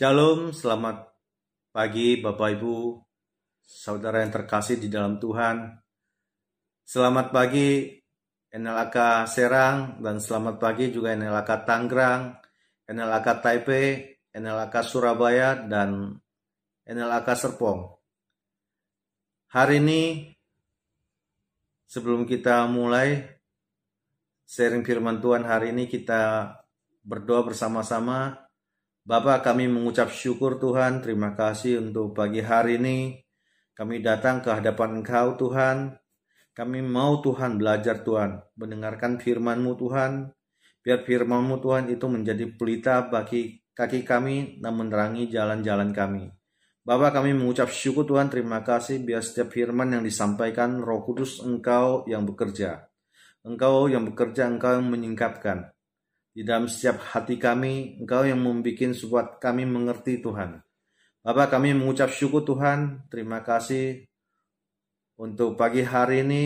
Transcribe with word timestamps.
Shalom, 0.00 0.56
selamat 0.56 1.12
pagi 1.76 2.16
Bapak 2.24 2.56
Ibu, 2.56 3.04
saudara 3.60 4.24
yang 4.24 4.32
terkasih 4.32 4.80
di 4.80 4.88
dalam 4.88 5.20
Tuhan. 5.20 5.76
Selamat 6.80 7.28
pagi 7.28 8.00
NLAK 8.48 9.28
Serang 9.28 10.00
dan 10.00 10.16
selamat 10.16 10.56
pagi 10.56 10.88
juga 10.88 11.12
NLAK 11.12 11.68
Tangerang, 11.68 12.32
NLAK 12.88 13.44
Taipei, 13.44 14.16
NLAK 14.32 14.74
Surabaya 14.88 15.68
dan 15.68 16.16
NLAK 16.88 17.28
Serpong. 17.36 17.92
Hari 19.52 19.84
ini 19.84 20.32
sebelum 21.84 22.24
kita 22.24 22.64
mulai 22.72 23.20
sharing 24.48 24.80
firman 24.80 25.20
Tuhan 25.20 25.44
hari 25.44 25.76
ini 25.76 25.84
kita 25.84 26.56
berdoa 27.04 27.52
bersama-sama 27.52 28.39
Bapak 29.10 29.42
kami 29.42 29.66
mengucap 29.66 30.14
syukur 30.14 30.62
Tuhan, 30.62 31.02
terima 31.02 31.34
kasih 31.34 31.82
untuk 31.82 32.14
pagi 32.14 32.46
hari 32.46 32.78
ini. 32.78 33.18
Kami 33.74 33.98
datang 33.98 34.38
ke 34.38 34.54
hadapan 34.54 35.02
Engkau 35.02 35.34
Tuhan. 35.34 35.98
Kami 36.54 36.78
mau 36.78 37.18
Tuhan 37.18 37.58
belajar 37.58 38.06
Tuhan, 38.06 38.38
mendengarkan 38.54 39.18
firman-Mu 39.18 39.74
Tuhan. 39.74 40.30
Biar 40.86 41.02
firman-Mu 41.02 41.58
Tuhan 41.58 41.90
itu 41.90 42.06
menjadi 42.06 42.54
pelita 42.54 43.10
bagi 43.10 43.58
kaki 43.74 44.06
kami 44.06 44.62
dan 44.62 44.78
menerangi 44.78 45.26
jalan-jalan 45.26 45.90
kami. 45.90 46.30
Bapak 46.86 47.18
kami 47.18 47.34
mengucap 47.34 47.66
syukur 47.74 48.06
Tuhan, 48.06 48.30
terima 48.30 48.62
kasih 48.62 49.02
biar 49.02 49.26
setiap 49.26 49.50
firman 49.50 49.90
yang 49.90 50.06
disampaikan 50.06 50.78
roh 50.78 51.02
kudus 51.02 51.42
Engkau 51.42 52.06
yang 52.06 52.22
bekerja. 52.30 52.86
Engkau 53.42 53.90
yang 53.90 54.06
bekerja, 54.06 54.46
Engkau 54.46 54.78
yang 54.78 54.86
menyingkapkan. 54.86 55.74
Di 56.40 56.48
dalam 56.48 56.72
setiap 56.72 57.04
hati 57.04 57.36
kami, 57.36 58.00
Engkau 58.00 58.24
yang 58.24 58.40
membuat 58.40 58.96
supaya 58.96 59.28
kami 59.36 59.68
mengerti 59.68 60.24
Tuhan. 60.24 60.56
Bapak 61.20 61.52
kami 61.52 61.76
mengucap 61.76 62.08
syukur 62.16 62.48
Tuhan, 62.48 63.04
terima 63.12 63.44
kasih 63.44 64.08
untuk 65.20 65.60
pagi 65.60 65.84
hari 65.84 66.24
ini 66.24 66.44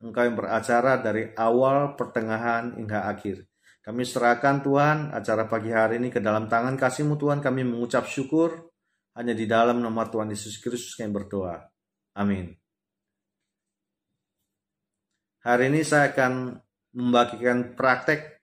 Engkau 0.00 0.24
yang 0.24 0.40
beracara 0.40 0.96
dari 0.96 1.28
awal, 1.36 1.92
pertengahan, 1.92 2.72
hingga 2.80 3.04
akhir. 3.04 3.44
Kami 3.84 4.08
serahkan 4.08 4.64
Tuhan 4.64 5.12
acara 5.12 5.44
pagi 5.44 5.76
hari 5.76 6.00
ini 6.00 6.08
ke 6.08 6.24
dalam 6.24 6.48
tangan 6.48 6.80
kasih-Mu 6.80 7.20
Tuhan. 7.20 7.44
Kami 7.44 7.68
mengucap 7.68 8.08
syukur 8.08 8.72
hanya 9.12 9.36
di 9.36 9.44
dalam 9.44 9.76
nama 9.84 10.08
Tuhan 10.08 10.32
Yesus 10.32 10.56
Kristus 10.56 10.96
kami 10.96 11.12
berdoa. 11.12 11.68
Amin. 12.16 12.48
Hari 15.44 15.68
ini 15.68 15.84
saya 15.84 16.16
akan 16.16 16.56
membagikan 16.96 17.76
praktek 17.76 18.33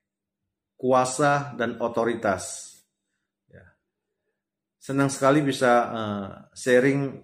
kuasa 0.81 1.53
dan 1.53 1.77
otoritas. 1.77 2.73
Ya. 3.45 3.61
Senang 4.81 5.13
sekali 5.13 5.45
bisa 5.45 5.71
uh, 5.93 6.29
sharing 6.57 7.21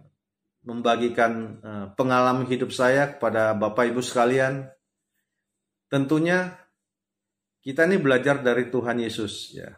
membagikan 0.61 1.57
uh, 1.65 1.85
pengalaman 1.97 2.45
hidup 2.45 2.69
saya 2.69 3.17
kepada 3.17 3.57
Bapak 3.57 3.89
Ibu 3.89 4.05
sekalian. 4.05 4.69
Tentunya 5.89 6.53
kita 7.65 7.89
ini 7.89 7.97
belajar 7.97 8.45
dari 8.45 8.69
Tuhan 8.69 9.01
Yesus 9.01 9.57
ya. 9.57 9.73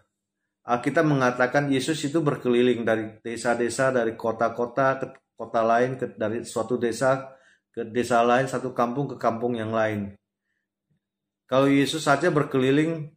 Kita 0.69 1.01
mengatakan 1.01 1.71
Yesus 1.71 1.97
itu 2.05 2.21
berkeliling 2.21 2.85
dari 2.85 3.17
desa-desa, 3.25 3.89
dari 3.89 4.13
kota-kota 4.13 5.01
ke 5.01 5.07
kota 5.33 5.65
lain, 5.65 5.97
ke, 5.97 6.13
dari 6.13 6.45
suatu 6.45 6.77
desa 6.77 7.39
ke 7.73 7.87
desa 7.89 8.21
lain, 8.21 8.45
satu 8.45 8.75
kampung 8.75 9.09
ke 9.09 9.17
kampung 9.17 9.57
yang 9.57 9.73
lain. 9.73 10.13
Kalau 11.49 11.65
Yesus 11.65 12.05
saja 12.05 12.29
berkeliling 12.29 13.09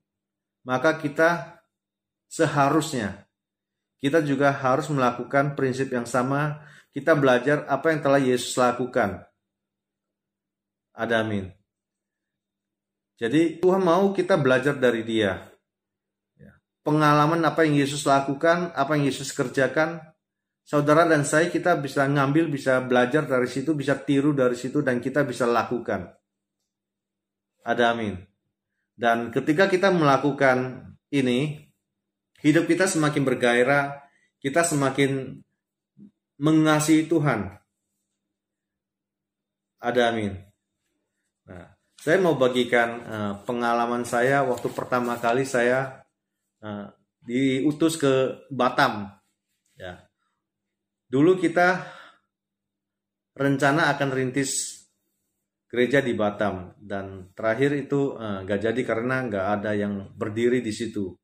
maka 0.63 0.99
kita 0.99 1.61
seharusnya 2.31 3.23
kita 4.03 4.19
juga 4.27 4.51
harus 4.51 4.91
melakukan 4.91 5.55
prinsip 5.55 5.95
yang 5.95 6.11
sama. 6.11 6.59
Kita 6.91 7.15
belajar 7.15 7.65
apa 7.71 7.95
yang 7.95 8.03
telah 8.03 8.21
Yesus 8.21 8.59
lakukan. 8.59 9.23
Ada 10.93 11.23
amin. 11.23 11.49
Jadi 13.17 13.63
Tuhan 13.63 13.81
mau 13.81 14.11
kita 14.11 14.35
belajar 14.35 14.75
dari 14.75 15.07
dia. 15.07 15.39
Ya. 16.35 16.53
Pengalaman 16.83 17.39
apa 17.47 17.63
yang 17.63 17.79
Yesus 17.79 18.03
lakukan, 18.03 18.75
apa 18.75 18.99
yang 18.99 19.07
Yesus 19.07 19.31
kerjakan, 19.31 20.03
saudara 20.67 21.07
dan 21.07 21.23
saya 21.23 21.47
kita 21.47 21.79
bisa 21.79 22.03
ngambil, 22.05 22.51
bisa 22.51 22.83
belajar 22.83 23.25
dari 23.25 23.47
situ, 23.47 23.73
bisa 23.79 23.95
tiru 23.95 24.35
dari 24.35 24.59
situ, 24.59 24.83
dan 24.83 24.99
kita 24.99 25.23
bisa 25.23 25.47
lakukan. 25.47 26.11
Ada 27.63 27.95
amin. 27.95 28.19
Dan 28.93 29.33
ketika 29.33 29.67
kita 29.67 29.89
melakukan 29.89 30.89
ini, 31.09 31.69
hidup 32.45 32.69
kita 32.69 32.85
semakin 32.85 33.23
bergairah, 33.25 34.03
kita 34.43 34.67
semakin 34.67 35.43
mengasihi 36.43 37.07
Tuhan. 37.07 37.57
Ada 39.83 40.15
amin. 40.15 40.35
Nah, 41.47 41.75
saya 41.99 42.19
mau 42.19 42.35
bagikan 42.35 42.91
uh, 43.03 43.35
pengalaman 43.47 44.03
saya 44.03 44.43
waktu 44.43 44.71
pertama 44.75 45.19
kali 45.19 45.47
saya 45.47 46.03
uh, 46.63 46.91
diutus 47.23 47.99
ke 47.99 48.47
Batam. 48.51 49.11
Ya. 49.79 50.07
Dulu 51.11 51.39
kita 51.39 51.83
rencana 53.35 53.93
akan 53.95 54.11
rintis 54.13 54.72
gereja 55.73 56.05
di 56.05 56.13
Batam 56.13 56.77
dan 56.77 57.33
terakhir 57.33 57.73
itu 57.73 58.13
uh, 58.13 58.45
nggak 58.45 58.61
jadi 58.61 58.81
karena 58.85 59.25
nggak 59.25 59.47
ada 59.57 59.73
yang 59.73 60.13
berdiri 60.13 60.61
di 60.61 60.69
situ. 60.69 61.17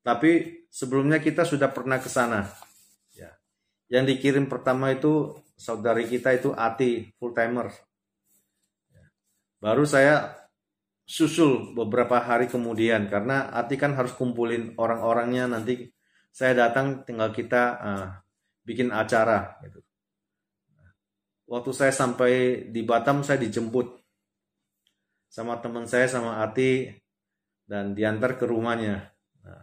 Tapi 0.00 0.64
sebelumnya 0.72 1.20
kita 1.20 1.44
sudah 1.44 1.68
pernah 1.68 2.00
ke 2.00 2.08
sana. 2.08 2.48
Ya. 3.12 3.36
Yang 3.92 4.16
dikirim 4.16 4.48
pertama 4.48 4.88
itu 4.96 5.36
saudari 5.52 6.08
kita 6.08 6.32
itu 6.32 6.56
Ati 6.56 7.12
full 7.20 7.36
timer. 7.36 7.68
Ya. 8.88 9.04
Baru 9.60 9.84
saya 9.84 10.32
susul 11.04 11.76
beberapa 11.76 12.24
hari 12.24 12.48
kemudian 12.48 13.04
karena 13.12 13.52
Ati 13.52 13.76
kan 13.76 13.92
harus 13.92 14.16
kumpulin 14.16 14.72
orang-orangnya 14.80 15.44
nanti 15.44 15.92
saya 16.32 16.56
datang 16.56 17.04
tinggal 17.04 17.36
kita 17.36 17.62
uh, 17.76 18.08
bikin 18.64 18.88
acara 18.96 19.60
gitu 19.60 19.84
waktu 21.50 21.70
saya 21.74 21.90
sampai 21.90 22.64
di 22.70 22.86
Batam 22.86 23.26
saya 23.26 23.42
dijemput 23.42 23.98
sama 25.26 25.58
teman 25.58 25.90
saya 25.90 26.06
sama 26.06 26.46
Ati 26.46 26.86
dan 27.66 27.94
diantar 27.94 28.38
ke 28.38 28.46
rumahnya. 28.46 29.10
Nah, 29.42 29.62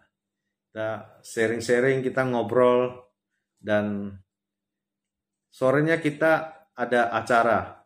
kita 0.68 1.20
sharing-sharing, 1.24 2.04
kita 2.04 2.24
ngobrol 2.28 3.08
dan 3.60 4.16
sorenya 5.52 6.00
kita 6.00 6.64
ada 6.72 7.12
acara. 7.12 7.84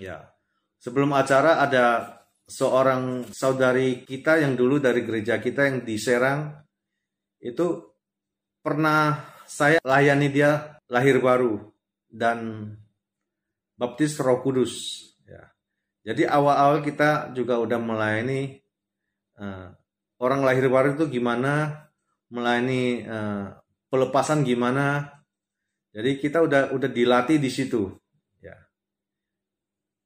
Ya. 0.00 0.32
Sebelum 0.80 1.12
acara 1.12 1.60
ada 1.60 2.16
seorang 2.48 3.28
saudari 3.28 4.08
kita 4.08 4.40
yang 4.40 4.56
dulu 4.56 4.80
dari 4.80 5.04
gereja 5.04 5.36
kita 5.36 5.68
yang 5.68 5.84
di 5.84 6.00
Serang 6.00 6.56
itu 7.44 7.92
pernah 8.64 9.20
saya 9.44 9.76
layani 9.84 10.28
dia 10.32 10.80
lahir 10.88 11.20
baru 11.20 11.60
dan 12.08 12.70
baptis 13.80 14.20
Roh 14.20 14.44
Kudus. 14.44 15.00
Ya. 15.24 15.48
Jadi 16.04 16.28
awal-awal 16.28 16.84
kita 16.84 17.32
juga 17.32 17.56
udah 17.56 17.80
melayani 17.80 18.60
uh, 19.40 19.72
orang 20.20 20.44
lahir 20.44 20.68
baru 20.68 20.92
itu 21.00 21.08
gimana, 21.08 21.88
melayani 22.28 23.08
uh, 23.08 23.56
pelepasan 23.88 24.44
gimana. 24.44 25.08
Jadi 25.96 26.20
kita 26.20 26.44
udah 26.44 26.76
udah 26.76 26.90
dilatih 26.92 27.40
di 27.40 27.48
situ. 27.48 27.88
Ya. 28.44 28.54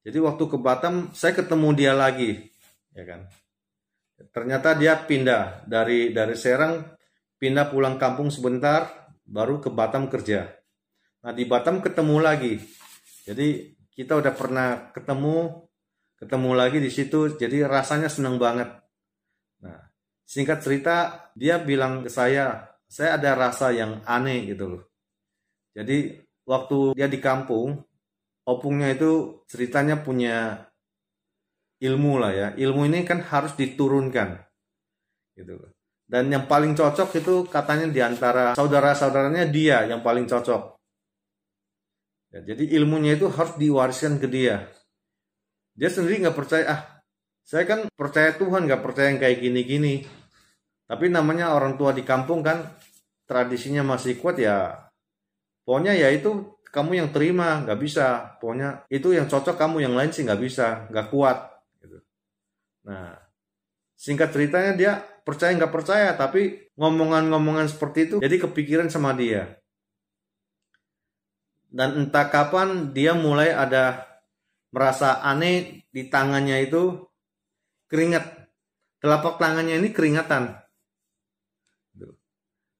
Jadi 0.06 0.22
waktu 0.22 0.44
ke 0.46 0.56
Batam 0.62 1.10
saya 1.10 1.34
ketemu 1.34 1.68
dia 1.74 1.92
lagi, 1.98 2.54
ya 2.94 3.02
kan. 3.02 3.26
Ternyata 4.30 4.78
dia 4.78 4.94
pindah 4.94 5.66
dari 5.66 6.14
dari 6.14 6.38
Serang 6.38 6.94
pindah 7.42 7.66
pulang 7.68 7.98
kampung 7.98 8.30
sebentar 8.30 9.10
baru 9.26 9.58
ke 9.58 9.68
Batam 9.68 10.06
kerja. 10.06 10.48
Nah 11.26 11.34
di 11.34 11.44
Batam 11.44 11.82
ketemu 11.82 12.16
lagi 12.22 12.62
jadi 13.24 13.72
kita 13.96 14.20
udah 14.20 14.32
pernah 14.36 14.68
ketemu, 14.92 15.64
ketemu 16.20 16.50
lagi 16.52 16.78
di 16.78 16.90
situ, 16.92 17.40
jadi 17.40 17.64
rasanya 17.64 18.12
senang 18.12 18.36
banget. 18.36 18.68
Nah, 19.64 19.80
singkat 20.28 20.60
cerita, 20.60 21.30
dia 21.32 21.56
bilang 21.56 22.04
ke 22.04 22.12
saya, 22.12 22.68
saya 22.84 23.16
ada 23.16 23.32
rasa 23.32 23.72
yang 23.72 24.04
aneh 24.04 24.44
gitu 24.44 24.76
loh. 24.76 24.82
Jadi 25.72 26.20
waktu 26.44 26.92
dia 26.92 27.08
di 27.08 27.18
kampung, 27.18 27.80
opungnya 28.44 28.92
itu 28.92 29.42
ceritanya 29.48 30.04
punya 30.04 30.68
ilmu 31.80 32.20
lah 32.20 32.32
ya. 32.32 32.48
Ilmu 32.54 32.84
ini 32.92 33.08
kan 33.08 33.24
harus 33.24 33.56
diturunkan 33.56 34.36
gitu 35.34 35.56
loh. 35.58 35.72
Dan 36.04 36.28
yang 36.28 36.44
paling 36.44 36.76
cocok 36.76 37.16
itu 37.16 37.48
katanya 37.48 37.88
di 37.88 38.00
antara 38.04 38.52
saudara-saudaranya 38.52 39.48
dia 39.48 39.88
yang 39.88 40.04
paling 40.04 40.28
cocok. 40.28 40.76
Ya, 42.34 42.42
jadi 42.42 42.66
ilmunya 42.82 43.14
itu 43.14 43.30
harus 43.30 43.54
diwariskan 43.54 44.18
ke 44.18 44.26
dia. 44.26 44.66
Dia 45.78 45.86
sendiri 45.86 46.26
nggak 46.26 46.34
percaya, 46.34 46.64
ah 46.66 46.80
saya 47.46 47.62
kan 47.62 47.86
percaya 47.94 48.34
Tuhan 48.34 48.66
nggak 48.66 48.82
percaya 48.82 49.14
yang 49.14 49.22
kayak 49.22 49.38
gini-gini. 49.38 50.02
Tapi 50.90 51.14
namanya 51.14 51.54
orang 51.54 51.78
tua 51.78 51.94
di 51.94 52.02
kampung 52.02 52.42
kan 52.42 52.74
tradisinya 53.24 53.82
masih 53.84 54.20
kuat 54.20 54.36
ya 54.36 54.84
pokoknya 55.64 55.96
ya 55.96 56.12
itu 56.12 56.60
kamu 56.68 56.92
yang 57.04 57.08
terima 57.10 57.64
nggak 57.64 57.80
bisa 57.80 58.36
pokoknya 58.38 58.84
itu 58.92 59.16
yang 59.16 59.26
cocok 59.26 59.56
kamu 59.56 59.88
yang 59.88 59.94
lain 59.96 60.12
sih 60.12 60.22
nggak 60.22 60.40
bisa 60.40 60.86
nggak 60.92 61.08
kuat 61.08 61.56
gitu. 61.80 61.98
nah 62.84 63.16
singkat 63.96 64.28
ceritanya 64.30 64.72
dia 64.76 64.92
percaya 65.24 65.56
nggak 65.56 65.72
percaya 65.72 66.12
tapi 66.14 66.68
ngomongan-ngomongan 66.76 67.72
seperti 67.72 68.12
itu 68.12 68.16
jadi 68.20 68.36
kepikiran 68.44 68.92
sama 68.92 69.16
dia 69.16 69.56
dan 71.74 72.06
entah 72.06 72.30
kapan 72.30 72.94
dia 72.94 73.18
mulai 73.18 73.50
ada 73.50 74.06
merasa 74.70 75.18
aneh 75.26 75.82
di 75.90 76.06
tangannya 76.06 76.70
itu 76.70 77.02
keringat. 77.90 78.46
Telapak 79.02 79.42
tangannya 79.42 79.82
ini 79.82 79.90
keringatan. 79.90 80.54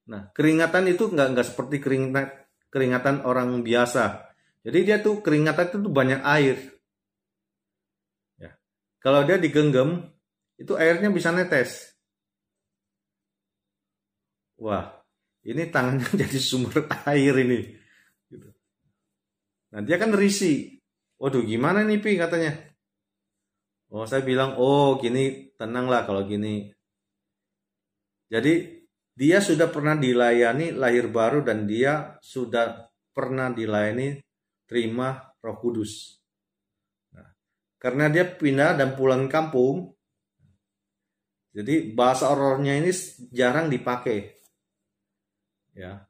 Nah 0.08 0.23
keringatan 0.31 0.85
itu 0.94 1.11
nggak 1.11 1.29
nggak 1.35 1.46
seperti 1.50 1.82
keringatan 1.82 2.31
keringatan 2.70 3.26
orang 3.26 3.67
biasa. 3.67 4.31
Jadi 4.62 4.79
dia 4.87 5.02
tuh 5.02 5.20
keringatan 5.20 5.75
itu 5.75 5.79
tuh 5.82 5.93
banyak 5.93 6.20
air. 6.23 6.56
Ya. 8.38 8.55
Kalau 9.02 9.26
dia 9.26 9.43
digenggam 9.43 10.06
itu 10.55 10.79
airnya 10.79 11.11
bisa 11.11 11.35
netes. 11.35 11.99
Wah 14.55 15.02
ini 15.43 15.67
tangannya 15.67 16.08
jadi 16.25 16.38
sumber 16.38 16.87
air 17.11 17.35
ini 17.43 17.83
Nah 19.75 19.82
dia 19.82 19.99
kan 19.99 20.15
risi. 20.15 20.79
Waduh 21.19 21.43
gimana 21.43 21.82
nih 21.82 21.99
Pi 21.99 22.15
katanya. 22.15 22.55
Oh 23.91 24.06
saya 24.06 24.23
bilang 24.23 24.55
oh 24.55 25.03
gini 25.03 25.50
tenanglah 25.59 26.06
kalau 26.06 26.23
gini. 26.23 26.71
Jadi 28.31 28.87
dia 29.15 29.38
sudah 29.43 29.71
pernah 29.71 29.99
dilayani 29.99 30.75
lahir 30.75 31.11
baru 31.11 31.43
dan 31.43 31.67
dia 31.67 32.19
sudah 32.23 32.87
pernah 33.15 33.50
dilayani 33.50 34.19
terima 34.67 35.35
roh 35.38 35.59
kudus. 35.59 36.19
Nah, 37.15 37.31
karena 37.79 38.11
dia 38.11 38.26
pindah 38.26 38.75
dan 38.75 38.99
pulang 38.99 39.31
kampung, 39.31 39.94
jadi 41.55 41.94
bahasa 41.94 42.35
rohnya 42.35 42.75
ini 42.75 42.91
jarang 43.31 43.71
dipakai. 43.71 44.35
Ya, 45.79 46.03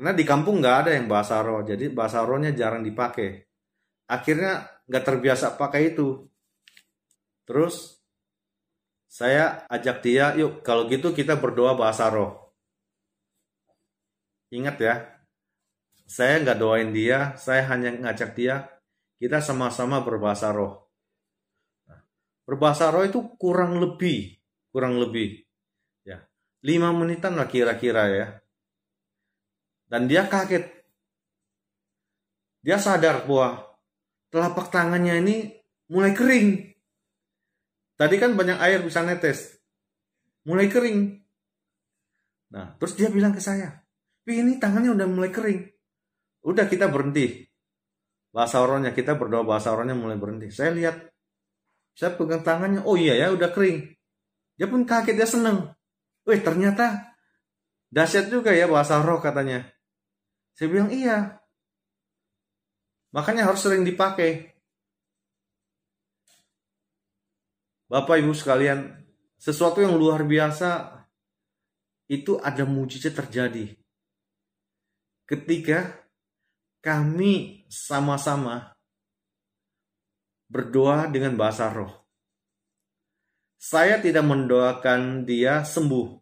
karena 0.00 0.16
di 0.16 0.24
kampung 0.24 0.64
nggak 0.64 0.76
ada 0.80 0.90
yang 0.96 1.12
bahasa 1.12 1.44
roh, 1.44 1.60
jadi 1.60 1.92
bahasa 1.92 2.24
rohnya 2.24 2.56
jarang 2.56 2.80
dipakai. 2.80 3.44
Akhirnya 4.08 4.64
nggak 4.88 5.04
terbiasa 5.04 5.60
pakai 5.60 5.92
itu. 5.92 6.24
Terus 7.44 8.00
saya 9.04 9.68
ajak 9.68 10.00
dia, 10.00 10.32
yuk 10.40 10.64
kalau 10.64 10.88
gitu 10.88 11.12
kita 11.12 11.36
berdoa 11.36 11.76
bahasa 11.76 12.08
roh. 12.08 12.48
Ingat 14.48 14.76
ya, 14.80 14.94
saya 16.08 16.48
nggak 16.48 16.56
doain 16.56 16.96
dia, 16.96 17.36
saya 17.36 17.68
hanya 17.68 17.92
ngajak 17.92 18.32
dia, 18.32 18.72
kita 19.20 19.44
sama-sama 19.44 20.00
berbahasa 20.00 20.48
roh. 20.48 20.88
Nah, 21.84 22.00
berbahasa 22.48 22.88
roh 22.88 23.04
itu 23.04 23.20
kurang 23.36 23.76
lebih, 23.76 24.32
kurang 24.72 24.96
lebih, 24.96 25.44
ya 26.08 26.24
lima 26.64 26.88
menitan 26.88 27.36
lah 27.36 27.52
kira-kira 27.52 28.08
ya 28.08 28.39
dan 29.90 30.06
dia 30.06 30.30
kaget. 30.30 30.70
Dia 32.62 32.78
sadar 32.78 33.26
bahwa 33.26 33.66
telapak 34.30 34.70
tangannya 34.70 35.18
ini 35.18 35.36
mulai 35.90 36.14
kering. 36.14 36.70
Tadi 37.98 38.16
kan 38.16 38.38
banyak 38.38 38.56
air 38.62 38.80
bisa 38.86 39.02
netes. 39.02 39.58
Mulai 40.46 40.70
kering. 40.70 41.20
Nah, 42.54 42.78
terus 42.78 42.96
dia 42.96 43.10
bilang 43.10 43.34
ke 43.34 43.42
saya, 43.42 43.82
ini 44.24 44.56
tangannya 44.56 44.94
udah 44.94 45.08
mulai 45.10 45.30
kering. 45.34 45.60
Udah 46.46 46.64
kita 46.70 46.88
berhenti. 46.88 47.44
Bahasa 48.30 48.62
orangnya 48.62 48.94
kita 48.94 49.18
berdoa 49.18 49.42
bahasa 49.42 49.74
orangnya 49.74 49.98
mulai 49.98 50.16
berhenti. 50.16 50.48
Saya 50.54 50.70
lihat, 50.72 50.96
saya 51.92 52.14
pegang 52.14 52.46
tangannya, 52.46 52.86
oh 52.86 52.94
iya 52.94 53.18
ya 53.18 53.34
udah 53.34 53.50
kering. 53.50 53.90
Dia 54.54 54.66
pun 54.70 54.86
kaget, 54.86 55.14
dia 55.18 55.28
seneng. 55.28 55.74
Wih 56.24 56.40
ternyata 56.40 57.16
dahsyat 57.90 58.30
juga 58.30 58.54
ya 58.54 58.70
bahasa 58.70 59.02
roh 59.02 59.18
katanya. 59.18 59.66
Saya 60.54 60.68
bilang 60.68 60.90
iya. 60.92 61.40
Makanya 63.10 63.50
harus 63.50 63.62
sering 63.62 63.82
dipakai. 63.82 64.54
Bapak 67.90 68.22
Ibu 68.22 68.30
sekalian, 68.30 69.02
sesuatu 69.34 69.82
yang 69.82 69.98
luar 69.98 70.22
biasa 70.22 71.00
itu 72.06 72.38
ada 72.38 72.62
mujizat 72.62 73.18
terjadi. 73.18 73.74
Ketika 75.26 76.06
kami 76.82 77.66
sama-sama 77.66 78.74
berdoa 80.50 81.06
dengan 81.06 81.38
bahasa 81.38 81.70
roh. 81.70 81.94
Saya 83.60 84.02
tidak 84.02 84.26
mendoakan 84.26 85.22
dia 85.22 85.62
sembuh. 85.62 86.18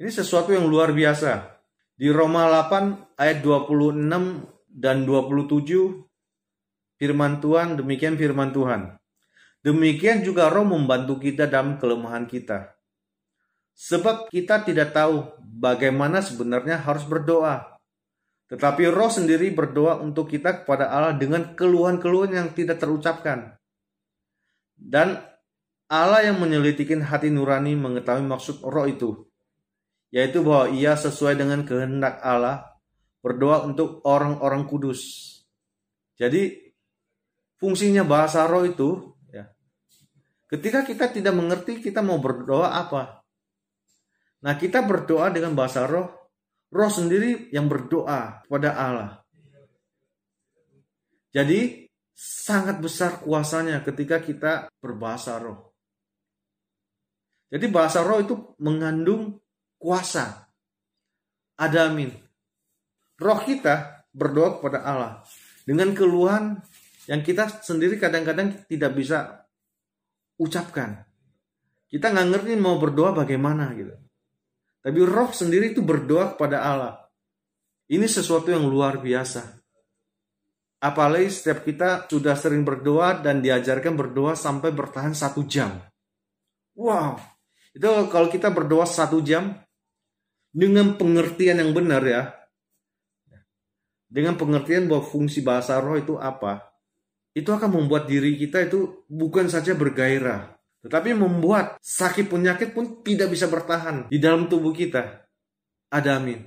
Ini 0.00 0.10
sesuatu 0.10 0.56
yang 0.56 0.64
luar 0.64 0.96
biasa. 0.96 1.53
Di 1.94 2.10
Roma 2.10 2.50
8 2.50 3.14
ayat 3.22 3.38
26 3.38 4.02
dan 4.66 5.06
27 5.06 6.02
firman 6.98 7.38
Tuhan 7.38 7.78
demikian 7.78 8.18
firman 8.18 8.50
Tuhan. 8.50 8.98
Demikian 9.62 10.26
juga 10.26 10.50
roh 10.50 10.66
membantu 10.66 11.22
kita 11.22 11.46
dalam 11.46 11.78
kelemahan 11.78 12.26
kita. 12.26 12.74
Sebab 13.78 14.26
kita 14.26 14.66
tidak 14.66 14.90
tahu 14.90 15.38
bagaimana 15.38 16.18
sebenarnya 16.18 16.82
harus 16.82 17.06
berdoa. 17.06 17.78
Tetapi 18.50 18.90
roh 18.90 19.08
sendiri 19.08 19.54
berdoa 19.54 20.02
untuk 20.02 20.34
kita 20.34 20.66
kepada 20.66 20.90
Allah 20.90 21.14
dengan 21.14 21.54
keluhan-keluhan 21.54 22.34
yang 22.34 22.48
tidak 22.58 22.82
terucapkan. 22.82 23.54
Dan 24.74 25.22
Allah 25.86 26.26
yang 26.26 26.42
menyelitikin 26.42 27.06
hati 27.06 27.30
nurani 27.30 27.78
mengetahui 27.78 28.26
maksud 28.26 28.66
roh 28.66 28.90
itu 28.90 29.30
yaitu 30.14 30.46
bahwa 30.46 30.70
ia 30.70 30.94
sesuai 30.94 31.34
dengan 31.34 31.66
kehendak 31.66 32.22
Allah 32.22 32.78
berdoa 33.18 33.66
untuk 33.66 33.98
orang-orang 34.06 34.62
kudus. 34.70 35.02
Jadi 36.14 36.70
fungsinya 37.58 38.06
bahasa 38.06 38.46
roh 38.46 38.62
itu 38.62 39.10
ya. 39.34 39.50
Ketika 40.46 40.86
kita 40.86 41.10
tidak 41.10 41.34
mengerti 41.34 41.82
kita 41.82 41.98
mau 41.98 42.22
berdoa 42.22 42.78
apa? 42.78 43.26
Nah, 44.46 44.54
kita 44.54 44.86
berdoa 44.86 45.34
dengan 45.34 45.58
bahasa 45.58 45.88
roh, 45.88 46.30
roh 46.70 46.92
sendiri 46.92 47.50
yang 47.50 47.66
berdoa 47.66 48.44
kepada 48.46 48.70
Allah. 48.76 49.10
Jadi 51.34 51.90
sangat 52.14 52.78
besar 52.78 53.18
kuasanya 53.18 53.82
ketika 53.82 54.22
kita 54.22 54.70
berbahasa 54.78 55.42
roh. 55.42 55.74
Jadi 57.50 57.66
bahasa 57.66 58.06
roh 58.06 58.22
itu 58.22 58.34
mengandung 58.62 59.42
kuasa. 59.84 60.48
Ada 61.60 61.92
amin. 61.92 62.08
Roh 63.20 63.40
kita 63.44 64.08
berdoa 64.16 64.56
kepada 64.56 64.80
Allah 64.80 65.20
dengan 65.68 65.92
keluhan 65.92 66.56
yang 67.04 67.20
kita 67.20 67.60
sendiri 67.60 68.00
kadang-kadang 68.00 68.64
tidak 68.64 68.96
bisa 68.96 69.44
ucapkan. 70.40 71.04
Kita 71.84 72.10
nggak 72.10 72.28
ngerti 72.32 72.52
mau 72.56 72.80
berdoa 72.80 73.12
bagaimana 73.12 73.76
gitu. 73.76 73.92
Tapi 74.80 74.98
roh 75.04 75.30
sendiri 75.30 75.76
itu 75.76 75.84
berdoa 75.84 76.32
kepada 76.32 76.64
Allah. 76.64 76.94
Ini 77.84 78.08
sesuatu 78.08 78.48
yang 78.48 78.64
luar 78.64 79.04
biasa. 79.04 79.60
Apalagi 80.80 81.28
setiap 81.28 81.64
kita 81.64 82.08
sudah 82.08 82.36
sering 82.36 82.64
berdoa 82.64 83.20
dan 83.20 83.40
diajarkan 83.44 83.96
berdoa 83.96 84.36
sampai 84.36 84.72
bertahan 84.72 85.16
satu 85.16 85.44
jam. 85.48 85.80
Wow, 86.76 87.16
itu 87.72 87.88
kalau 88.12 88.28
kita 88.28 88.52
berdoa 88.52 88.84
satu 88.84 89.18
jam, 89.24 89.63
dengan 90.54 90.94
pengertian 90.94 91.58
yang 91.58 91.74
benar 91.74 92.06
ya. 92.06 92.30
Dengan 94.06 94.38
pengertian 94.38 94.86
bahwa 94.86 95.02
fungsi 95.02 95.42
bahasa 95.42 95.82
roh 95.82 95.98
itu 95.98 96.14
apa? 96.14 96.70
Itu 97.34 97.50
akan 97.50 97.82
membuat 97.82 98.06
diri 98.06 98.38
kita 98.38 98.62
itu 98.70 99.02
bukan 99.10 99.50
saja 99.50 99.74
bergairah, 99.74 100.54
tetapi 100.86 101.18
membuat 101.18 101.82
sakit 101.82 102.30
penyakit 102.30 102.70
pun 102.70 103.02
tidak 103.02 103.34
bisa 103.34 103.50
bertahan 103.50 104.06
di 104.06 104.22
dalam 104.22 104.46
tubuh 104.46 104.70
kita. 104.70 105.26
Ada 105.90 106.22
amin. 106.22 106.46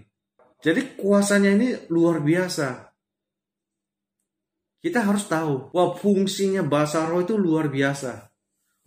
Jadi 0.64 0.96
kuasanya 0.96 1.60
ini 1.60 1.76
luar 1.92 2.24
biasa. 2.24 2.88
Kita 4.80 5.04
harus 5.04 5.28
tahu 5.28 5.76
bahwa 5.76 6.00
fungsinya 6.00 6.64
bahasa 6.64 7.04
roh 7.04 7.20
itu 7.20 7.36
luar 7.36 7.68
biasa. 7.68 8.32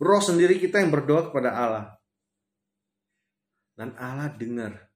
Roh 0.01 0.21
sendiri 0.25 0.57
kita 0.57 0.81
yang 0.81 0.89
berdoa 0.89 1.29
kepada 1.29 1.53
Allah. 1.53 1.85
Dan 3.77 3.93
Allah 4.01 4.33
dengar 4.33 4.90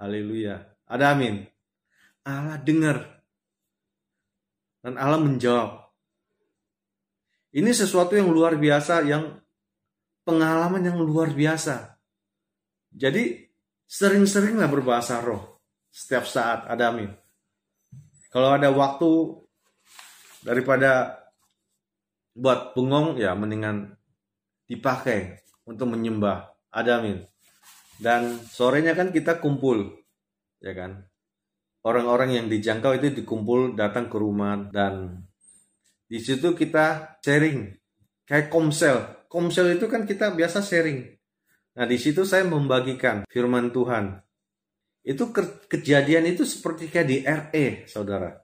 Haleluya. 0.00 0.64
Ada 0.88 1.12
amin. 1.12 1.44
Allah 2.24 2.56
dengar. 2.56 3.20
Dan 4.80 4.96
Allah 4.96 5.20
menjawab. 5.20 5.92
Ini 7.52 7.68
sesuatu 7.76 8.16
yang 8.16 8.32
luar 8.32 8.56
biasa, 8.56 9.04
yang 9.04 9.36
pengalaman 10.24 10.80
yang 10.80 10.96
luar 10.96 11.36
biasa. 11.36 12.00
Jadi 12.96 13.44
sering-seringlah 13.84 14.72
berbahasa 14.72 15.20
roh 15.20 15.60
setiap 15.92 16.24
saat. 16.24 16.64
Ada 16.64 16.96
amin. 16.96 17.12
Kalau 18.32 18.56
ada 18.56 18.72
waktu 18.72 19.10
daripada 20.46 21.20
buat 22.32 22.72
bengong 22.72 23.20
ya 23.20 23.36
mendingan 23.36 23.98
dipakai 24.70 25.42
untuk 25.66 25.92
menyembah. 25.92 26.54
Ada 26.70 27.02
amin. 27.02 27.26
Dan 28.00 28.40
sorenya 28.48 28.96
kan 28.96 29.12
kita 29.12 29.44
kumpul, 29.44 30.00
ya 30.64 30.72
kan? 30.72 31.04
Orang-orang 31.84 32.32
yang 32.32 32.46
dijangkau 32.48 32.96
itu 32.96 33.12
dikumpul 33.12 33.76
datang 33.76 34.08
ke 34.08 34.16
rumah 34.16 34.68
dan 34.72 35.24
di 36.08 36.16
situ 36.20 36.56
kita 36.56 37.16
sharing 37.20 37.76
kayak 38.24 38.48
komsel. 38.48 39.24
Komsel 39.28 39.76
itu 39.76 39.88
kan 39.88 40.08
kita 40.08 40.32
biasa 40.32 40.64
sharing. 40.64 41.06
Nah, 41.76 41.86
di 41.86 41.96
situ 41.96 42.24
saya 42.28 42.44
membagikan 42.44 43.24
firman 43.28 43.72
Tuhan. 43.72 44.20
Itu 45.00 45.32
ke 45.32 45.68
kejadian 45.70 46.28
itu 46.28 46.44
seperti 46.44 46.92
kayak 46.92 47.08
di 47.08 47.16
RE, 47.24 47.66
Saudara. 47.88 48.36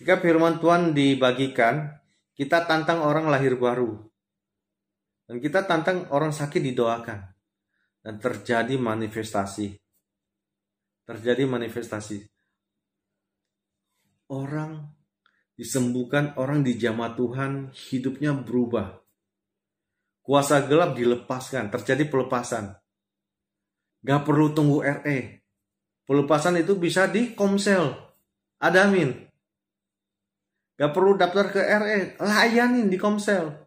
Jika 0.00 0.20
firman 0.20 0.56
Tuhan 0.56 0.96
dibagikan, 0.96 1.92
kita 2.32 2.64
tantang 2.64 3.04
orang 3.04 3.28
lahir 3.28 3.56
baru. 3.60 4.00
Dan 5.28 5.42
kita 5.42 5.68
tantang 5.68 6.08
orang 6.08 6.32
sakit 6.32 6.60
didoakan. 6.72 7.35
Dan 8.06 8.22
terjadi 8.22 8.78
manifestasi. 8.78 9.74
Terjadi 11.02 11.42
manifestasi. 11.42 12.22
Orang 14.30 14.94
disembuhkan, 15.58 16.38
orang 16.38 16.62
dijamah 16.62 17.18
Tuhan, 17.18 17.74
hidupnya 17.74 18.30
berubah. 18.30 19.02
Kuasa 20.22 20.62
gelap 20.70 20.94
dilepaskan, 20.94 21.66
terjadi 21.74 22.06
pelepasan. 22.06 22.78
Gak 24.06 24.22
perlu 24.22 24.54
tunggu 24.54 24.86
RE. 24.86 25.42
Pelepasan 26.06 26.62
itu 26.62 26.78
bisa 26.78 27.10
di 27.10 27.34
komsel. 27.34 27.90
Adamin. 28.62 29.10
Gak 30.78 30.94
perlu 30.94 31.18
daftar 31.18 31.50
ke 31.50 31.58
RE, 31.58 31.98
layanin 32.22 32.86
di 32.86 32.94
komsel 32.94 33.66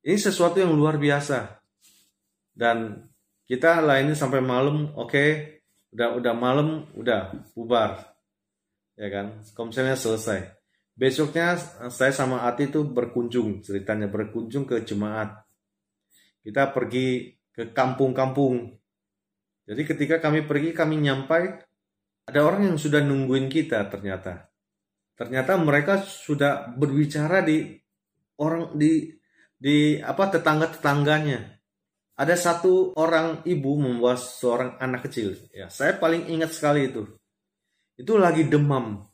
ini 0.00 0.16
sesuatu 0.16 0.56
yang 0.56 0.72
luar 0.72 0.96
biasa. 0.96 1.59
Dan 2.60 3.08
kita 3.48 3.80
lainnya 3.80 4.12
sampai 4.12 4.44
malam, 4.44 4.92
oke, 4.92 5.08
okay, 5.08 5.28
udah 5.96 6.20
udah 6.20 6.34
malam, 6.36 6.84
udah 6.92 7.32
bubar, 7.56 8.12
ya 9.00 9.08
kan? 9.08 9.40
Komselnya 9.56 9.96
selesai. 9.96 10.44
Besoknya 10.92 11.56
saya 11.88 12.12
sama 12.12 12.44
Ati 12.44 12.68
itu 12.68 12.84
berkunjung, 12.84 13.64
ceritanya 13.64 14.12
berkunjung 14.12 14.68
ke 14.68 14.84
jemaat. 14.84 15.40
Kita 16.44 16.68
pergi 16.68 17.32
ke 17.48 17.72
kampung-kampung. 17.72 18.76
Jadi 19.64 19.82
ketika 19.88 20.20
kami 20.20 20.44
pergi, 20.44 20.76
kami 20.76 21.00
nyampai, 21.00 21.42
ada 22.28 22.40
orang 22.44 22.68
yang 22.68 22.76
sudah 22.76 23.00
nungguin 23.00 23.48
kita 23.48 23.88
ternyata. 23.88 24.52
Ternyata 25.16 25.56
mereka 25.56 26.04
sudah 26.04 26.68
berbicara 26.76 27.40
di 27.40 27.72
orang 28.36 28.76
di 28.76 29.08
di 29.56 29.96
apa 30.00 30.28
tetangga-tetangganya. 30.28 31.59
Ada 32.20 32.36
satu 32.36 32.92
orang 33.00 33.40
ibu 33.48 33.80
membawa 33.80 34.12
seorang 34.12 34.76
anak 34.76 35.08
kecil. 35.08 35.40
Ya, 35.56 35.72
saya 35.72 35.96
paling 35.96 36.28
ingat 36.28 36.52
sekali 36.52 36.92
itu. 36.92 37.08
Itu 37.96 38.20
lagi 38.20 38.44
demam. 38.44 39.08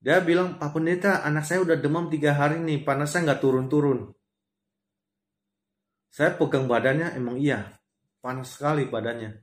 Dia 0.00 0.24
bilang, 0.24 0.56
Pak 0.56 0.72
Pendeta, 0.72 1.20
anak 1.20 1.44
saya 1.44 1.60
udah 1.60 1.76
demam 1.76 2.08
tiga 2.08 2.32
hari 2.32 2.56
nih, 2.64 2.80
panasnya 2.80 3.28
nggak 3.28 3.42
turun-turun. 3.44 4.08
Saya 6.08 6.32
pegang 6.32 6.64
badannya, 6.64 7.12
emang 7.12 7.36
iya, 7.36 7.76
panas 8.24 8.56
sekali 8.56 8.88
badannya. 8.88 9.36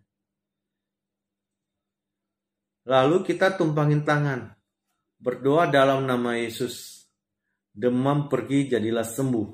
Lalu 2.89 3.17
kita 3.29 3.53
tumpangin 3.53 4.01
tangan, 4.01 4.57
berdoa 5.21 5.69
dalam 5.69 6.09
nama 6.09 6.33
Yesus. 6.33 7.05
Demam 7.69 8.25
pergi 8.25 8.73
jadilah 8.73 9.05
sembuh. 9.05 9.49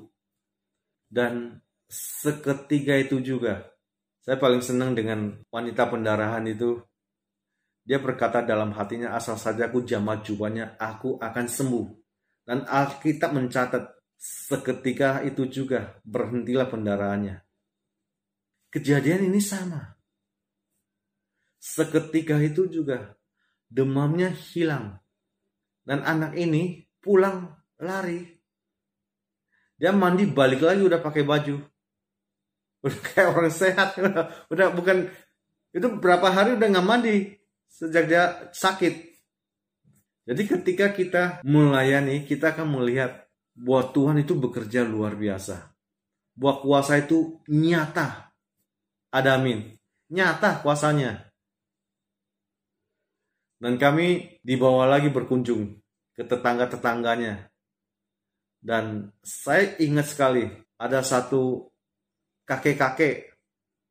Dan 1.12 1.60
seketika 1.90 2.94
itu 2.94 3.18
juga, 3.18 3.66
saya 4.22 4.38
paling 4.38 4.62
senang 4.62 4.94
dengan 4.94 5.34
wanita 5.50 5.90
pendarahan 5.90 6.46
itu. 6.46 6.78
Dia 7.82 7.98
berkata 7.98 8.46
dalam 8.46 8.70
hatinya, 8.70 9.18
asal 9.18 9.34
saja 9.34 9.66
aku 9.66 9.82
jamah 9.82 10.22
jubahnya, 10.22 10.78
aku 10.78 11.18
akan 11.18 11.46
sembuh. 11.50 11.86
Dan 12.46 12.62
Alkitab 12.62 13.34
mencatat, 13.34 13.84
seketika 14.14 15.26
itu 15.26 15.50
juga 15.50 15.98
berhentilah 16.06 16.70
pendarahannya. 16.70 17.42
Kejadian 18.70 19.26
ini 19.26 19.42
sama. 19.42 19.98
Seketika 21.58 22.38
itu 22.38 22.70
juga 22.70 23.18
demamnya 23.66 24.30
hilang. 24.30 25.02
Dan 25.82 26.06
anak 26.06 26.38
ini 26.38 26.86
pulang 27.02 27.50
lari 27.82 28.40
dia 29.80 29.96
mandi 29.96 30.28
balik 30.28 30.60
lagi 30.60 30.84
udah 30.84 31.00
pakai 31.00 31.24
baju. 31.24 31.56
Udah 32.80 33.00
kayak 33.12 33.28
orang 33.36 33.52
sehat. 33.52 33.88
Udah, 34.52 34.72
bukan 34.72 35.08
itu 35.70 35.86
berapa 36.02 36.26
hari 36.34 36.58
udah 36.58 36.66
nggak 36.66 36.86
mandi 36.86 37.38
sejak 37.70 38.10
dia 38.10 38.50
sakit. 38.50 38.94
Jadi 40.26 40.42
ketika 40.46 40.90
kita 40.90 41.22
melayani, 41.46 42.26
kita 42.26 42.54
akan 42.54 42.82
melihat 42.82 43.30
bahwa 43.54 43.82
Tuhan 43.94 44.16
itu 44.22 44.34
bekerja 44.34 44.82
luar 44.82 45.14
biasa. 45.14 45.70
Bahwa 46.34 46.62
kuasa 46.62 46.98
itu 46.98 47.38
nyata. 47.46 48.30
Ada 49.10 49.38
amin. 49.38 49.74
Nyata 50.10 50.62
kuasanya. 50.62 51.30
Dan 53.60 53.76
kami 53.78 54.38
dibawa 54.42 54.86
lagi 54.86 55.10
berkunjung 55.10 55.78
ke 56.14 56.22
tetangga-tetangganya. 56.26 57.50
Dan 58.60 59.10
saya 59.24 59.76
ingat 59.80 60.14
sekali 60.14 60.46
ada 60.76 61.00
satu 61.00 61.72
kakek-kakek 62.50 63.30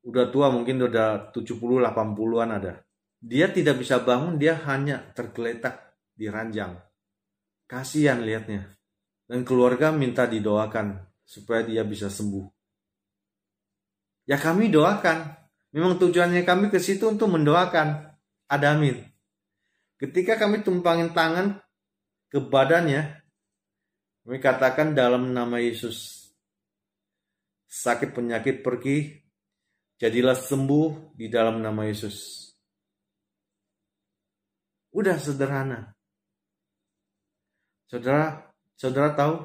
udah 0.03 0.27
tua 0.27 0.51
mungkin 0.51 0.83
udah 0.83 1.31
70 1.31 1.55
80-an 1.79 2.49
ada. 2.59 2.83
Dia 3.19 3.47
tidak 3.51 3.79
bisa 3.79 4.03
bangun, 4.03 4.35
dia 4.35 4.59
hanya 4.67 4.99
tergeletak 5.15 5.95
di 6.11 6.27
ranjang. 6.27 6.75
Kasihan 7.63 8.19
lihatnya. 8.19 8.67
Dan 9.23 9.47
keluarga 9.47 9.95
minta 9.95 10.27
didoakan 10.27 10.99
supaya 11.23 11.63
dia 11.63 11.87
bisa 11.87 12.11
sembuh. 12.11 12.47
Ya 14.27 14.35
kami 14.35 14.67
doakan. 14.67 15.39
Memang 15.69 16.01
tujuannya 16.01 16.43
kami 16.43 16.73
ke 16.73 16.81
situ 16.81 17.07
untuk 17.07 17.29
mendoakan. 17.31 18.09
Adamin. 18.49 18.97
Ketika 20.01 20.41
kami 20.41 20.65
tumpangin 20.65 21.13
tangan 21.13 21.61
ke 22.33 22.41
badannya, 22.41 23.21
kami 24.25 24.37
katakan 24.41 24.97
dalam 24.97 25.29
nama 25.29 25.61
Yesus. 25.61 26.18
Sakit 27.69 28.17
penyakit 28.17 28.65
pergi, 28.65 29.13
jadilah 30.01 30.33
sembuh 30.33 31.13
di 31.13 31.29
dalam 31.29 31.61
nama 31.61 31.85
Yesus. 31.85 32.49
Udah 34.89 35.21
sederhana. 35.21 35.93
Saudara, 37.85 38.41
saudara 38.73 39.13
tahu 39.13 39.37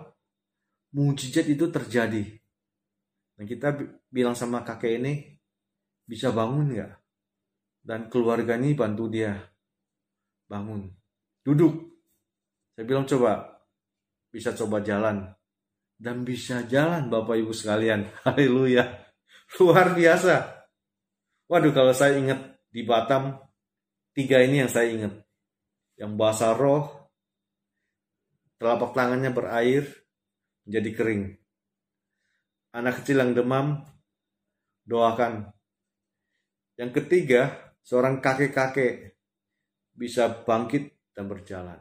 mujizat 0.96 1.44
itu 1.52 1.68
terjadi. 1.68 2.24
Dan 3.36 3.44
kita 3.44 3.76
bilang 4.08 4.32
sama 4.32 4.64
kakek 4.64 5.04
ini, 5.04 5.36
bisa 6.08 6.32
bangun 6.32 6.72
nggak? 6.72 6.92
Dan 7.84 8.08
keluarga 8.08 8.56
ini 8.56 8.72
bantu 8.72 9.04
dia 9.12 9.36
bangun. 10.48 10.88
Duduk. 11.44 11.92
Saya 12.72 12.88
bilang 12.88 13.04
coba 13.04 13.60
bisa 14.32 14.56
coba 14.56 14.80
jalan 14.80 15.28
dan 15.98 16.26
bisa 16.26 16.66
jalan 16.66 17.06
Bapak 17.08 17.38
Ibu 17.38 17.52
sekalian. 17.54 18.06
Haleluya. 18.26 18.84
Luar 19.60 19.94
biasa. 19.94 20.66
Waduh 21.46 21.72
kalau 21.76 21.94
saya 21.94 22.18
ingat 22.18 22.40
di 22.72 22.82
Batam 22.82 23.38
tiga 24.16 24.42
ini 24.42 24.64
yang 24.64 24.70
saya 24.70 24.90
ingat. 24.90 25.14
Yang 25.94 26.12
bahasa 26.18 26.50
roh 26.56 26.90
telapak 28.58 28.96
tangannya 28.96 29.30
berair 29.30 29.84
menjadi 30.66 30.90
kering. 30.96 31.24
Anak 32.74 33.04
kecil 33.04 33.22
yang 33.22 33.36
demam 33.36 33.86
doakan. 34.82 35.54
Yang 36.74 36.90
ketiga, 36.98 37.54
seorang 37.86 38.18
kakek-kakek 38.18 39.14
bisa 39.94 40.42
bangkit 40.42 40.90
dan 41.14 41.30
berjalan. 41.30 41.78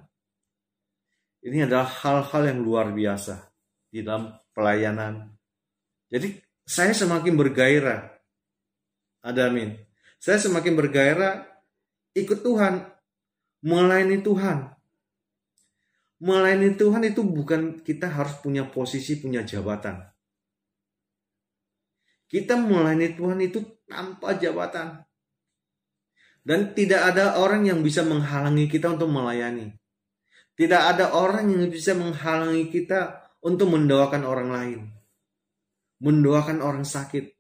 Ini 1.41 1.65
adalah 1.65 1.89
hal-hal 1.89 2.53
yang 2.53 2.59
luar 2.61 2.93
biasa 2.93 3.52
di 3.93 4.01
dalam 4.01 4.33
pelayanan. 4.57 5.29
Jadi 6.09 6.33
saya 6.65 6.97
semakin 6.97 7.37
bergairah. 7.37 8.09
Ada 9.21 9.53
amin. 9.53 9.77
Saya 10.17 10.41
semakin 10.41 10.73
bergairah 10.73 11.45
ikut 12.17 12.41
Tuhan, 12.41 12.89
melayani 13.61 14.17
Tuhan. 14.25 14.73
Melayani 16.23 16.73
Tuhan 16.73 17.03
itu 17.05 17.21
bukan 17.21 17.85
kita 17.85 18.09
harus 18.09 18.41
punya 18.41 18.65
posisi, 18.65 19.21
punya 19.21 19.45
jabatan. 19.45 20.01
Kita 22.25 22.57
melayani 22.57 23.13
Tuhan 23.13 23.37
itu 23.45 23.61
tanpa 23.85 24.33
jabatan. 24.33 25.05
Dan 26.43 26.75
tidak 26.75 27.13
ada 27.13 27.39
orang 27.39 27.63
yang 27.69 27.79
bisa 27.85 28.03
menghalangi 28.03 28.67
kita 28.67 28.91
untuk 28.95 29.07
melayani. 29.07 29.71
Tidak 30.55 30.81
ada 30.81 31.15
orang 31.15 31.47
yang 31.51 31.71
bisa 31.71 31.95
menghalangi 31.95 32.67
kita 32.67 33.22
untuk 33.43 33.67
mendoakan 33.75 34.23
orang 34.23 34.49
lain. 34.49 34.79
Mendoakan 35.99 36.63
orang 36.63 36.87
sakit. 36.87 37.35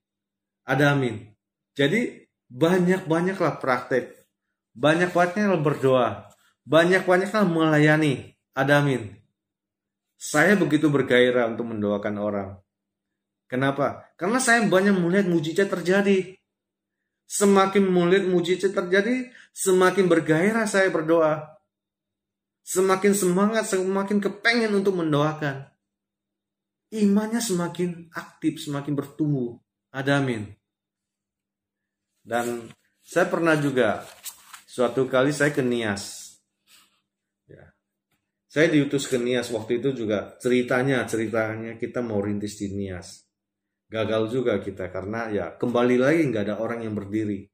Ada 0.67 0.93
amin. 0.93 1.31
Jadi 1.73 2.27
banyak-banyaklah 2.51 3.57
praktek. 3.63 4.13
Banyak-banyaklah 4.75 5.59
berdoa. 5.63 6.29
Banyak-banyaklah 6.67 7.43
melayani. 7.47 8.35
Ada 8.53 8.83
amin. 8.83 9.15
Saya 10.19 10.55
begitu 10.55 10.87
bergairah 10.87 11.51
untuk 11.51 11.67
mendoakan 11.73 12.15
orang. 12.21 12.49
Kenapa? 13.51 14.07
Karena 14.15 14.39
saya 14.39 14.63
banyak 14.63 14.95
melihat 14.95 15.27
mujizat 15.27 15.67
terjadi. 15.67 16.37
Semakin 17.27 17.89
melihat 17.89 18.29
mujizat 18.29 18.71
terjadi, 18.71 19.33
semakin 19.51 20.05
bergairah 20.07 20.69
saya 20.69 20.87
berdoa. 20.93 21.59
Semakin 22.63 23.11
semangat, 23.11 23.67
semakin 23.67 24.23
kepengen 24.23 24.71
untuk 24.71 24.95
mendoakan. 24.95 25.72
Imannya 26.93 27.41
semakin 27.41 28.13
aktif, 28.13 28.61
semakin 28.61 28.93
bertumbuh. 28.93 29.57
Ada 29.89 30.21
amin. 30.21 30.45
Dan 32.21 32.69
saya 33.01 33.25
pernah 33.27 33.57
juga, 33.57 34.05
suatu 34.69 35.09
kali 35.09 35.33
saya 35.33 35.49
ke 35.49 35.65
Nias. 35.65 36.37
Ya. 37.49 37.73
Saya 38.45 38.69
diutus 38.69 39.09
ke 39.09 39.17
Nias 39.17 39.49
waktu 39.49 39.81
itu 39.81 40.05
juga 40.05 40.37
ceritanya, 40.37 41.01
ceritanya 41.09 41.75
kita 41.81 42.05
mau 42.05 42.21
rintis 42.21 42.61
di 42.61 42.69
Nias 42.69 43.23
gagal 43.93 44.33
juga 44.33 44.57
kita 44.57 44.89
karena 44.89 45.29
ya 45.29 45.45
kembali 45.53 46.01
lagi 46.01 46.25
nggak 46.25 46.49
ada 46.49 46.55
orang 46.57 46.81
yang 46.81 46.97
berdiri. 46.97 47.45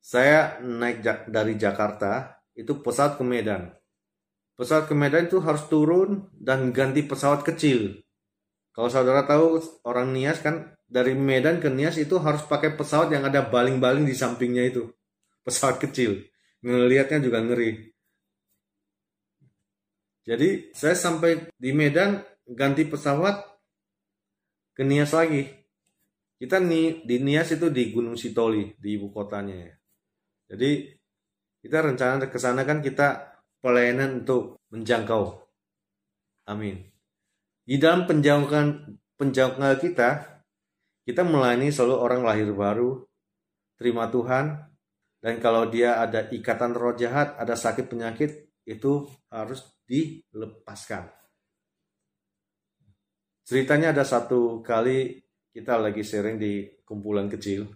Saya 0.00 0.60
naik 0.64 1.04
dari 1.28 1.60
Jakarta 1.60 2.40
itu 2.56 2.80
pesawat 2.80 3.20
ke 3.20 3.24
Medan. 3.24 3.68
Pesawat 4.54 4.86
ke 4.86 4.94
Medan 4.94 5.26
itu 5.26 5.42
harus 5.42 5.66
turun 5.66 6.30
dan 6.38 6.70
ganti 6.70 7.02
pesawat 7.02 7.42
kecil. 7.42 7.98
Kalau 8.70 8.86
saudara 8.86 9.26
tahu 9.26 9.58
orang 9.82 10.14
Nias 10.14 10.38
kan 10.38 10.78
dari 10.86 11.18
Medan 11.18 11.58
ke 11.58 11.66
Nias 11.66 11.98
itu 11.98 12.18
harus 12.22 12.46
pakai 12.46 12.78
pesawat 12.78 13.10
yang 13.10 13.26
ada 13.26 13.42
baling-baling 13.42 14.06
di 14.06 14.14
sampingnya 14.14 14.70
itu. 14.70 14.86
Pesawat 15.42 15.82
kecil. 15.82 16.22
Ngelihatnya 16.62 17.18
juga 17.18 17.42
ngeri. 17.42 17.94
Jadi 20.24 20.70
saya 20.70 20.94
sampai 20.94 21.50
di 21.58 21.70
Medan 21.74 22.22
ganti 22.46 22.86
pesawat 22.86 23.42
ke 24.72 24.86
Nias 24.86 25.10
lagi. 25.10 25.50
Kita 26.38 26.62
nih 26.62 27.02
di 27.02 27.16
Nias 27.22 27.50
itu 27.54 27.70
di 27.74 27.90
Gunung 27.90 28.14
Sitoli, 28.14 28.74
di 28.78 28.98
ibu 28.98 29.10
kotanya 29.10 29.54
ya. 29.54 29.74
Jadi 30.54 30.94
kita 31.58 31.78
rencana 31.80 32.26
ke 32.30 32.38
sana 32.38 32.62
kan 32.62 32.78
kita 32.78 33.33
pelayanan 33.64 34.20
untuk 34.20 34.60
menjangkau. 34.68 35.40
Amin. 36.44 36.84
Di 37.64 37.80
dalam 37.80 38.04
penjangkauan 38.04 39.00
penjangkauan 39.16 39.80
kita, 39.80 40.20
kita 41.08 41.24
melayani 41.24 41.72
selalu 41.72 41.96
orang 41.96 42.20
lahir 42.20 42.52
baru, 42.52 43.00
terima 43.80 44.12
Tuhan, 44.12 44.60
dan 45.24 45.40
kalau 45.40 45.72
dia 45.72 45.96
ada 45.96 46.28
ikatan 46.28 46.76
roh 46.76 46.92
jahat, 46.92 47.32
ada 47.40 47.56
sakit 47.56 47.88
penyakit, 47.88 48.52
itu 48.68 49.08
harus 49.32 49.64
dilepaskan. 49.88 51.08
Ceritanya 53.48 53.96
ada 53.96 54.04
satu 54.04 54.60
kali 54.60 55.24
kita 55.52 55.80
lagi 55.80 56.04
sharing 56.04 56.36
di 56.36 56.68
kumpulan 56.84 57.32
kecil. 57.32 57.68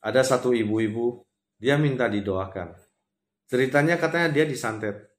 Ada 0.00 0.24
satu 0.24 0.56
ibu-ibu, 0.56 1.24
dia 1.60 1.76
minta 1.76 2.08
didoakan. 2.08 2.85
Ceritanya 3.46 3.94
katanya 3.98 4.28
dia 4.34 4.44
disantet. 4.46 5.14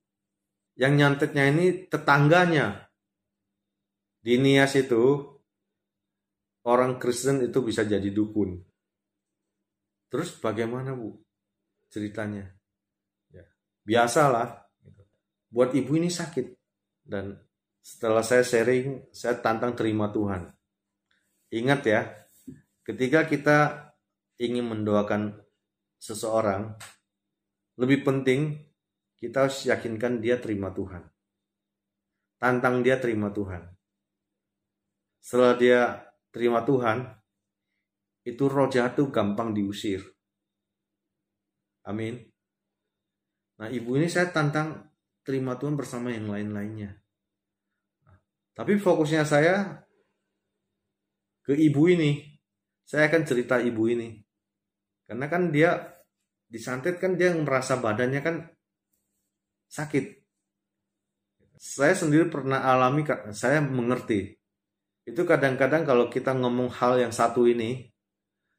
Yang 0.75 0.93
nyantetnya 0.99 1.43
ini 1.49 1.65
tetangganya. 1.87 2.91
Di 4.19 4.35
Nias 4.37 4.75
itu, 4.75 5.23
orang 6.67 6.99
Kristen 6.99 7.39
itu 7.47 7.63
bisa 7.63 7.87
jadi 7.87 8.11
dukun. 8.11 8.59
Terus 10.11 10.35
bagaimana 10.39 10.95
bu 10.95 11.15
ceritanya? 11.87 12.51
Ya, 13.31 13.47
biasalah. 13.87 14.67
Buat 15.47 15.71
ibu 15.79 15.95
ini 15.95 16.11
sakit 16.11 16.51
dan 17.07 17.39
setelah 17.79 18.19
saya 18.19 18.43
sharing, 18.43 19.07
saya 19.15 19.39
tantang 19.39 19.71
terima 19.71 20.11
Tuhan. 20.11 20.51
Ingat 21.55 21.81
ya, 21.87 22.01
ketika 22.83 23.23
kita 23.23 23.57
ingin 24.35 24.67
mendoakan 24.67 25.39
seseorang, 25.95 26.75
lebih 27.77 28.01
penting 28.01 28.57
kita 29.17 29.49
harus 29.49 29.65
yakinkan 29.65 30.21
dia 30.21 30.37
terima 30.37 30.73
Tuhan. 30.73 31.05
Tantang 32.37 32.85
dia 32.85 33.01
terima 33.01 33.33
Tuhan. 33.33 33.65
Setelah 35.17 35.53
dia 35.57 35.81
terima 36.29 36.61
Tuhan, 36.61 37.01
itu 38.27 38.43
roh 38.45 38.69
jahat 38.69 38.93
itu 38.93 39.09
gampang 39.09 39.57
diusir. 39.57 40.05
Amin. 41.87 42.19
Nah 43.57 43.73
ibu 43.73 43.97
ini 43.97 44.05
saya 44.05 44.29
tantang 44.29 44.85
terima 45.25 45.57
Tuhan 45.57 45.73
bersama 45.73 46.13
yang 46.13 46.29
lain-lainnya. 46.29 46.93
Tapi 48.53 48.77
fokusnya 48.77 49.25
saya 49.25 49.81
ke 51.41 51.57
ibu 51.57 51.89
ini. 51.89 52.21
Saya 52.85 53.09
akan 53.09 53.23
cerita 53.25 53.57
ibu 53.59 53.89
ini. 53.89 54.13
Karena 55.07 55.25
kan 55.31 55.49
dia 55.49 55.96
disantet 56.47 56.97
kan 56.97 57.19
dia 57.19 57.35
merasa 57.35 57.79
badannya 57.79 58.21
kan 58.23 58.35
sakit. 59.67 60.23
Saya 61.57 61.93
sendiri 61.97 62.31
pernah 62.31 62.63
alami, 62.63 63.03
saya 63.33 63.59
mengerti. 63.59 64.35
Itu 65.07 65.23
kadang-kadang 65.23 65.87
kalau 65.87 66.05
kita 66.07 66.35
ngomong 66.35 66.71
hal 66.71 67.01
yang 67.01 67.13
satu 67.15 67.47
ini, 67.47 67.87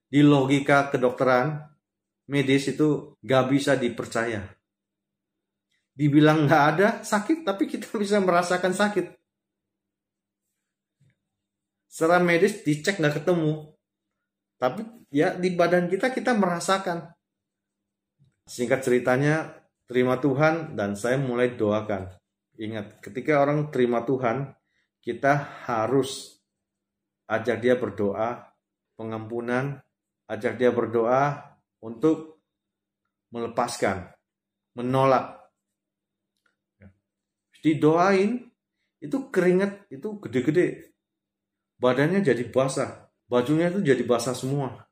di 0.08 0.20
logika 0.24 0.88
kedokteran, 0.88 1.60
medis 2.32 2.72
itu 2.72 3.16
gak 3.20 3.44
bisa 3.52 3.76
dipercaya. 3.76 4.44
Dibilang 5.94 6.48
gak 6.48 6.64
ada 6.74 6.88
sakit, 7.04 7.44
tapi 7.44 7.70
kita 7.70 7.92
bisa 8.02 8.18
merasakan 8.18 8.72
sakit. 8.74 9.18
Secara 11.88 12.22
medis 12.22 12.62
dicek 12.62 13.00
nggak 13.02 13.24
ketemu. 13.24 13.74
Tapi 14.60 14.86
ya 15.10 15.34
di 15.34 15.50
badan 15.56 15.90
kita 15.90 16.14
kita 16.14 16.36
merasakan. 16.36 17.17
Singkat 18.48 18.80
ceritanya, 18.80 19.52
terima 19.84 20.16
Tuhan 20.16 20.72
dan 20.72 20.96
saya 20.96 21.20
mulai 21.20 21.52
doakan. 21.52 22.08
Ingat, 22.56 23.04
ketika 23.04 23.44
orang 23.44 23.68
terima 23.68 24.02
Tuhan, 24.08 24.56
kita 25.04 25.64
harus 25.68 26.40
ajak 27.28 27.60
dia 27.60 27.76
berdoa, 27.76 28.48
pengampunan, 28.96 29.78
ajak 30.26 30.56
dia 30.56 30.72
berdoa 30.72 31.44
untuk 31.84 32.40
melepaskan, 33.28 34.08
menolak. 34.72 35.38
Didoain, 37.60 38.48
itu 38.98 39.18
keringat 39.30 39.92
itu 39.92 40.18
gede-gede 40.24 40.88
badannya 41.78 42.20
jadi 42.20 42.44
basah, 42.50 43.08
bajunya 43.30 43.70
itu 43.70 43.80
jadi 43.80 44.02
basah 44.02 44.34
semua. 44.34 44.90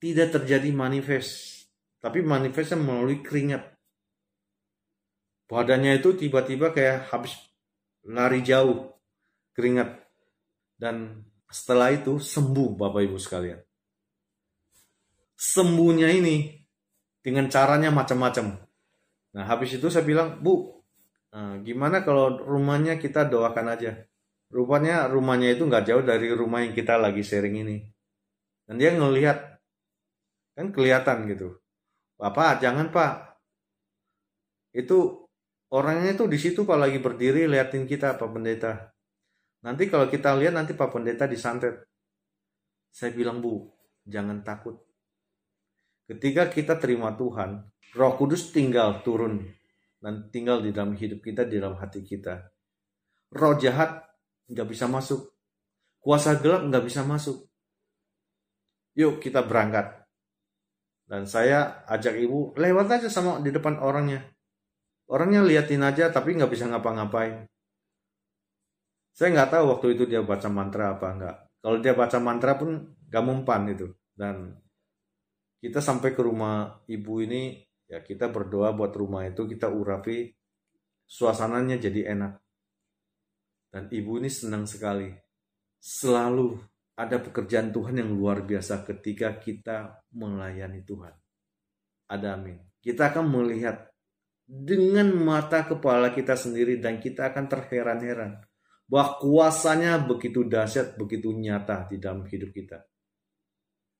Tidak 0.00 0.32
terjadi 0.32 0.72
manifest, 0.72 1.57
tapi 2.08 2.24
manifestnya 2.24 2.80
melalui 2.80 3.20
keringat. 3.20 3.68
Badannya 5.44 6.00
itu 6.00 6.16
tiba-tiba 6.16 6.72
kayak 6.72 7.12
habis 7.12 7.36
lari 8.00 8.40
jauh, 8.40 8.96
keringat. 9.52 10.08
Dan 10.72 11.20
setelah 11.52 11.92
itu 11.92 12.16
sembuh 12.16 12.80
Bapak 12.80 13.04
Ibu 13.04 13.20
sekalian. 13.20 13.60
Sembuhnya 15.36 16.08
ini 16.08 16.56
dengan 17.20 17.44
caranya 17.52 17.92
macam-macam. 17.92 18.56
Nah 19.36 19.44
habis 19.44 19.76
itu 19.76 19.92
saya 19.92 20.08
bilang, 20.08 20.40
Bu, 20.40 20.80
nah, 21.28 21.60
gimana 21.60 22.00
kalau 22.08 22.40
rumahnya 22.40 22.96
kita 22.96 23.28
doakan 23.28 23.76
aja. 23.76 24.00
Rupanya 24.48 25.12
rumahnya 25.12 25.52
itu 25.52 25.68
nggak 25.68 25.84
jauh 25.84 26.00
dari 26.08 26.32
rumah 26.32 26.64
yang 26.64 26.72
kita 26.72 26.96
lagi 26.96 27.20
sharing 27.20 27.68
ini. 27.68 27.84
Dan 28.64 28.80
dia 28.80 28.96
ngelihat, 28.96 29.60
kan 30.56 30.72
kelihatan 30.72 31.28
gitu. 31.28 31.60
Bapak, 32.18 32.58
jangan 32.58 32.90
pak. 32.90 33.38
Itu 34.74 35.30
orangnya 35.70 36.18
itu 36.18 36.26
di 36.26 36.38
situ 36.38 36.66
pak 36.66 36.78
lagi 36.78 36.98
berdiri 36.98 37.46
liatin 37.46 37.86
kita 37.86 38.18
Pak 38.18 38.28
Pendeta. 38.34 38.90
Nanti 39.62 39.90
kalau 39.90 40.06
kita 40.06 40.34
lihat 40.38 40.54
nanti 40.54 40.74
Pak 40.74 40.90
Pendeta 40.90 41.26
disantet. 41.26 41.86
Saya 42.90 43.14
bilang 43.14 43.42
bu, 43.42 43.70
jangan 44.06 44.42
takut. 44.42 44.78
Ketika 46.08 46.48
kita 46.48 46.78
terima 46.78 47.14
Tuhan, 47.14 47.68
Roh 47.94 48.14
Kudus 48.16 48.54
tinggal 48.54 49.02
turun 49.02 49.44
dan 49.98 50.30
tinggal 50.30 50.62
di 50.62 50.70
dalam 50.70 50.94
hidup 50.94 51.20
kita, 51.20 51.44
di 51.44 51.58
dalam 51.58 51.76
hati 51.76 52.06
kita. 52.06 52.48
Roh 53.34 53.54
jahat 53.58 54.08
nggak 54.48 54.68
bisa 54.70 54.88
masuk. 54.88 55.36
Kuasa 55.98 56.38
gelap 56.38 56.64
nggak 56.64 56.84
bisa 56.86 57.02
masuk. 57.04 57.44
Yuk 58.96 59.20
kita 59.20 59.44
berangkat. 59.44 59.97
Dan 61.08 61.24
saya 61.24 61.88
ajak 61.88 62.20
ibu 62.20 62.52
lewat 62.60 63.00
aja 63.00 63.08
sama 63.08 63.40
di 63.40 63.48
depan 63.48 63.80
orangnya. 63.80 64.28
Orangnya 65.08 65.40
liatin 65.40 65.80
aja 65.80 66.12
tapi 66.12 66.36
nggak 66.36 66.52
bisa 66.52 66.68
ngapa-ngapain. 66.68 67.48
Saya 69.16 69.32
nggak 69.32 69.50
tahu 69.56 69.64
waktu 69.72 69.86
itu 69.96 70.04
dia 70.04 70.20
baca 70.20 70.52
mantra 70.52 70.94
apa 70.94 71.08
enggak. 71.16 71.36
Kalau 71.58 71.78
dia 71.82 71.96
baca 71.96 72.18
mantra 72.22 72.54
pun 72.54 72.94
gak 73.10 73.24
mempan 73.24 73.66
itu. 73.72 73.90
Dan 74.14 74.54
kita 75.58 75.82
sampai 75.82 76.14
ke 76.14 76.22
rumah 76.22 76.78
ibu 76.86 77.18
ini, 77.18 77.66
ya 77.90 77.98
kita 77.98 78.30
berdoa 78.30 78.70
buat 78.70 78.94
rumah 78.94 79.26
itu 79.26 79.42
kita 79.48 79.66
urapi, 79.66 80.30
suasananya 81.08 81.82
jadi 81.82 82.14
enak. 82.14 82.38
Dan 83.74 83.90
ibu 83.90 84.22
ini 84.22 84.30
senang 84.30 84.70
sekali. 84.70 85.10
Selalu 85.82 86.62
ada 86.98 87.22
pekerjaan 87.22 87.70
Tuhan 87.70 88.02
yang 88.02 88.10
luar 88.10 88.42
biasa 88.42 88.82
ketika 88.82 89.38
kita 89.38 90.02
melayani 90.10 90.82
Tuhan. 90.82 91.14
Ada 92.10 92.34
amin. 92.34 92.58
Kita 92.82 93.14
akan 93.14 93.24
melihat 93.30 93.86
dengan 94.42 95.14
mata 95.14 95.62
kepala 95.62 96.10
kita 96.10 96.34
sendiri 96.34 96.82
dan 96.82 96.98
kita 96.98 97.30
akan 97.30 97.46
terheran-heran 97.46 98.42
bahwa 98.90 99.20
kuasanya 99.22 100.00
begitu 100.02 100.42
dahsyat, 100.42 100.98
begitu 100.98 101.30
nyata 101.30 101.86
di 101.86 102.02
dalam 102.02 102.26
hidup 102.26 102.50
kita. 102.50 102.82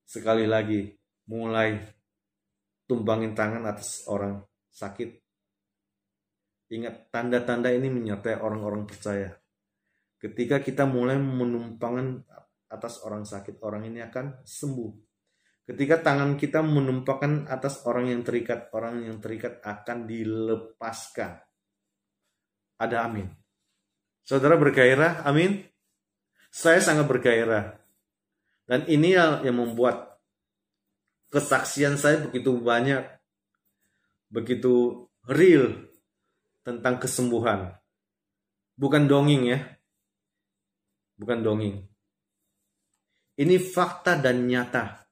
Sekali 0.02 0.48
lagi, 0.48 0.88
mulai 1.28 1.76
tumbangin 2.88 3.36
tangan 3.36 3.62
atas 3.68 4.08
orang 4.08 4.42
sakit. 4.72 5.20
Ingat, 6.72 7.12
tanda-tanda 7.12 7.68
ini 7.70 7.92
menyertai 7.92 8.40
orang-orang 8.40 8.88
percaya. 8.88 9.36
Ketika 10.16 10.64
kita 10.64 10.88
mulai 10.88 11.20
menumpangkan 11.20 12.24
atas 12.68 13.00
orang 13.04 13.24
sakit, 13.24 13.60
orang 13.64 13.88
ini 13.88 14.04
akan 14.04 14.44
sembuh. 14.44 14.90
Ketika 15.68 16.00
tangan 16.00 16.40
kita 16.40 16.64
menumpahkan 16.64 17.44
atas 17.44 17.84
orang 17.84 18.08
yang 18.08 18.24
terikat, 18.24 18.72
orang 18.72 19.04
yang 19.04 19.20
terikat 19.20 19.60
akan 19.60 20.08
dilepaskan. 20.08 21.32
Ada 22.80 23.04
amin. 23.04 23.28
Saudara 24.24 24.56
bergairah, 24.56 25.24
amin. 25.28 25.60
Saya 26.48 26.80
sangat 26.80 27.04
bergairah. 27.04 27.76
Dan 28.68 28.84
ini 28.88 29.16
yang, 29.16 29.44
membuat 29.52 30.20
kesaksian 31.32 31.96
saya 31.96 32.28
begitu 32.28 32.56
banyak, 32.60 33.04
begitu 34.28 35.04
real 35.24 35.88
tentang 36.64 37.00
kesembuhan. 37.00 37.76
Bukan 38.76 39.08
dongeng 39.08 39.48
ya. 39.48 39.60
Bukan 41.16 41.40
dongeng. 41.40 41.87
Ini 43.38 43.56
fakta 43.62 44.18
dan 44.18 44.50
nyata. 44.50 45.06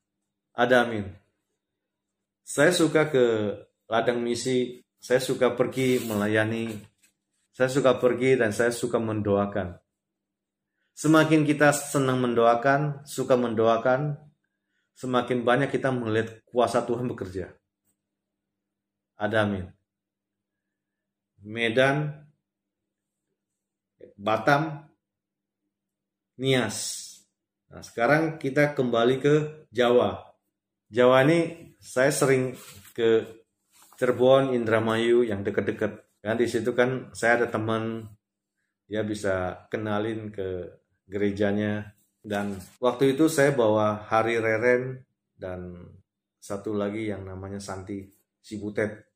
Ada 0.59 0.83
amin. 0.83 1.07
Saya 2.43 2.75
suka 2.75 3.07
ke 3.07 3.55
ladang 3.87 4.19
misi, 4.19 4.83
saya 4.99 5.23
suka 5.23 5.55
pergi 5.55 6.03
melayani 6.03 6.75
saya 7.57 7.73
suka 7.73 7.97
pergi 7.97 8.37
dan 8.37 8.53
saya 8.53 8.69
suka 8.69 9.01
mendoakan. 9.01 9.81
Semakin 10.93 11.49
kita 11.49 11.73
senang 11.73 12.21
mendoakan, 12.21 13.09
suka 13.09 13.33
mendoakan, 13.33 14.21
semakin 14.93 15.41
banyak 15.41 15.73
kita 15.73 15.89
melihat 15.89 16.45
kuasa 16.45 16.85
Tuhan 16.85 17.09
bekerja. 17.09 17.57
Ada 19.17 19.49
amin. 19.49 19.73
Medan, 21.41 22.29
Batam, 24.21 24.93
Nias. 26.37 27.06
Nah, 27.71 27.83
sekarang 27.83 28.39
kita 28.39 28.73
kembali 28.79 29.17
ke 29.19 29.35
Jawa. 29.75 30.23
Jawa 30.87 31.27
ini 31.27 31.73
saya 31.83 32.15
sering 32.15 32.55
ke 32.95 33.27
Cirebon, 33.99 34.55
Indramayu 34.55 35.27
yang 35.27 35.43
dekat-dekat 35.43 36.07
kan 36.27 36.35
di 36.35 36.51
situ 36.51 36.75
kan 36.75 37.15
saya 37.15 37.39
ada 37.39 37.47
teman 37.55 38.03
dia 38.91 39.07
bisa 39.07 39.67
kenalin 39.71 40.35
ke 40.35 40.75
gerejanya 41.07 41.95
dan 42.27 42.59
waktu 42.83 43.15
itu 43.15 43.31
saya 43.31 43.55
bawa 43.55 44.03
Hari 44.11 44.43
Reren 44.43 45.07
dan 45.39 45.87
satu 46.43 46.75
lagi 46.75 47.07
yang 47.15 47.23
namanya 47.23 47.63
Santi 47.63 48.03
Sibutet. 48.43 49.07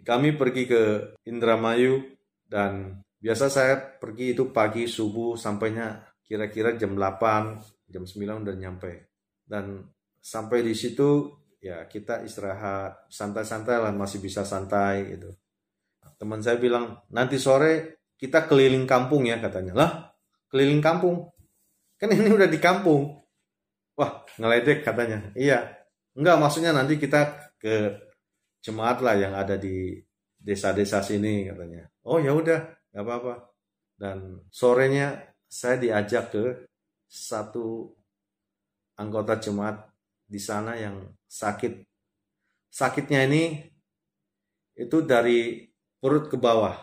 Kami 0.00 0.32
pergi 0.36 0.64
ke 0.64 0.82
Indramayu 1.28 2.00
dan 2.48 3.04
biasa 3.20 3.52
saya 3.52 3.76
pergi 3.76 4.32
itu 4.32 4.48
pagi 4.48 4.88
subuh 4.88 5.36
sampainya 5.36 6.00
kira-kira 6.24 6.76
jam 6.80 6.96
8, 6.96 7.83
jam 7.94 8.02
9 8.02 8.42
udah 8.42 8.56
nyampe. 8.58 9.14
Dan 9.46 9.86
sampai 10.18 10.66
di 10.66 10.74
situ 10.74 11.30
ya 11.62 11.86
kita 11.86 12.26
istirahat 12.26 13.06
santai-santai 13.06 13.78
lah 13.78 13.94
masih 13.94 14.18
bisa 14.18 14.42
santai 14.42 15.14
gitu. 15.14 15.30
Teman 16.18 16.42
saya 16.42 16.58
bilang 16.58 17.06
nanti 17.14 17.38
sore 17.38 18.02
kita 18.18 18.50
keliling 18.50 18.82
kampung 18.90 19.30
ya 19.30 19.38
katanya. 19.38 19.72
Lah 19.78 19.90
keliling 20.50 20.82
kampung? 20.82 21.30
Kan 21.94 22.10
ini 22.10 22.34
udah 22.34 22.50
di 22.50 22.58
kampung. 22.58 23.22
Wah 23.94 24.26
ngeledek 24.42 24.82
katanya. 24.82 25.30
Iya. 25.38 25.70
Enggak 26.18 26.36
maksudnya 26.42 26.74
nanti 26.74 26.98
kita 26.98 27.54
ke 27.58 27.94
jemaat 28.58 28.98
lah 29.04 29.14
yang 29.14 29.38
ada 29.38 29.54
di 29.54 30.02
desa-desa 30.34 30.98
sini 30.98 31.46
katanya. 31.46 31.86
Oh 32.04 32.18
ya 32.18 32.34
udah 32.34 32.90
nggak 32.90 33.04
apa-apa. 33.04 33.34
Dan 33.94 34.42
sorenya 34.50 35.34
saya 35.46 35.78
diajak 35.78 36.34
ke 36.34 36.44
satu 37.14 37.94
anggota 38.98 39.38
jemaat 39.38 39.86
di 40.26 40.42
sana 40.42 40.74
yang 40.74 40.98
sakit 41.30 41.86
sakitnya 42.74 43.30
ini 43.30 43.70
itu 44.74 44.98
dari 45.06 45.62
perut 46.02 46.26
ke 46.26 46.34
bawah. 46.34 46.74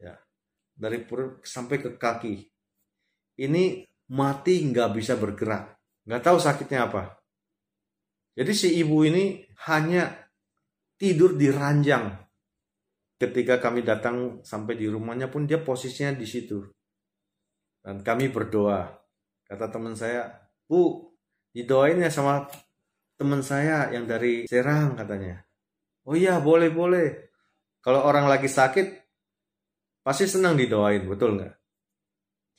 Ya. 0.00 0.16
Dari 0.72 1.04
perut 1.04 1.44
sampai 1.44 1.76
ke 1.76 2.00
kaki. 2.00 2.48
Ini 3.36 3.84
mati 4.16 4.64
nggak 4.64 4.96
bisa 4.96 5.20
bergerak. 5.20 5.76
Nggak 6.08 6.24
tahu 6.24 6.38
sakitnya 6.40 6.88
apa. 6.88 7.20
Jadi 8.32 8.52
si 8.56 8.68
ibu 8.80 9.04
ini 9.04 9.44
hanya 9.68 10.08
tidur 10.96 11.36
di 11.36 11.52
ranjang. 11.52 12.16
Ketika 13.20 13.60
kami 13.60 13.84
datang 13.84 14.40
sampai 14.40 14.80
di 14.80 14.88
rumahnya 14.88 15.28
pun 15.28 15.44
dia 15.44 15.60
posisinya 15.60 16.16
di 16.16 16.24
situ. 16.24 16.64
Dan 17.84 18.00
kami 18.00 18.32
berdoa. 18.32 18.99
Kata 19.50 19.66
teman 19.66 19.98
saya, 19.98 20.30
Bu, 20.70 21.10
didoain 21.50 21.98
ya 21.98 22.06
sama 22.06 22.46
teman 23.18 23.42
saya 23.42 23.90
yang 23.90 24.06
dari 24.06 24.46
Serang 24.46 24.94
katanya. 24.94 25.42
Oh 26.06 26.14
iya, 26.14 26.38
boleh, 26.38 26.70
boleh. 26.70 27.34
Kalau 27.82 28.06
orang 28.06 28.30
lagi 28.30 28.46
sakit, 28.46 28.86
pasti 30.06 30.30
senang 30.30 30.54
didoain, 30.54 31.02
betul 31.02 31.34
nggak? 31.34 31.54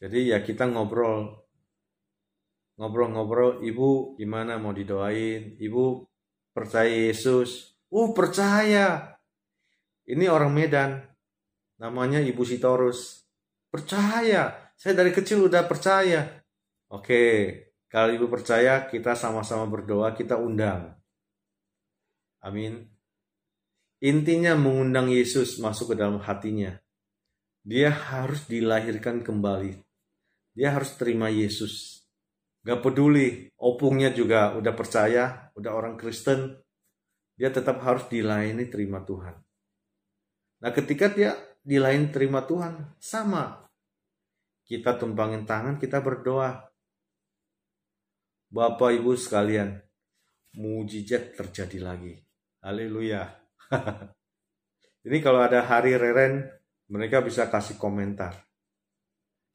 Jadi 0.03 0.35
ya 0.35 0.43
kita 0.43 0.67
ngobrol, 0.67 1.31
ngobrol-ngobrol, 2.75 3.63
ibu 3.63 4.19
gimana 4.19 4.59
mau 4.59 4.75
didoain, 4.75 5.55
ibu 5.63 6.03
percaya 6.51 6.91
Yesus, 6.91 7.79
uh 7.87 8.11
percaya. 8.11 9.15
Ini 10.03 10.27
orang 10.27 10.51
Medan, 10.51 10.99
namanya 11.79 12.19
Ibu 12.19 12.43
Sitorus, 12.43 13.23
percaya. 13.71 14.73
Saya 14.75 14.97
dari 14.97 15.13
kecil 15.13 15.45
udah 15.45 15.63
percaya. 15.69 16.40
Oke, 16.91 17.23
kalau 17.87 18.11
ibu 18.11 18.27
percaya, 18.27 18.83
kita 18.83 19.15
sama-sama 19.15 19.63
berdoa, 19.67 20.11
kita 20.11 20.35
undang. 20.35 20.91
Amin. 22.43 22.91
Intinya 24.01 24.57
mengundang 24.57 25.07
Yesus 25.07 25.61
masuk 25.61 25.93
ke 25.93 25.95
dalam 25.95 26.19
hatinya. 26.19 26.75
Dia 27.61 27.93
harus 27.93 28.49
dilahirkan 28.49 29.21
kembali. 29.21 29.77
Dia 30.57 30.73
harus 30.73 30.97
terima 30.97 31.29
Yesus. 31.29 32.03
Gak 32.65 32.81
peduli, 32.81 33.47
opungnya 33.61 34.09
juga 34.11 34.57
udah 34.57 34.73
percaya, 34.73 35.53
udah 35.53 35.71
orang 35.71 35.95
Kristen. 35.95 36.59
Dia 37.37 37.53
tetap 37.53 37.79
harus 37.85 38.09
dilayani 38.09 38.67
terima 38.67 39.05
Tuhan. 39.05 39.37
Nah 40.61 40.71
ketika 40.73 41.07
dia 41.13 41.37
dilayani 41.61 42.09
terima 42.09 42.43
Tuhan, 42.43 42.97
sama. 42.99 43.69
Kita 44.65 44.97
tumpangin 44.97 45.45
tangan, 45.45 45.77
kita 45.77 46.01
berdoa. 46.01 46.70
Bapak 48.51 48.91
Ibu 48.99 49.15
sekalian, 49.15 49.79
mujizat 50.59 51.39
terjadi 51.39 51.79
lagi. 51.79 52.19
Haleluya. 52.59 53.23
Ini 55.07 55.17
kalau 55.23 55.39
ada 55.39 55.63
hari 55.63 55.95
Reren, 55.95 56.51
mereka 56.91 57.23
bisa 57.23 57.47
kasih 57.47 57.79
komentar. 57.79 58.35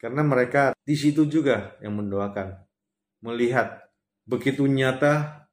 Karena 0.01 0.25
mereka 0.25 0.73
di 0.81 0.97
situ 0.97 1.29
juga 1.29 1.77
yang 1.85 2.01
mendoakan. 2.01 2.57
Melihat 3.21 3.85
begitu 4.25 4.65
nyata 4.65 5.45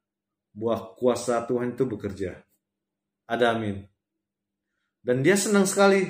buah 0.56 0.96
kuasa 0.96 1.44
Tuhan 1.44 1.76
itu 1.76 1.84
bekerja. 1.84 2.40
Ada 3.28 3.60
amin. 3.60 3.84
Dan 5.04 5.20
dia 5.20 5.36
senang 5.36 5.68
sekali. 5.68 6.00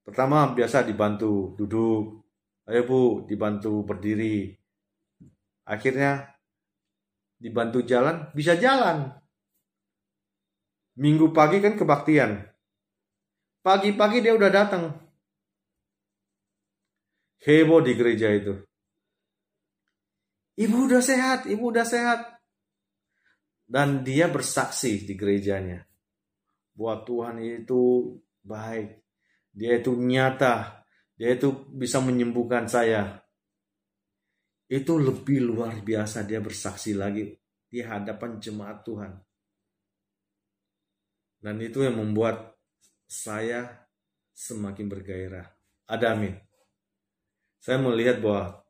Pertama 0.00 0.48
biasa 0.56 0.80
dibantu 0.80 1.52
duduk. 1.60 2.24
Ayo 2.64 2.88
bu, 2.88 3.28
dibantu 3.28 3.84
berdiri. 3.84 4.59
Akhirnya 5.70 6.26
dibantu 7.38 7.86
jalan, 7.86 8.34
bisa 8.34 8.58
jalan. 8.58 9.14
Minggu 10.98 11.30
pagi 11.30 11.62
kan 11.62 11.78
kebaktian. 11.78 12.42
Pagi-pagi 13.62 14.18
dia 14.18 14.34
udah 14.34 14.50
datang. 14.50 14.98
Heboh 17.46 17.86
di 17.86 17.92
gereja 17.94 18.34
itu. 18.34 18.58
Ibu 20.58 20.90
udah 20.90 21.00
sehat, 21.00 21.46
ibu 21.46 21.70
udah 21.70 21.86
sehat. 21.86 22.42
Dan 23.62 24.02
dia 24.02 24.26
bersaksi 24.26 25.06
di 25.06 25.14
gerejanya. 25.14 25.86
Buat 26.74 27.06
Tuhan 27.06 27.38
itu 27.38 28.12
baik. 28.42 29.06
Dia 29.54 29.78
itu 29.78 29.94
nyata. 29.94 30.82
Dia 31.14 31.38
itu 31.38 31.70
bisa 31.70 32.02
menyembuhkan 32.02 32.66
saya 32.66 33.22
itu 34.70 35.02
lebih 35.02 35.42
luar 35.42 35.82
biasa 35.82 36.22
dia 36.22 36.38
bersaksi 36.38 36.94
lagi 36.94 37.26
di 37.66 37.82
hadapan 37.82 38.38
jemaat 38.38 38.86
Tuhan. 38.86 39.12
Dan 41.42 41.58
itu 41.58 41.82
yang 41.82 41.98
membuat 41.98 42.54
saya 43.10 43.66
semakin 44.30 44.86
bergairah. 44.86 45.50
Ada 45.90 46.14
amin. 46.14 46.38
Saya 47.58 47.82
melihat 47.82 48.22
bahwa 48.22 48.62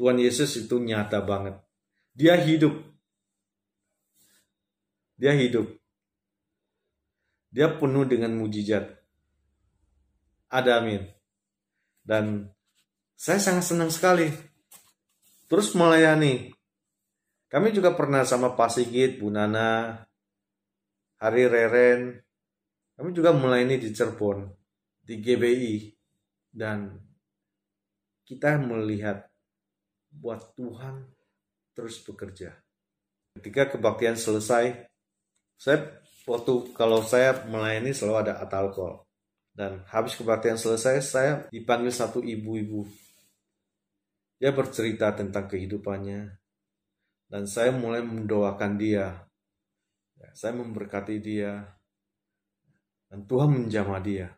Tuhan 0.00 0.16
Yesus 0.24 0.56
itu 0.56 0.80
nyata 0.80 1.20
banget. 1.20 1.60
Dia 2.16 2.40
hidup. 2.40 2.72
Dia 5.20 5.36
hidup. 5.36 5.68
Dia 7.52 7.68
penuh 7.76 8.08
dengan 8.08 8.32
mujizat. 8.40 8.88
Ada 10.48 10.80
amin. 10.80 11.04
Dan 12.00 12.48
saya 13.20 13.36
sangat 13.36 13.68
senang 13.68 13.92
sekali 13.92 14.51
terus 15.52 15.76
melayani. 15.76 16.48
Kami 17.52 17.76
juga 17.76 17.92
pernah 17.92 18.24
sama 18.24 18.56
Pak 18.56 18.72
Sigit, 18.72 19.20
Bu 19.20 19.28
Nana, 19.28 20.00
Hari 21.20 21.44
Reren. 21.44 22.16
Kami 22.96 23.12
juga 23.12 23.36
melayani 23.36 23.76
di 23.76 23.92
Cirebon, 23.92 24.48
di 25.04 25.20
GBI. 25.20 25.92
Dan 26.48 26.96
kita 28.24 28.56
melihat 28.64 29.28
buat 30.08 30.56
Tuhan 30.56 31.04
terus 31.76 32.00
bekerja. 32.00 32.56
Ketika 33.36 33.76
kebaktian 33.76 34.16
selesai, 34.16 34.88
saya 35.60 35.78
waktu 36.24 36.72
kalau 36.72 37.04
saya 37.04 37.44
melayani 37.44 37.92
selalu 37.92 38.24
ada 38.24 38.40
atalkol. 38.40 39.04
Dan 39.52 39.84
habis 39.84 40.16
kebaktian 40.16 40.56
selesai, 40.56 41.04
saya 41.04 41.32
dipanggil 41.52 41.92
satu 41.92 42.24
ibu-ibu 42.24 42.88
dia 44.42 44.50
bercerita 44.50 45.14
tentang 45.14 45.46
kehidupannya, 45.46 46.34
dan 47.30 47.46
saya 47.46 47.70
mulai 47.70 48.02
mendoakan 48.02 48.74
dia. 48.74 49.22
Ya, 50.18 50.34
saya 50.34 50.58
memberkati 50.58 51.22
dia, 51.22 51.62
dan 53.06 53.22
Tuhan 53.22 53.54
menjamah 53.54 54.02
dia. 54.02 54.34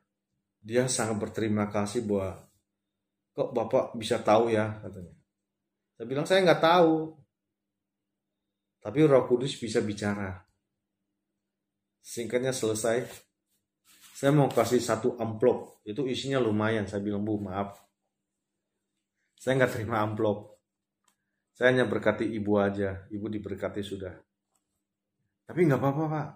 Dia 0.61 0.93
sangat 0.93 1.17
berterima 1.17 1.73
kasih 1.73 2.05
bahwa 2.05 2.37
kok 3.33 3.57
Bapak 3.57 3.97
bisa 3.97 4.21
tahu 4.21 4.53
ya, 4.53 4.77
katanya. 4.85 5.17
Saya 5.97 6.05
bilang 6.05 6.29
saya 6.29 6.45
nggak 6.53 6.61
tahu, 6.61 7.17
tapi 8.85 9.09
Roh 9.09 9.25
Kudus 9.25 9.57
bisa 9.57 9.81
bicara. 9.81 10.45
Singkatnya 12.05 12.53
selesai, 12.53 13.09
saya 14.13 14.37
mau 14.37 14.53
kasih 14.53 14.85
satu 14.85 15.17
amplop, 15.17 15.81
itu 15.89 16.05
isinya 16.05 16.37
lumayan. 16.37 16.85
Saya 16.85 17.01
bilang, 17.01 17.25
Bu, 17.25 17.41
maaf, 17.41 17.84
saya 19.45 19.61
nggak 19.61 19.77
terima 19.77 20.01
amplop. 20.01 20.57
Saya 21.53 21.77
hanya 21.77 21.85
berkati 21.85 22.25
ibu 22.33 22.57
aja. 22.57 23.05
Ibu 23.13 23.29
diberkati 23.29 23.85
sudah. 23.85 24.17
Tapi 25.45 25.69
nggak 25.69 25.77
apa-apa 25.85 26.05
pak. 26.09 26.29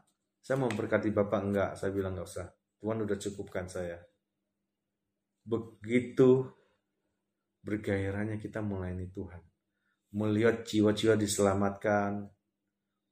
Saya 0.44 0.60
mau 0.60 0.68
berkati 0.68 1.08
bapak 1.08 1.40
enggak. 1.40 1.70
Saya 1.80 1.88
bilang 1.96 2.12
nggak 2.12 2.28
usah. 2.28 2.52
Tuhan 2.76 3.08
udah 3.08 3.16
cukupkan 3.16 3.64
saya. 3.64 3.96
Begitu 5.40 6.52
bergairahnya 7.64 8.36
kita 8.36 8.60
melayani 8.60 9.08
Tuhan. 9.08 9.40
Melihat 10.12 10.68
jiwa-jiwa 10.68 11.16
diselamatkan, 11.16 12.28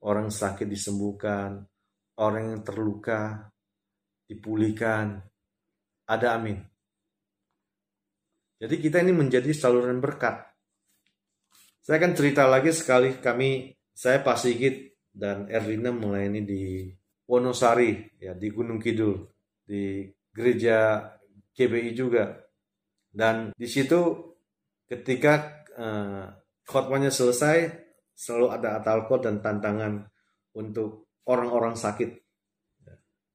orang 0.04 0.28
sakit 0.28 0.68
disembuhkan, 0.68 1.64
orang 2.20 2.52
yang 2.52 2.60
terluka 2.60 3.48
dipulihkan. 4.28 5.24
Ada 6.04 6.36
amin. 6.36 6.75
Jadi 8.56 8.80
kita 8.80 9.04
ini 9.04 9.12
menjadi 9.12 9.52
saluran 9.52 10.00
berkat. 10.00 10.40
Saya 11.84 12.00
akan 12.00 12.12
cerita 12.16 12.48
lagi 12.48 12.72
sekali 12.72 13.20
kami, 13.20 13.76
saya 13.92 14.24
Pak 14.24 14.38
Sigit 14.40 14.96
dan 15.12 15.46
Erlina 15.52 15.92
melayani 15.92 16.42
di 16.42 16.62
Wonosari, 17.28 18.16
ya 18.16 18.32
di 18.32 18.48
Gunung 18.48 18.80
Kidul, 18.80 19.28
di 19.60 20.08
gereja 20.32 21.04
GBI 21.52 21.92
juga. 21.92 22.32
Dan 23.12 23.52
di 23.52 23.68
situ 23.68 24.32
ketika 24.88 25.62
uh, 25.76 26.26
khotbahnya 26.64 27.12
selesai, 27.12 27.70
selalu 28.16 28.56
ada 28.56 28.80
atalkot 28.80 29.20
dan 29.28 29.44
tantangan 29.44 30.08
untuk 30.56 31.12
orang-orang 31.28 31.76
sakit. 31.76 32.08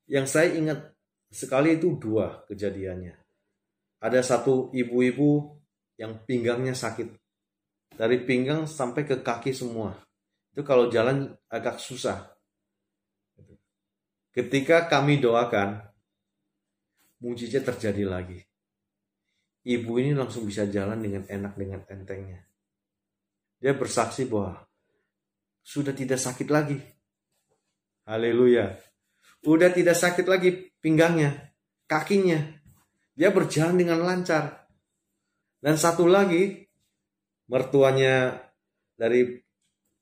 Yang 0.09 0.27
saya 0.27 0.49
ingat 0.57 0.79
sekali 1.29 1.77
itu 1.77 1.95
dua 2.01 2.43
kejadiannya 2.49 3.20
ada 4.01 4.19
satu 4.25 4.73
ibu-ibu 4.73 5.61
yang 6.01 6.17
pinggangnya 6.25 6.73
sakit. 6.73 7.13
Dari 7.93 8.17
pinggang 8.25 8.65
sampai 8.65 9.05
ke 9.05 9.21
kaki 9.21 9.53
semua. 9.53 9.93
Itu 10.49 10.65
kalau 10.65 10.89
jalan 10.89 11.29
agak 11.47 11.77
susah. 11.77 12.33
Ketika 14.33 14.89
kami 14.89 15.21
doakan, 15.21 15.85
mujizat 17.21 17.61
terjadi 17.67 18.09
lagi. 18.09 18.39
Ibu 19.61 19.91
ini 20.01 20.17
langsung 20.17 20.49
bisa 20.49 20.65
jalan 20.65 20.97
dengan 20.97 21.23
enak, 21.29 21.53
dengan 21.53 21.85
entengnya. 21.85 22.41
Dia 23.61 23.77
bersaksi 23.77 24.25
bahwa 24.25 24.65
sudah 25.61 25.93
tidak 25.93 26.17
sakit 26.17 26.49
lagi. 26.49 26.81
Haleluya. 28.09 28.73
Udah 29.45 29.69
tidak 29.69 29.93
sakit 29.93 30.25
lagi 30.25 30.73
pinggangnya, 30.81 31.53
kakinya. 31.85 32.60
Dia 33.15 33.29
berjalan 33.29 33.75
dengan 33.77 33.99
lancar. 34.03 34.67
Dan 35.61 35.77
satu 35.77 36.09
lagi, 36.09 36.65
mertuanya 37.51 38.39
dari 38.97 39.37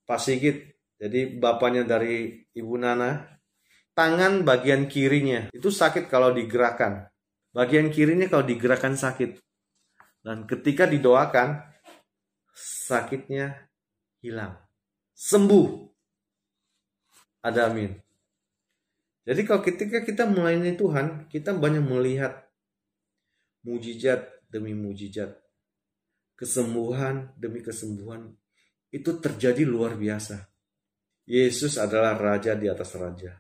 Pak 0.06 0.20
Sigit, 0.22 0.58
jadi 1.00 1.32
bapaknya 1.40 1.88
dari 1.88 2.44
Ibu 2.52 2.76
Nana, 2.80 3.40
tangan 3.96 4.48
bagian 4.48 4.88
kirinya 4.88 5.52
itu 5.52 5.72
sakit 5.72 6.08
kalau 6.08 6.32
digerakkan. 6.32 7.08
Bagian 7.52 7.92
kirinya 7.92 8.28
kalau 8.32 8.46
digerakkan 8.48 8.96
sakit. 8.96 9.36
Dan 10.20 10.44
ketika 10.48 10.86
didoakan, 10.88 11.64
sakitnya 12.56 13.70
hilang. 14.20 14.60
Sembuh. 15.16 15.88
Ada 17.40 17.72
amin. 17.72 17.96
Jadi 19.24 19.42
kalau 19.46 19.62
ketika 19.64 20.02
kita 20.04 20.28
melayani 20.28 20.76
Tuhan, 20.76 21.30
kita 21.32 21.56
banyak 21.56 21.86
melihat 21.86 22.49
mujizat 23.64 24.26
demi 24.50 24.74
mujizat, 24.74 25.36
kesembuhan 26.36 27.32
demi 27.36 27.62
kesembuhan, 27.62 28.34
itu 28.90 29.18
terjadi 29.22 29.64
luar 29.68 29.96
biasa. 29.96 30.50
Yesus 31.30 31.78
adalah 31.78 32.18
raja 32.18 32.58
di 32.58 32.66
atas 32.66 32.98
raja, 32.98 33.38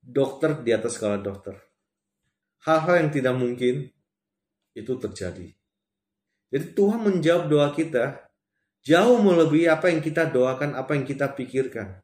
dokter 0.00 0.64
di 0.64 0.72
atas 0.72 0.96
segala 0.96 1.20
dokter. 1.20 1.52
Hal-hal 2.64 3.04
yang 3.04 3.10
tidak 3.12 3.36
mungkin 3.36 3.92
itu 4.72 4.92
terjadi. 4.96 5.52
Jadi 6.48 6.66
Tuhan 6.72 7.00
menjawab 7.04 7.44
doa 7.52 7.68
kita 7.76 8.24
jauh 8.84 9.20
melebihi 9.20 9.68
apa 9.68 9.92
yang 9.92 10.00
kita 10.00 10.28
doakan, 10.32 10.76
apa 10.76 10.96
yang 10.96 11.04
kita 11.04 11.32
pikirkan. 11.32 12.00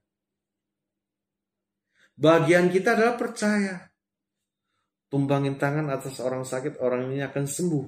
Bagian 2.20 2.68
kita 2.68 2.92
adalah 2.92 3.16
percaya 3.16 3.89
tumbangin 5.10 5.58
tangan 5.58 5.90
atas 5.90 6.22
orang 6.22 6.46
sakit, 6.46 6.78
orang 6.78 7.10
ini 7.10 7.20
akan 7.26 7.44
sembuh. 7.44 7.86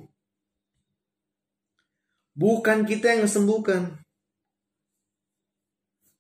Bukan 2.35 2.82
kita 2.85 3.16
yang 3.16 3.30
sembuhkan. 3.30 4.02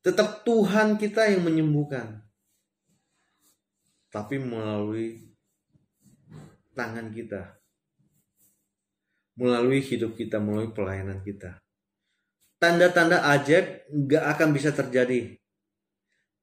Tetap 0.02 0.46
Tuhan 0.46 0.96
kita 0.96 1.26
yang 1.30 1.42
menyembuhkan. 1.42 2.22
Tapi 4.14 4.36
melalui 4.38 5.18
tangan 6.74 7.10
kita. 7.10 7.58
Melalui 9.40 9.80
hidup 9.82 10.14
kita, 10.14 10.38
melalui 10.38 10.70
pelayanan 10.70 11.24
kita. 11.24 11.58
Tanda-tanda 12.62 13.26
ajaib 13.26 13.90
gak 14.06 14.24
akan 14.38 14.48
bisa 14.54 14.70
terjadi. 14.70 15.34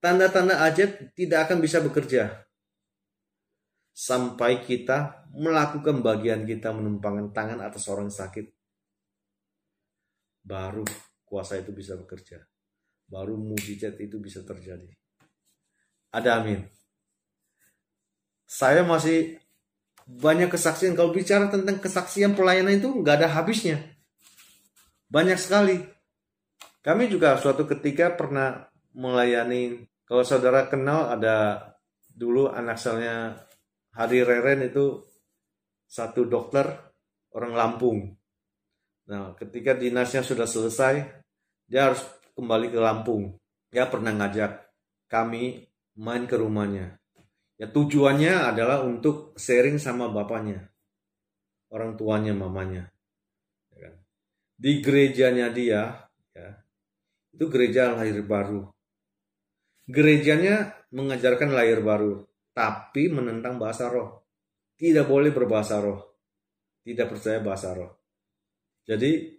Tanda-tanda 0.04 0.66
ajaib 0.68 1.16
tidak 1.16 1.48
akan 1.48 1.64
bisa 1.64 1.80
bekerja 1.80 2.49
sampai 4.00 4.64
kita 4.64 5.28
melakukan 5.36 6.00
bagian 6.00 6.48
kita 6.48 6.72
menumpangkan 6.72 7.36
tangan 7.36 7.60
atas 7.60 7.84
orang 7.92 8.08
sakit. 8.08 8.48
Baru 10.40 10.88
kuasa 11.28 11.60
itu 11.60 11.76
bisa 11.76 12.00
bekerja. 12.00 12.48
baru 13.10 13.42
mujizat 13.42 13.98
itu 13.98 14.22
bisa 14.22 14.46
terjadi. 14.46 14.86
Ada 16.14 16.38
amin. 16.38 16.62
Saya 18.46 18.86
masih 18.86 19.42
banyak 20.06 20.54
kesaksian. 20.54 20.94
Kalau 20.94 21.10
bicara 21.10 21.50
tentang 21.50 21.82
kesaksian 21.82 22.38
pelayanan 22.38 22.78
itu 22.78 22.94
nggak 22.94 23.26
ada 23.26 23.34
habisnya. 23.34 23.82
Banyak 25.10 25.42
sekali. 25.42 25.82
Kami 26.86 27.10
juga 27.10 27.34
suatu 27.42 27.66
ketika 27.66 28.14
pernah 28.14 28.70
melayani. 28.94 29.90
Kalau 30.06 30.22
saudara 30.22 30.70
kenal 30.70 31.10
ada 31.10 31.66
dulu 32.14 32.54
anak 32.54 32.78
selnya 32.78 33.49
Hari 33.96 34.22
Reren 34.22 34.70
itu 34.70 35.02
satu 35.90 36.30
dokter 36.30 36.70
orang 37.34 37.54
Lampung. 37.58 38.14
Nah, 39.10 39.34
ketika 39.34 39.74
dinasnya 39.74 40.22
sudah 40.22 40.46
selesai, 40.46 41.02
dia 41.66 41.90
harus 41.90 42.06
kembali 42.38 42.70
ke 42.70 42.80
Lampung. 42.80 43.34
Dia 43.74 43.90
pernah 43.90 44.14
ngajak 44.14 44.70
kami 45.10 45.66
main 45.98 46.30
ke 46.30 46.38
rumahnya. 46.38 47.02
Ya 47.60 47.68
tujuannya 47.68 48.56
adalah 48.56 48.86
untuk 48.86 49.36
sharing 49.36 49.82
sama 49.82 50.08
bapaknya, 50.08 50.72
orang 51.74 52.00
tuanya, 52.00 52.32
mamanya. 52.32 52.88
Ya 53.76 53.78
kan? 53.90 53.94
Di 54.56 54.80
gerejanya 54.80 55.52
dia, 55.52 56.08
ya, 56.32 56.50
itu 57.36 57.46
gereja 57.52 57.92
lahir 58.00 58.24
baru. 58.24 58.72
Gerejanya 59.90 60.72
mengajarkan 60.94 61.52
lahir 61.52 61.84
baru, 61.84 62.29
tapi 62.60 63.08
menentang 63.08 63.56
bahasa 63.56 63.88
roh. 63.88 64.28
Tidak 64.76 65.08
boleh 65.08 65.32
berbahasa 65.32 65.80
roh. 65.80 66.20
Tidak 66.84 67.08
percaya 67.08 67.40
bahasa 67.40 67.72
roh. 67.72 67.92
Jadi 68.84 69.32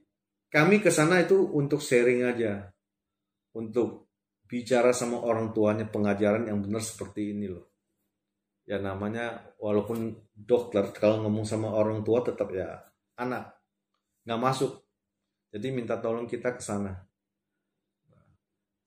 kami 0.48 0.80
ke 0.80 0.88
sana 0.88 1.20
itu 1.20 1.36
untuk 1.36 1.84
sharing 1.84 2.24
aja 2.24 2.64
untuk 3.52 4.08
bicara 4.48 4.96
sama 4.96 5.20
orang 5.20 5.52
tuanya 5.52 5.84
pengajaran 5.84 6.48
yang 6.48 6.64
benar 6.64 6.80
seperti 6.80 7.36
ini 7.36 7.52
loh. 7.52 7.68
Ya 8.64 8.80
namanya 8.80 9.52
walaupun 9.60 10.16
dokter 10.32 10.88
kalau 10.96 11.20
ngomong 11.20 11.44
sama 11.44 11.68
orang 11.76 12.00
tua 12.00 12.24
tetap 12.24 12.48
ya 12.56 12.72
anak 13.20 13.52
nggak 14.24 14.40
masuk. 14.40 14.80
Jadi 15.52 15.68
minta 15.76 16.00
tolong 16.00 16.24
kita 16.24 16.56
ke 16.56 16.62
sana. 16.64 16.96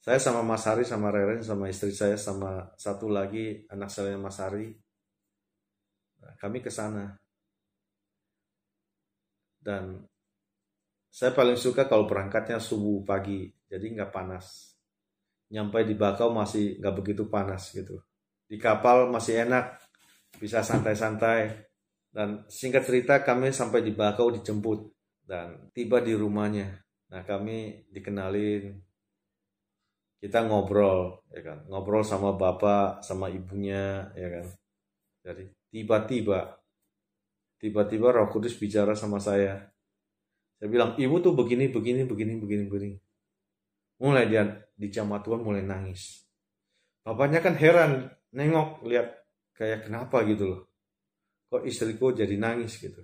Saya 0.03 0.19
sama 0.19 0.43
Mas 0.43 0.67
Hari 0.67 0.83
sama 0.83 1.15
Reren 1.15 1.39
sama 1.39 1.71
istri 1.71 1.95
saya 1.95 2.19
sama 2.19 2.75
satu 2.75 3.07
lagi 3.07 3.63
anak 3.71 3.87
saya 3.87 4.19
Mas 4.19 4.35
Hari. 4.35 4.75
Nah, 6.19 6.35
kami 6.35 6.59
ke 6.59 6.67
sana. 6.67 7.15
Dan 9.63 10.03
saya 11.07 11.31
paling 11.31 11.55
suka 11.55 11.87
kalau 11.87 12.03
berangkatnya 12.03 12.59
subuh 12.59 13.07
pagi, 13.07 13.47
jadi 13.71 13.95
nggak 13.95 14.11
panas. 14.11 14.75
Nyampe 15.47 15.87
di 15.87 15.95
Bakau 15.95 16.35
masih 16.35 16.83
nggak 16.83 16.95
begitu 16.99 17.31
panas 17.31 17.71
gitu. 17.71 18.03
Di 18.43 18.59
kapal 18.59 19.07
masih 19.07 19.47
enak, 19.47 19.79
bisa 20.35 20.67
santai-santai. 20.67 21.63
Dan 22.11 22.43
singkat 22.51 22.83
cerita 22.83 23.23
kami 23.23 23.55
sampai 23.55 23.79
di 23.79 23.95
Bakau 23.95 24.35
dijemput 24.35 24.83
dan 25.23 25.71
tiba 25.71 26.03
di 26.03 26.11
rumahnya. 26.11 26.75
Nah 27.07 27.23
kami 27.23 27.87
dikenalin, 27.87 28.83
kita 30.23 30.47
ngobrol, 30.47 31.19
ya 31.35 31.43
kan, 31.43 31.67
ngobrol 31.67 32.07
sama 32.07 32.31
bapak, 32.39 33.03
sama 33.03 33.27
ibunya, 33.27 34.07
ya 34.15 34.27
kan. 34.39 34.47
Jadi 35.27 35.51
tiba-tiba, 35.67 36.55
tiba-tiba 37.59 38.07
Roh 38.15 38.31
Kudus 38.31 38.55
bicara 38.55 38.95
sama 38.95 39.19
saya 39.19 39.73
saya 40.63 40.71
bilang, 40.71 40.95
ibu 40.95 41.19
tuh 41.19 41.35
begini, 41.35 41.67
begini, 41.67 42.07
begini, 42.07 42.39
begini, 42.39 42.63
begini. 42.71 42.95
Mulai 43.99 44.31
dia 44.31 44.47
di 44.71 44.87
jamaah 44.87 45.19
Tuhan 45.19 45.43
mulai 45.43 45.59
nangis. 45.59 46.23
Bapaknya 47.03 47.43
kan 47.43 47.59
heran, 47.59 48.07
nengok, 48.31 48.79
lihat 48.87 49.11
kayak 49.59 49.91
kenapa 49.91 50.23
gitu 50.23 50.47
loh. 50.47 50.61
Kok 51.51 51.67
istriku 51.67 52.15
jadi 52.15 52.39
nangis 52.39 52.79
gitu. 52.79 53.03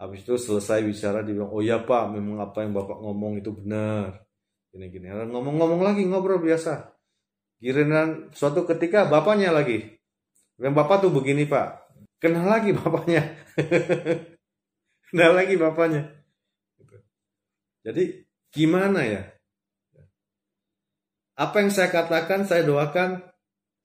Habis 0.00 0.24
itu 0.24 0.32
selesai 0.40 0.80
bicara, 0.80 1.20
dia 1.20 1.36
bilang, 1.36 1.52
oh 1.52 1.60
ya 1.60 1.84
pak, 1.84 2.08
memang 2.08 2.40
apa 2.40 2.64
yang 2.64 2.72
bapak 2.72 2.96
ngomong 2.96 3.44
itu 3.44 3.52
benar. 3.52 4.23
Gini-gini. 4.74 5.06
Ngomong-ngomong 5.06 5.86
lagi, 5.86 6.02
ngobrol 6.02 6.42
biasa. 6.42 6.90
Giliran 7.62 8.34
suatu 8.34 8.66
ketika 8.66 9.06
bapaknya 9.06 9.54
lagi. 9.54 9.86
Dan 10.58 10.74
bapak 10.74 11.06
tuh 11.06 11.14
begini 11.14 11.46
pak. 11.46 11.86
Kenal 12.18 12.50
lagi 12.50 12.74
bapaknya. 12.74 13.22
Kenal 15.06 15.32
lagi 15.38 15.54
bapaknya. 15.54 16.10
Jadi 17.86 18.26
gimana 18.50 19.06
ya? 19.06 19.22
Apa 21.38 21.62
yang 21.62 21.70
saya 21.70 21.94
katakan, 21.94 22.42
saya 22.42 22.66
doakan, 22.66 23.22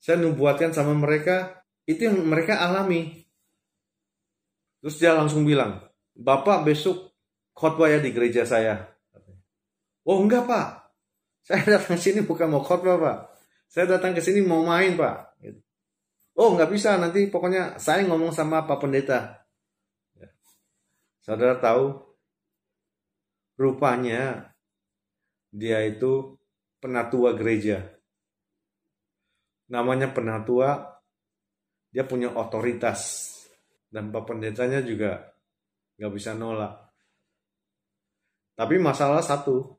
saya 0.02 0.18
nubuatkan 0.18 0.74
sama 0.74 0.98
mereka, 0.98 1.62
itu 1.86 2.10
yang 2.10 2.18
mereka 2.26 2.58
alami. 2.58 3.30
Terus 4.82 4.98
dia 4.98 5.14
langsung 5.14 5.46
bilang, 5.46 5.86
Bapak 6.18 6.66
besok 6.66 7.14
khotbah 7.54 7.94
ya 7.94 8.02
di 8.02 8.10
gereja 8.10 8.44
saya. 8.44 8.99
Oh 10.10 10.26
enggak 10.26 10.50
pak, 10.50 10.68
saya 11.46 11.78
datang 11.78 11.94
ke 11.94 12.02
sini 12.02 12.26
bukan 12.26 12.50
mau 12.50 12.66
khotbah 12.66 12.98
pak. 12.98 13.18
Saya 13.70 13.86
datang 13.86 14.18
ke 14.18 14.22
sini 14.26 14.42
mau 14.42 14.66
main 14.66 14.98
pak. 14.98 15.38
Oh 16.34 16.58
nggak 16.58 16.72
bisa 16.74 16.98
nanti 16.98 17.30
pokoknya 17.30 17.78
saya 17.78 18.08
ngomong 18.10 18.34
sama 18.34 18.64
Pak 18.64 18.80
Pendeta. 18.80 19.44
Saudara 21.20 21.60
tahu 21.60 22.10
Rupanya 23.60 24.56
dia 25.52 25.84
itu 25.84 26.40
penatua 26.80 27.36
gereja. 27.36 27.84
Namanya 29.68 30.16
penatua, 30.16 30.80
dia 31.92 32.08
punya 32.08 32.32
otoritas. 32.32 33.28
Dan 33.92 34.16
Pak 34.16 34.24
Pendetanya 34.32 34.80
juga 34.80 35.36
nggak 36.00 36.14
bisa 36.16 36.32
nolak. 36.40 36.72
Tapi 38.56 38.80
masalah 38.80 39.20
satu, 39.20 39.79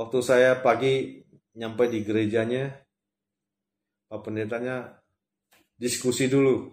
waktu 0.00 0.18
saya 0.24 0.64
pagi 0.64 1.20
nyampe 1.60 1.84
di 1.92 2.00
gerejanya, 2.00 2.72
Pak 4.08 4.24
Pendetanya 4.24 4.96
diskusi 5.76 6.24
dulu, 6.24 6.72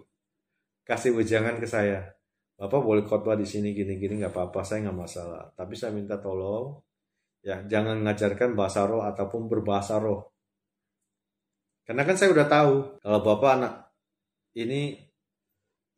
kasih 0.88 1.12
wejangan 1.12 1.60
ke 1.60 1.68
saya. 1.68 2.08
Bapak 2.56 2.80
boleh 2.80 3.04
khotbah 3.04 3.36
di 3.36 3.44
sini 3.44 3.76
gini-gini 3.76 4.24
nggak 4.24 4.32
apa-apa, 4.32 4.64
saya 4.64 4.88
nggak 4.88 4.98
masalah. 4.98 5.44
Tapi 5.52 5.76
saya 5.76 5.92
minta 5.92 6.16
tolong, 6.16 6.80
ya 7.44 7.60
jangan 7.68 8.00
ngajarkan 8.02 8.56
bahasa 8.56 8.88
roh 8.88 9.04
ataupun 9.04 9.46
berbahasa 9.46 10.00
roh. 10.00 10.32
Karena 11.84 12.02
kan 12.08 12.16
saya 12.16 12.32
udah 12.32 12.46
tahu 12.48 12.74
kalau 12.98 13.20
bapak 13.22 13.50
anak 13.60 13.74
ini 14.56 14.98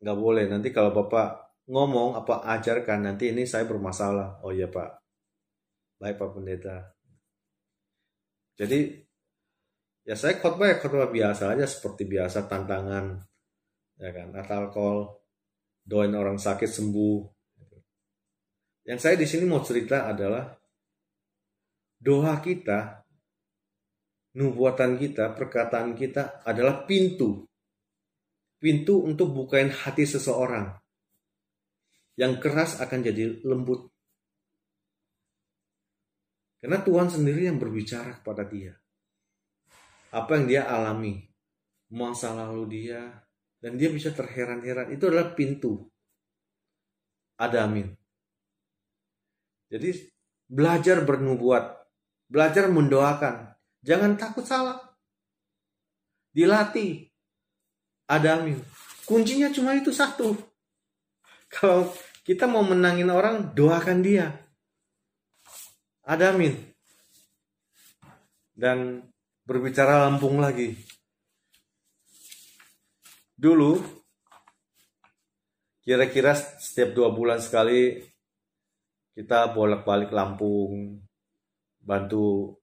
nggak 0.03 0.19
boleh. 0.19 0.45
Nanti 0.51 0.69
kalau 0.69 0.93
bapak 0.93 1.57
ngomong 1.71 2.19
apa 2.19 2.45
ajarkan 2.59 3.09
nanti 3.09 3.33
ini 3.33 3.47
saya 3.47 3.65
bermasalah. 3.65 4.43
Oh 4.45 4.53
iya 4.53 4.69
pak, 4.69 5.01
baik 5.97 6.21
pak 6.21 6.29
pendeta. 6.35 6.90
Jadi 8.61 8.93
ya 10.05 10.13
saya 10.13 10.37
khotbah 10.37 10.69
ya 10.69 10.77
khotbah 10.77 11.09
biasa 11.09 11.57
aja 11.57 11.65
seperti 11.65 12.05
biasa 12.05 12.45
tantangan 12.45 13.17
ya 13.97 14.09
kan 14.13 14.29
atau 14.37 14.53
alkohol 14.53 14.99
doain 15.81 16.13
orang 16.13 16.37
sakit 16.37 16.69
sembuh. 16.69 17.17
Yang 18.85 18.99
saya 19.01 19.15
di 19.17 19.25
sini 19.29 19.45
mau 19.49 19.61
cerita 19.61 20.09
adalah 20.09 20.45
doa 22.01 22.33
kita, 22.41 23.05
nubuatan 24.37 24.97
kita, 24.97 25.37
perkataan 25.37 25.93
kita 25.93 26.41
adalah 26.41 26.85
pintu. 26.89 27.45
Pintu 28.61 29.05
untuk 29.05 29.33
bukain 29.33 29.73
hati 29.73 30.05
seseorang. 30.05 30.69
Yang 32.17 32.33
keras 32.41 32.71
akan 32.81 32.99
jadi 33.01 33.41
lembut. 33.45 33.89
Karena 36.61 36.77
Tuhan 36.85 37.09
sendiri 37.09 37.49
yang 37.49 37.57
berbicara 37.57 38.21
kepada 38.21 38.45
dia. 38.45 38.77
Apa 40.13 40.37
yang 40.37 40.45
dia 40.45 40.61
alami. 40.69 41.25
Masa 41.91 42.31
lalu 42.31 42.87
dia, 42.87 43.03
dan 43.61 43.75
dia 43.75 43.91
bisa 43.93 44.09
terheran-heran. 44.15 44.95
Itu 44.95 45.11
adalah 45.11 45.35
pintu. 45.35 45.91
Ada 47.35 47.67
amin. 47.67 47.91
Jadi 49.67 50.09
belajar 50.49 51.03
bernubuat, 51.05 51.63
belajar 52.31 52.71
mendoakan. 52.71 53.51
Jangan 53.81 54.17
takut 54.17 54.45
salah. 54.45 54.77
Dilatih. 56.31 57.07
Ada 58.07 58.41
amin. 58.41 58.59
Kuncinya 59.03 59.51
cuma 59.51 59.75
itu 59.75 59.91
satu. 59.91 60.35
Kalau 61.51 61.91
kita 62.23 62.47
mau 62.47 62.63
menangin 62.63 63.09
orang, 63.11 63.51
doakan 63.51 63.99
dia. 63.99 64.31
Ada 66.11 66.35
amin. 66.35 66.51
Dan 68.51 68.99
berbicara 69.47 70.03
Lampung 70.03 70.43
lagi 70.43 70.75
dulu 73.41 73.81
kira-kira 75.81 76.37
setiap 76.37 76.93
dua 76.93 77.09
bulan 77.09 77.41
sekali 77.41 77.97
kita 79.17 79.49
bolak-balik 79.49 80.13
Lampung 80.13 81.01
bantu 81.81 82.53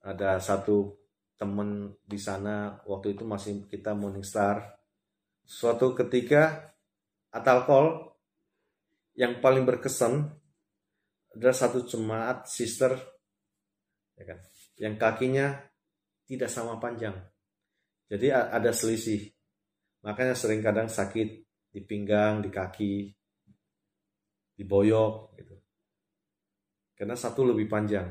ada 0.00 0.40
satu 0.40 0.96
teman 1.36 1.92
di 2.00 2.16
sana 2.16 2.80
waktu 2.88 3.12
itu 3.12 3.28
masih 3.28 3.68
kita 3.68 3.92
Morning 3.92 4.24
Star. 4.24 4.62
Suatu 5.44 5.92
ketika 5.92 6.72
Atalkol 7.34 8.14
yang 9.18 9.42
paling 9.44 9.68
berkesan 9.68 10.45
adalah 11.36 11.52
satu 11.52 11.84
jemaat 11.84 12.48
sister 12.48 12.96
ya 14.16 14.24
kan, 14.24 14.38
yang 14.80 14.96
kakinya 14.96 15.52
tidak 16.24 16.48
sama 16.48 16.80
panjang. 16.80 17.14
Jadi 18.08 18.32
ada 18.32 18.72
selisih. 18.72 19.28
Makanya 20.00 20.32
sering 20.32 20.64
kadang 20.64 20.88
sakit 20.88 21.28
di 21.70 21.80
pinggang, 21.84 22.40
di 22.40 22.48
kaki, 22.48 23.12
di 24.56 24.64
boyok 24.64 25.36
gitu. 25.36 25.56
Karena 26.96 27.12
satu 27.12 27.44
lebih 27.44 27.68
panjang. 27.68 28.08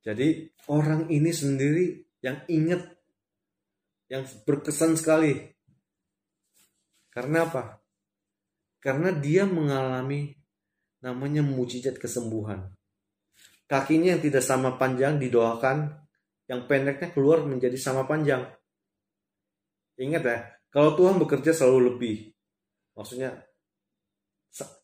Jadi 0.00 0.48
orang 0.72 1.12
ini 1.12 1.28
sendiri 1.28 2.16
yang 2.24 2.40
ingat, 2.48 2.88
yang 4.08 4.24
berkesan 4.48 4.96
sekali. 4.96 5.36
Karena 7.12 7.44
apa? 7.44 7.76
Karena 8.80 9.12
dia 9.12 9.44
mengalami 9.44 10.39
namanya 11.00 11.44
mujizat 11.44 11.96
kesembuhan. 11.96 12.72
Kakinya 13.68 14.16
yang 14.16 14.22
tidak 14.22 14.44
sama 14.44 14.76
panjang 14.76 15.16
didoakan, 15.20 15.94
yang 16.50 16.66
pendeknya 16.66 17.12
keluar 17.14 17.44
menjadi 17.46 17.78
sama 17.78 18.04
panjang. 18.08 18.44
Ingat 20.00 20.22
ya, 20.24 20.38
kalau 20.72 20.96
Tuhan 20.96 21.20
bekerja 21.20 21.52
selalu 21.54 21.94
lebih. 21.94 22.16
Maksudnya 22.96 23.46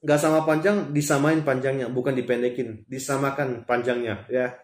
nggak 0.06 0.20
sama 0.22 0.46
panjang 0.46 0.94
disamain 0.94 1.42
panjangnya 1.42 1.90
bukan 1.90 2.14
dipendekin 2.14 2.86
disamakan 2.86 3.66
panjangnya 3.66 4.22
ya 4.30 4.54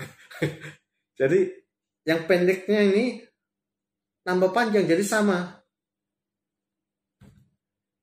jadi 1.20 1.60
yang 2.08 2.24
pendeknya 2.24 2.80
ini 2.88 3.04
tambah 4.24 4.50
panjang 4.52 4.84
jadi 4.88 5.04
sama. 5.04 5.60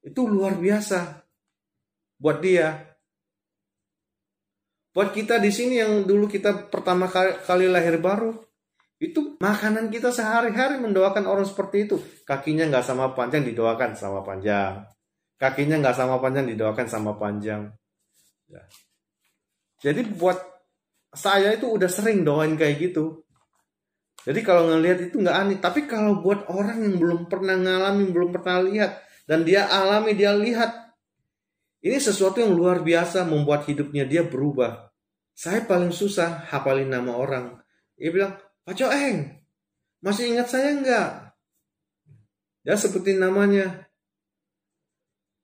Itu 0.01 0.23
luar 0.29 0.55
biasa 0.55 1.26
buat 2.17 2.41
dia. 2.41 2.97
Buat 4.93 5.13
kita 5.13 5.37
di 5.37 5.53
sini 5.53 5.77
yang 5.77 6.09
dulu 6.09 6.25
kita 6.25 6.73
pertama 6.73 7.05
kali, 7.09 7.69
lahir 7.69 8.01
baru, 8.01 8.33
itu 8.97 9.37
makanan 9.37 9.93
kita 9.93 10.09
sehari-hari 10.09 10.81
mendoakan 10.81 11.29
orang 11.29 11.45
seperti 11.45 11.85
itu. 11.85 12.01
Kakinya 12.25 12.65
nggak 12.65 12.85
sama 12.85 13.13
panjang 13.13 13.45
didoakan 13.45 13.93
sama 13.93 14.25
panjang. 14.25 14.81
Kakinya 15.37 15.77
nggak 15.77 15.97
sama 15.97 16.17
panjang 16.17 16.49
didoakan 16.49 16.87
sama 16.89 17.13
panjang. 17.13 17.69
Ya. 18.49 18.65
Jadi 19.85 20.01
buat 20.17 20.41
saya 21.13 21.53
itu 21.53 21.69
udah 21.69 21.85
sering 21.85 22.25
doain 22.25 22.57
kayak 22.57 22.81
gitu. 22.81 23.21
Jadi 24.27 24.43
kalau 24.43 24.67
ngelihat 24.67 25.07
itu 25.07 25.21
nggak 25.21 25.37
aneh. 25.37 25.57
Tapi 25.61 25.85
kalau 25.85 26.19
buat 26.19 26.49
orang 26.49 26.83
yang 26.83 26.95
belum 26.97 27.19
pernah 27.29 27.55
ngalamin, 27.55 28.09
belum 28.11 28.29
pernah 28.33 28.65
lihat, 28.65 29.05
dan 29.23 29.47
dia 29.47 29.69
alami, 29.69 30.17
dia 30.17 30.35
lihat, 30.35 30.86
ini 31.87 32.03
sesuatu 32.03 32.43
yang 32.43 32.51
luar 32.51 32.83
biasa 32.83 33.23
membuat 33.23 33.63
hidupnya 33.63 34.03
dia 34.03 34.27
berubah. 34.27 34.91
Saya 35.31 35.63
paling 35.63 35.95
susah 35.95 36.43
hafalin 36.51 36.91
nama 36.91 37.15
orang. 37.15 37.63
Dia 37.95 38.11
bilang, 38.11 38.35
Pak 38.67 38.75
Joeng, 38.75 39.31
masih 40.03 40.35
ingat 40.35 40.51
saya 40.51 40.75
nggak? 40.75 41.09
Ya 42.67 42.75
sebutin 42.75 43.23
namanya. 43.23 43.87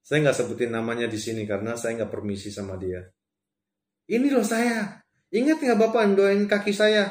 Saya 0.03 0.19
nggak 0.27 0.35
sebutin 0.43 0.75
namanya 0.75 1.07
di 1.07 1.15
sini 1.15 1.47
karena 1.47 1.79
saya 1.79 2.03
nggak 2.03 2.11
permisi 2.11 2.51
sama 2.51 2.75
dia. 2.75 2.99
Ini 4.11 4.27
loh 4.27 4.43
saya. 4.43 4.99
Ingat 5.31 5.63
nggak 5.63 5.79
Bapak 5.79 6.11
doain 6.11 6.43
kaki 6.43 6.75
saya? 6.75 7.07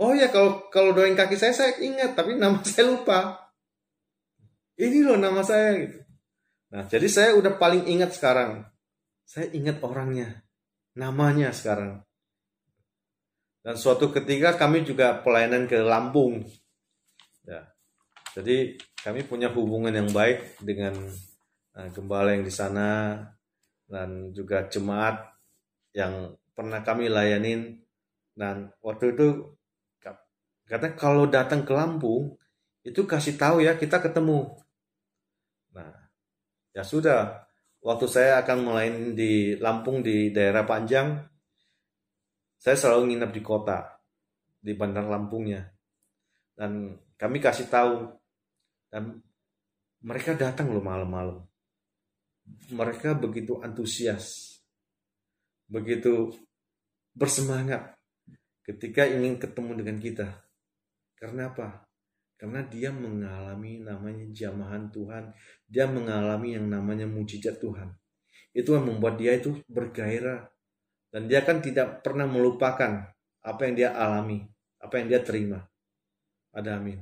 Oh 0.00 0.16
ya 0.16 0.32
kalau 0.32 0.72
kalau 0.72 0.96
doain 0.96 1.12
kaki 1.12 1.36
saya 1.36 1.52
saya 1.52 1.76
ingat 1.84 2.16
tapi 2.16 2.40
nama 2.40 2.64
saya 2.64 2.88
lupa. 2.88 3.52
Ini 4.80 5.04
loh 5.04 5.20
nama 5.20 5.44
saya 5.44 5.76
gitu. 5.84 6.01
Nah, 6.72 6.88
jadi 6.88 7.04
saya 7.04 7.30
udah 7.36 7.60
paling 7.60 7.84
ingat 7.84 8.16
sekarang. 8.16 8.64
Saya 9.28 9.52
ingat 9.52 9.84
orangnya, 9.84 10.40
namanya 10.96 11.52
sekarang. 11.52 12.00
Dan 13.62 13.76
suatu 13.78 14.10
ketika 14.10 14.56
kami 14.56 14.82
juga 14.82 15.20
pelayanan 15.20 15.68
ke 15.68 15.78
Lampung. 15.84 16.42
Ya. 17.46 17.70
Jadi 18.32 18.80
kami 19.04 19.28
punya 19.28 19.52
hubungan 19.52 19.92
yang 19.92 20.08
baik 20.10 20.56
dengan 20.64 20.96
uh, 21.76 21.88
gembala 21.92 22.32
yang 22.32 22.42
di 22.42 22.50
sana 22.50 23.20
dan 23.84 24.32
juga 24.32 24.64
jemaat 24.72 25.20
yang 25.92 26.32
pernah 26.56 26.80
kami 26.80 27.12
layanin 27.12 27.84
dan 28.32 28.72
waktu 28.80 29.12
itu 29.12 29.52
kata 30.64 30.96
kalau 30.96 31.28
datang 31.28 31.68
ke 31.68 31.72
Lampung 31.76 32.32
itu 32.80 33.04
kasih 33.04 33.36
tahu 33.36 33.60
ya 33.60 33.76
kita 33.76 34.00
ketemu. 34.00 34.61
Ya 36.72 36.82
sudah. 36.84 37.48
Waktu 37.82 38.06
saya 38.06 38.38
akan 38.44 38.58
melayani 38.62 39.10
di 39.12 39.32
Lampung 39.58 40.06
di 40.06 40.30
daerah 40.30 40.62
Panjang, 40.62 41.18
saya 42.54 42.78
selalu 42.78 43.10
nginep 43.12 43.30
di 43.34 43.42
kota, 43.42 43.98
di 44.62 44.72
Bandar 44.78 45.10
Lampungnya. 45.10 45.66
Dan 46.54 46.94
kami 47.18 47.42
kasih 47.42 47.66
tahu 47.66 48.06
dan 48.86 49.18
mereka 50.06 50.38
datang 50.38 50.70
loh 50.70 50.84
malam-malam. 50.84 51.42
Mereka 52.70 53.18
begitu 53.18 53.58
antusias 53.62 54.52
begitu 55.72 56.28
bersemangat 57.16 57.96
ketika 58.60 59.08
ingin 59.08 59.40
ketemu 59.40 59.80
dengan 59.80 59.96
kita. 59.96 60.28
Karena 61.16 61.48
apa? 61.48 61.88
Karena 62.42 62.66
dia 62.66 62.90
mengalami 62.90 63.78
namanya 63.78 64.26
jamahan 64.34 64.90
Tuhan. 64.90 65.30
Dia 65.70 65.86
mengalami 65.86 66.58
yang 66.58 66.66
namanya 66.66 67.06
mujizat 67.06 67.62
Tuhan. 67.62 67.94
Itu 68.50 68.74
yang 68.74 68.90
membuat 68.90 69.14
dia 69.22 69.38
itu 69.38 69.62
bergairah. 69.70 70.50
Dan 71.06 71.30
dia 71.30 71.46
kan 71.46 71.62
tidak 71.62 72.02
pernah 72.02 72.26
melupakan 72.26 73.14
apa 73.46 73.60
yang 73.62 73.74
dia 73.78 73.90
alami. 73.94 74.42
Apa 74.82 74.98
yang 74.98 75.06
dia 75.06 75.22
terima. 75.22 75.62
Ada 76.50 76.82
amin. 76.82 76.98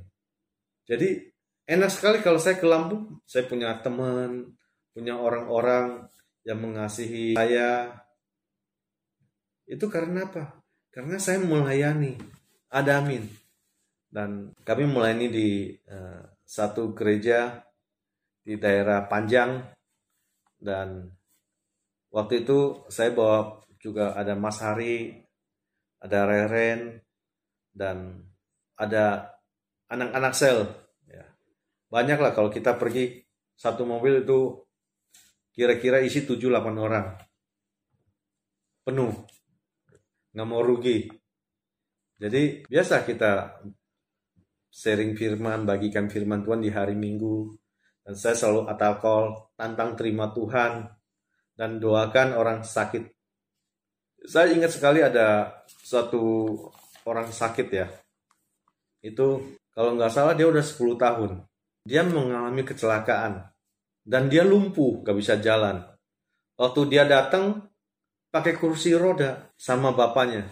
Jadi 0.85 1.25
enak 1.65 1.89
sekali 1.89 2.21
kalau 2.21 2.37
saya 2.37 2.61
ke 2.61 2.69
Lampung. 2.69 3.25
Saya 3.25 3.49
punya 3.49 3.73
teman, 3.81 4.45
punya 4.93 5.17
orang-orang 5.17 6.05
yang 6.45 6.61
mengasihi 6.61 7.33
saya, 7.33 7.97
itu 9.71 9.87
karena 9.87 10.27
apa? 10.27 10.59
Karena 10.91 11.15
saya 11.15 11.39
melayani. 11.39 12.19
Ada 12.67 12.99
amin. 12.99 13.40
Dan 14.11 14.51
kami 14.67 14.91
melayani 14.91 15.27
di 15.31 15.71
uh, 15.87 16.19
satu 16.43 16.91
gereja 16.91 17.63
di 18.43 18.59
daerah 18.59 19.07
Panjang. 19.07 19.71
Dan 20.59 21.07
waktu 22.11 22.43
itu 22.43 22.83
saya 22.91 23.15
bawa 23.15 23.63
juga 23.79 24.13
ada 24.13 24.35
Mas 24.35 24.59
Hari, 24.59 25.15
ada 26.03 26.27
Reren, 26.27 26.99
dan 27.71 28.27
ada 28.75 29.31
anak-anak 29.87 30.33
sel. 30.35 30.67
Ya. 31.07 31.23
Banyak 31.87 32.19
lah 32.19 32.35
kalau 32.35 32.51
kita 32.51 32.75
pergi 32.75 33.23
satu 33.55 33.87
mobil 33.87 34.27
itu 34.27 34.59
kira-kira 35.55 36.03
isi 36.03 36.27
7-8 36.27 36.75
orang. 36.75 37.15
Penuh 38.83 39.13
nggak 40.35 40.47
mau 40.47 40.63
rugi. 40.63 41.07
Jadi 42.21 42.63
biasa 42.69 43.01
kita 43.03 43.61
sharing 44.71 45.13
firman, 45.19 45.67
bagikan 45.67 46.07
firman 46.07 46.41
Tuhan 46.41 46.63
di 46.63 46.71
hari 46.71 46.95
Minggu. 46.95 47.51
Dan 48.01 48.17
saya 48.17 48.33
selalu 48.33 48.71
atakol, 48.71 49.53
tantang 49.53 49.93
terima 49.93 50.33
Tuhan, 50.33 50.89
dan 51.53 51.77
doakan 51.77 52.33
orang 52.33 52.65
sakit. 52.65 53.05
Saya 54.25 54.55
ingat 54.55 54.73
sekali 54.73 55.05
ada 55.05 55.61
satu 55.67 56.55
orang 57.05 57.29
sakit 57.29 57.67
ya. 57.69 57.87
Itu 59.03 59.59
kalau 59.75 59.93
nggak 59.99 60.13
salah 60.13 60.33
dia 60.33 60.49
udah 60.49 60.63
10 60.63 60.97
tahun. 60.97 61.31
Dia 61.85 62.01
mengalami 62.05 62.65
kecelakaan. 62.65 63.51
Dan 64.01 64.33
dia 64.33 64.41
lumpuh, 64.41 65.05
gak 65.05 65.13
bisa 65.13 65.37
jalan. 65.37 65.77
Waktu 66.57 66.81
dia 66.89 67.05
datang, 67.05 67.69
pakai 68.33 68.57
kursi 68.57 68.97
roda 68.97 69.53
sama 69.53 69.93
bapaknya. 69.93 70.49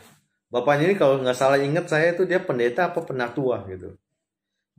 Bapaknya 0.49 0.93
ini 0.93 0.97
kalau 0.97 1.21
nggak 1.21 1.37
salah 1.37 1.61
ingat 1.61 1.85
saya 1.89 2.13
itu 2.13 2.25
dia 2.25 2.41
pendeta 2.41 2.89
apa 2.89 3.05
penatua 3.05 3.65
gitu. 3.69 3.93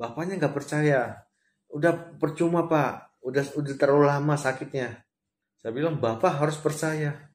Bapaknya 0.00 0.40
nggak 0.40 0.56
percaya. 0.56 1.12
Udah 1.68 1.92
percuma 2.16 2.64
pak, 2.64 3.20
udah 3.20 3.44
udah 3.52 3.74
terlalu 3.76 4.08
lama 4.08 4.34
sakitnya. 4.40 5.04
Saya 5.60 5.76
bilang 5.76 6.00
bapak 6.00 6.40
harus 6.40 6.56
percaya. 6.56 7.28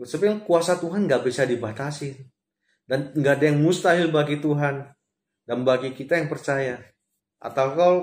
Saya 0.00 0.20
bilang 0.24 0.40
kuasa 0.48 0.80
Tuhan 0.80 1.04
nggak 1.04 1.28
bisa 1.28 1.44
dibatasi 1.44 2.16
dan 2.88 3.12
nggak 3.12 3.34
ada 3.36 3.44
yang 3.52 3.60
mustahil 3.60 4.08
bagi 4.08 4.40
Tuhan 4.40 4.88
dan 5.44 5.58
bagi 5.60 5.92
kita 5.92 6.16
yang 6.16 6.32
percaya. 6.32 6.80
Atau 7.36 7.76
kalau 7.76 7.98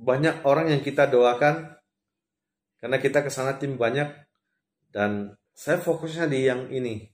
banyak 0.00 0.40
orang 0.48 0.72
yang 0.72 0.80
kita 0.80 1.04
doakan 1.04 1.76
karena 2.80 2.96
kita 2.96 3.20
ke 3.20 3.28
sana 3.28 3.60
tim 3.60 3.76
banyak 3.76 4.08
dan 4.88 5.36
saya 5.52 5.76
fokusnya 5.76 6.32
di 6.32 6.48
yang 6.48 6.72
ini. 6.72 7.12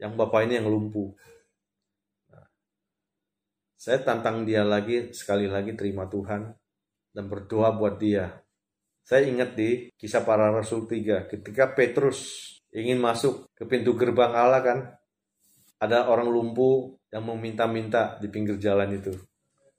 yang 0.00 0.16
bapak 0.16 0.48
ini 0.48 0.56
yang 0.56 0.72
lumpuh. 0.72 1.12
Saya 3.80 4.04
tantang 4.04 4.44
dia 4.44 4.60
lagi, 4.60 5.08
sekali 5.16 5.48
lagi 5.48 5.72
terima 5.72 6.04
Tuhan, 6.04 6.52
dan 7.16 7.24
berdoa 7.32 7.72
buat 7.72 7.96
dia. 7.96 8.28
Saya 9.00 9.24
ingat 9.24 9.56
di 9.56 9.88
kisah 9.96 10.20
para 10.20 10.52
rasul 10.52 10.84
3, 10.84 11.24
ketika 11.24 11.72
Petrus 11.72 12.44
ingin 12.76 13.00
masuk 13.00 13.48
ke 13.56 13.64
pintu 13.64 13.96
gerbang 13.96 14.36
Allah 14.36 14.60
kan, 14.60 14.78
ada 15.80 16.12
orang 16.12 16.28
lumpuh 16.28 16.92
yang 17.08 17.24
meminta-minta 17.24 18.20
di 18.20 18.28
pinggir 18.28 18.60
jalan 18.60 19.00
itu. 19.00 19.16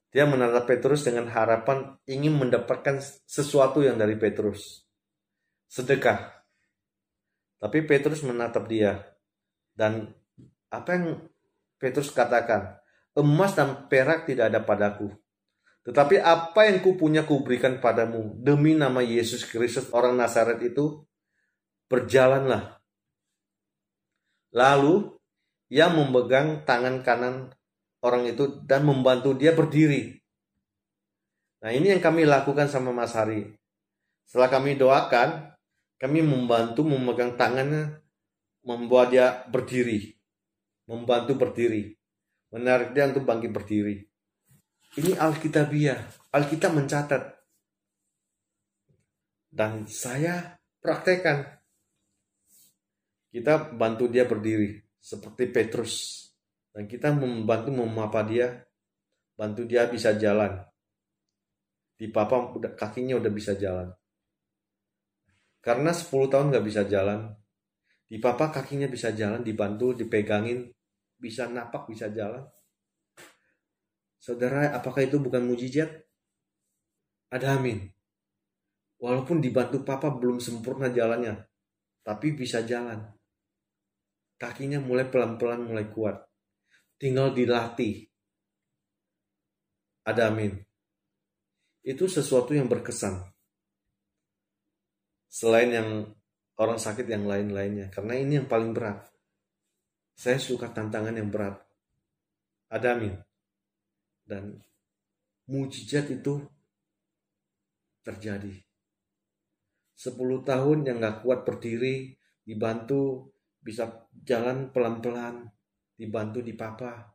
Dia 0.10 0.26
menatap 0.26 0.66
Petrus 0.66 1.06
dengan 1.06 1.30
harapan 1.30 1.94
ingin 2.10 2.42
mendapatkan 2.42 2.98
sesuatu 3.30 3.86
yang 3.86 4.02
dari 4.02 4.18
Petrus. 4.18 4.82
Sedekah. 5.70 6.42
Tapi 7.62 7.86
Petrus 7.86 8.26
menatap 8.26 8.66
dia. 8.66 8.98
Dan 9.78 10.10
apa 10.74 10.90
yang 10.90 11.22
Petrus 11.78 12.10
katakan? 12.10 12.81
Emas 13.12 13.52
dan 13.58 13.92
perak 13.92 14.28
tidak 14.28 14.52
ada 14.52 14.64
padaku. 14.64 15.12
Tetapi 15.82 16.22
apa 16.22 16.70
yang 16.70 16.80
kupunya 16.80 17.26
kuberikan 17.26 17.82
padamu. 17.82 18.38
Demi 18.38 18.78
nama 18.78 19.02
Yesus 19.02 19.44
Kristus 19.44 19.90
orang 19.92 20.14
Nazaret 20.14 20.62
itu. 20.62 21.04
Berjalanlah. 21.90 22.80
Lalu 24.56 25.16
ia 25.72 25.88
memegang 25.92 26.64
tangan 26.64 27.04
kanan 27.04 27.52
orang 28.04 28.28
itu 28.28 28.64
dan 28.68 28.84
membantu 28.84 29.36
dia 29.36 29.56
berdiri. 29.56 30.20
Nah 31.62 31.72
ini 31.72 31.94
yang 31.94 32.02
kami 32.04 32.26
lakukan 32.26 32.68
sama 32.68 32.92
Mas 32.92 33.14
Hari. 33.14 33.54
Setelah 34.26 34.50
kami 34.50 34.80
doakan, 34.80 35.54
kami 36.02 36.24
membantu 36.26 36.82
memegang 36.82 37.38
tangannya, 37.38 38.02
membuat 38.66 39.14
dia 39.14 39.46
berdiri. 39.48 40.18
Membantu 40.90 41.38
berdiri. 41.38 42.01
Menarik 42.52 42.92
dia 42.92 43.08
untuk 43.08 43.24
bangkit 43.24 43.52
berdiri. 43.52 43.96
Ini 45.00 45.16
Alkitabiah. 45.16 46.00
Alkitab 46.36 46.72
mencatat. 46.76 47.24
Dan 49.52 49.88
saya 49.88 50.60
praktekkan. 50.84 51.48
Kita 53.32 53.72
bantu 53.72 54.12
dia 54.12 54.28
berdiri. 54.28 54.80
Seperti 55.00 55.48
Petrus 55.48 56.22
dan 56.72 56.88
kita 56.88 57.12
membantu 57.12 57.70
memapa 57.72 58.24
dia, 58.24 58.64
bantu 59.36 59.68
dia 59.68 59.88
bisa 59.92 60.16
jalan. 60.16 60.64
Di 62.00 62.08
papa 62.10 62.56
udah, 62.56 62.74
kakinya 62.74 63.20
udah 63.20 63.32
bisa 63.32 63.54
jalan. 63.60 63.92
Karena 65.62 65.94
10 65.94 66.32
tahun 66.32 66.50
nggak 66.50 66.66
bisa 66.66 66.82
jalan, 66.90 67.38
di 68.10 68.18
papa 68.18 68.50
kakinya 68.50 68.90
bisa 68.90 69.14
jalan, 69.14 69.46
dibantu, 69.46 69.94
dipegangin, 69.94 70.66
bisa 71.22 71.46
napak, 71.46 71.86
bisa 71.86 72.10
jalan. 72.10 72.42
Saudara, 74.18 74.74
apakah 74.74 75.06
itu 75.06 75.22
bukan 75.22 75.46
mujizat? 75.46 75.94
Ada 77.30 77.62
amin. 77.62 77.86
Walaupun 78.98 79.38
dibantu 79.38 79.86
papa 79.86 80.10
belum 80.10 80.42
sempurna 80.42 80.90
jalannya, 80.90 81.38
tapi 82.02 82.34
bisa 82.34 82.66
jalan. 82.66 83.06
Kakinya 84.42 84.82
mulai 84.82 85.06
pelan-pelan 85.06 85.70
mulai 85.70 85.86
kuat 85.90 86.22
tinggal 87.02 87.34
dilatih. 87.34 88.06
Ada 90.06 90.30
amin. 90.30 90.54
Itu 91.82 92.06
sesuatu 92.06 92.54
yang 92.54 92.70
berkesan. 92.70 93.26
Selain 95.26 95.74
yang 95.74 95.90
orang 96.62 96.78
sakit 96.78 97.10
yang 97.10 97.26
lain-lainnya. 97.26 97.90
Karena 97.90 98.22
ini 98.22 98.38
yang 98.38 98.46
paling 98.46 98.70
berat. 98.78 99.02
Saya 100.16 100.38
suka 100.38 100.70
tantangan 100.70 101.18
yang 101.18 101.30
berat. 101.34 101.58
Ada 102.72 102.96
amin. 102.96 103.16
Dan 104.24 104.58
mujizat 105.50 106.08
itu 106.14 106.40
terjadi. 108.06 108.54
Sepuluh 109.92 110.42
tahun 110.42 110.88
yang 110.88 111.04
gak 111.04 111.22
kuat 111.22 111.46
berdiri, 111.46 112.16
dibantu, 112.42 113.30
bisa 113.62 114.10
jalan 114.26 114.74
pelan-pelan, 114.74 115.46
dibantu 115.94 116.42
di 116.42 116.58
papa. 116.58 117.14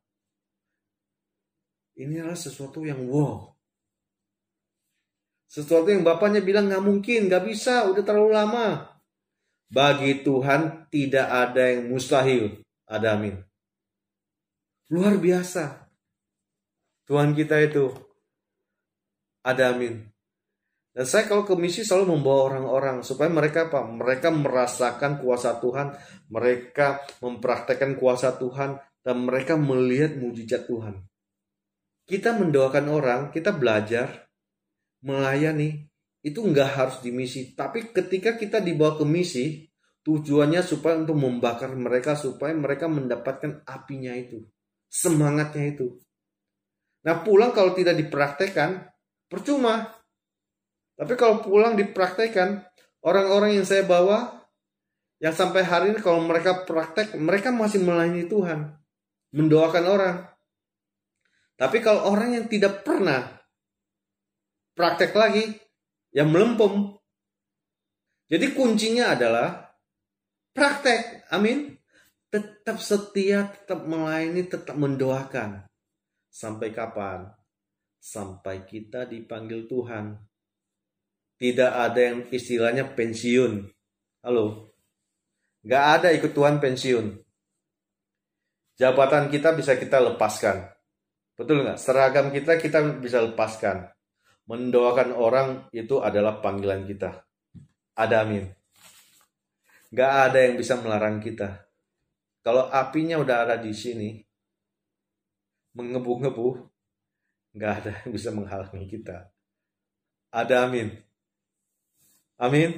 Ini 1.96 2.22
adalah 2.22 2.38
sesuatu 2.38 2.84
yang 2.84 3.08
wow. 3.08 3.56
Sesuatu 5.48 5.88
yang 5.88 6.04
bapaknya 6.04 6.44
bilang 6.44 6.68
nggak 6.68 6.84
mungkin, 6.84 7.32
nggak 7.32 7.44
bisa, 7.48 7.88
udah 7.88 8.02
terlalu 8.04 8.30
lama. 8.36 8.66
Bagi 9.66 10.20
Tuhan 10.22 10.92
tidak 10.92 11.26
ada 11.26 11.72
yang 11.72 11.88
mustahil. 11.90 12.65
Ada 12.86 13.18
amin. 13.18 13.34
Luar 14.94 15.18
biasa. 15.18 15.90
Tuhan 17.06 17.34
kita 17.34 17.58
itu. 17.62 17.90
Ada 19.42 19.74
amin. 19.74 20.06
Dan 20.96 21.04
saya 21.04 21.28
kalau 21.28 21.44
ke 21.44 21.52
misi 21.60 21.84
selalu 21.84 22.16
membawa 22.16 22.54
orang-orang 22.54 23.04
supaya 23.04 23.28
mereka 23.28 23.68
apa? 23.68 23.84
Mereka 23.84 24.32
merasakan 24.32 25.20
kuasa 25.20 25.60
Tuhan, 25.60 25.92
mereka 26.32 27.04
mempraktekkan 27.20 28.00
kuasa 28.00 28.32
Tuhan, 28.40 28.80
dan 29.04 29.16
mereka 29.22 29.60
melihat 29.60 30.16
mujizat 30.16 30.64
Tuhan. 30.64 30.96
Kita 32.08 32.32
mendoakan 32.38 32.86
orang, 32.88 33.20
kita 33.28 33.52
belajar, 33.52 34.30
melayani, 35.04 35.84
itu 36.24 36.40
nggak 36.40 36.70
harus 36.74 36.96
di 37.04 37.12
misi. 37.12 37.52
Tapi 37.52 37.92
ketika 37.92 38.38
kita 38.38 38.58
dibawa 38.64 38.96
ke 38.96 39.04
misi, 39.04 39.65
tujuannya 40.06 40.62
supaya 40.62 41.02
untuk 41.02 41.18
membakar 41.18 41.74
mereka, 41.74 42.14
supaya 42.14 42.54
mereka 42.54 42.86
mendapatkan 42.86 43.66
apinya 43.66 44.14
itu, 44.14 44.46
semangatnya 44.86 45.74
itu. 45.74 45.98
Nah 47.02 47.26
pulang 47.26 47.50
kalau 47.50 47.74
tidak 47.74 47.98
dipraktekkan, 47.98 48.86
percuma 49.26 49.96
tapi 50.96 51.12
kalau 51.14 51.44
pulang 51.44 51.76
dipraktekkan, 51.76 52.64
orang-orang 53.04 53.60
yang 53.60 53.68
saya 53.68 53.84
bawa, 53.84 54.48
yang 55.20 55.36
sampai 55.36 55.62
hari 55.62 55.92
ini 55.92 56.00
kalau 56.00 56.24
mereka 56.24 56.64
praktek, 56.64 57.12
mereka 57.20 57.52
masih 57.52 57.84
melayani 57.84 58.24
Tuhan. 58.24 58.72
Mendoakan 59.36 59.84
orang. 59.84 60.16
Tapi 61.60 61.84
kalau 61.84 62.08
orang 62.16 62.40
yang 62.40 62.46
tidak 62.48 62.80
pernah 62.80 63.28
praktek 64.72 65.12
lagi, 65.12 65.52
yang 66.16 66.32
melempem. 66.32 66.96
Jadi 68.32 68.56
kuncinya 68.56 69.12
adalah 69.12 69.65
praktek. 70.56 71.28
Amin. 71.28 71.76
Tetap 72.32 72.80
setia, 72.80 73.52
tetap 73.52 73.84
melayani, 73.84 74.48
tetap 74.48 74.74
mendoakan. 74.80 75.68
Sampai 76.32 76.72
kapan? 76.72 77.28
Sampai 78.00 78.64
kita 78.64 79.04
dipanggil 79.04 79.68
Tuhan 79.68 80.16
tidak 81.36 81.68
ada 81.68 82.00
yang 82.00 82.18
istilahnya 82.32 82.96
pensiun. 82.96 83.68
Halo. 84.24 84.72
Gak 85.60 85.84
ada 86.00 86.08
ikut 86.16 86.32
Tuhan 86.32 86.56
pensiun. 86.56 87.12
Jabatan 88.76 89.28
kita 89.28 89.52
bisa 89.52 89.76
kita 89.76 90.00
lepaskan. 90.00 90.68
Betul 91.36 91.64
nggak? 91.64 91.80
Seragam 91.80 92.32
kita 92.32 92.56
kita 92.56 92.80
bisa 93.00 93.20
lepaskan. 93.20 93.92
Mendoakan 94.48 95.12
orang 95.12 95.48
itu 95.72 96.00
adalah 96.00 96.40
panggilan 96.40 96.88
kita. 96.88 97.24
Ada 97.96 98.24
amin. 98.24 98.48
Gak 99.94 100.12
ada 100.30 100.38
yang 100.42 100.58
bisa 100.58 100.74
melarang 100.78 101.22
kita. 101.22 101.66
Kalau 102.46 102.70
apinya 102.70 103.18
udah 103.18 103.46
ada 103.46 103.56
di 103.58 103.74
sini, 103.74 104.22
mengebu-ngebu, 105.74 106.48
gak 107.58 107.72
ada 107.82 107.90
yang 108.02 108.10
bisa 108.14 108.30
menghalangi 108.30 108.86
kita. 108.86 109.30
Ada 110.30 110.66
amin. 110.66 110.94
Amin. 112.38 112.70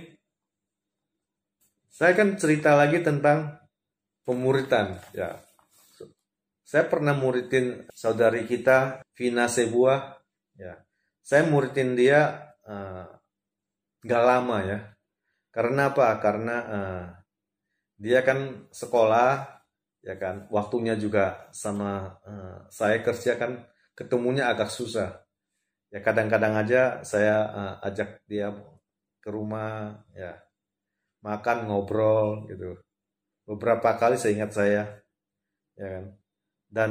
Saya 1.90 2.14
akan 2.14 2.38
cerita 2.38 2.78
lagi 2.78 3.02
tentang 3.02 3.58
pemuritan. 4.22 5.02
Ya, 5.10 5.42
saya 6.62 6.84
pernah 6.86 7.16
muridin 7.16 7.88
saudari 7.96 8.44
kita 8.44 9.02
Vina 9.16 9.48
Sebuah. 9.48 10.20
Ya, 10.54 10.84
saya 11.24 11.48
muridin 11.48 11.96
dia 11.96 12.52
uh, 12.68 13.08
gak 14.04 14.24
lama 14.24 14.58
ya. 14.62 14.78
Karena 15.58 15.90
apa? 15.90 16.06
Karena 16.22 16.56
uh, 16.70 17.04
dia 17.98 18.22
kan 18.22 18.70
sekolah, 18.70 19.42
ya 20.06 20.14
kan. 20.14 20.46
Waktunya 20.54 20.94
juga 20.94 21.50
sama 21.50 22.14
uh, 22.22 22.70
saya 22.70 23.02
kerja 23.02 23.34
kan 23.34 23.66
ketemunya 23.98 24.46
agak 24.46 24.70
susah. 24.70 25.26
Ya 25.90 25.98
kadang-kadang 25.98 26.54
aja 26.54 27.02
saya 27.02 27.36
uh, 27.50 27.74
ajak 27.82 28.22
dia 28.30 28.54
ke 29.18 29.28
rumah 29.34 29.98
ya 30.14 30.38
makan 31.22 31.66
ngobrol 31.66 32.46
gitu 32.46 32.78
beberapa 33.48 33.96
kali 33.96 34.20
saya 34.20 34.32
ingat 34.36 34.52
saya 34.52 34.82
ya 35.74 35.88
kan 35.88 36.04
dan 36.68 36.90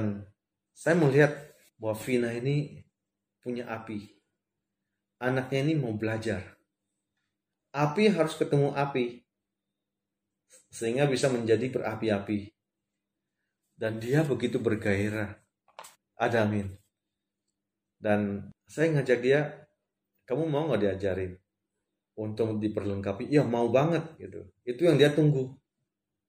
saya 0.74 0.98
melihat 0.98 1.34
bahwa 1.78 1.96
Vina 2.02 2.30
ini 2.34 2.82
punya 3.40 3.70
api 3.70 4.10
anaknya 5.22 5.60
ini 5.70 5.74
mau 5.78 5.94
belajar 5.94 6.57
api 7.74 8.12
harus 8.12 8.36
ketemu 8.36 8.74
api 8.76 9.24
sehingga 10.72 11.08
bisa 11.08 11.32
menjadi 11.32 11.72
berapi-api 11.72 12.52
Dan 13.78 14.02
dia 14.02 14.26
begitu 14.26 14.58
bergairah. 14.58 15.38
Ada 16.18 16.50
amin. 16.50 16.66
Dan 18.02 18.50
saya 18.66 18.90
ngajak 18.90 19.20
dia, 19.22 19.70
kamu 20.26 20.50
mau 20.50 20.66
nggak 20.66 20.82
diajarin? 20.82 21.38
Untuk 22.18 22.58
diperlengkapi, 22.58 23.30
ya 23.30 23.46
mau 23.46 23.70
banget 23.70 24.02
gitu. 24.18 24.50
Itu 24.66 24.90
yang 24.90 24.98
dia 24.98 25.14
tunggu. 25.14 25.54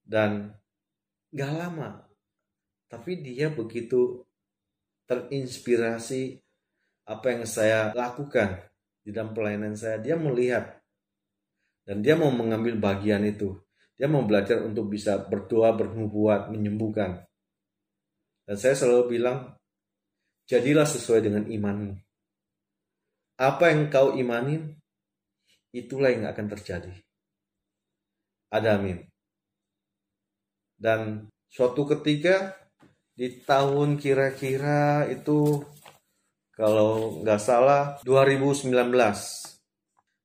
Dan 0.04 0.52
gak 1.32 1.52
lama, 1.56 2.04
tapi 2.88 3.20
dia 3.20 3.52
begitu 3.52 4.24
terinspirasi 5.08 6.40
apa 7.08 7.26
yang 7.32 7.44
saya 7.48 7.92
lakukan 7.96 8.60
di 9.00 9.12
dalam 9.12 9.32
pelayanan 9.32 9.72
saya. 9.72 9.96
Dia 10.00 10.16
melihat 10.20 10.77
dan 11.88 12.04
dia 12.04 12.20
mau 12.20 12.28
mengambil 12.28 12.76
bagian 12.76 13.24
itu. 13.24 13.56
Dia 13.96 14.12
mau 14.12 14.20
belajar 14.28 14.60
untuk 14.60 14.92
bisa 14.92 15.24
berdoa, 15.24 15.72
bernubuat, 15.72 16.52
menyembuhkan. 16.52 17.24
Dan 18.44 18.56
saya 18.60 18.76
selalu 18.76 19.16
bilang, 19.16 19.56
jadilah 20.44 20.84
sesuai 20.84 21.24
dengan 21.24 21.48
imanmu. 21.48 21.96
Apa 23.40 23.72
yang 23.72 23.88
kau 23.88 24.12
imanin, 24.20 24.76
itulah 25.72 26.12
yang 26.12 26.28
akan 26.28 26.46
terjadi. 26.52 26.92
Ada 28.52 28.76
amin. 28.76 29.08
Dan 30.76 31.24
suatu 31.48 31.88
ketika 31.88 32.52
di 33.16 33.40
tahun 33.42 33.96
kira-kira 33.96 35.08
itu 35.08 35.64
kalau 36.52 37.24
nggak 37.24 37.40
salah 37.40 37.96
2019 38.04 38.70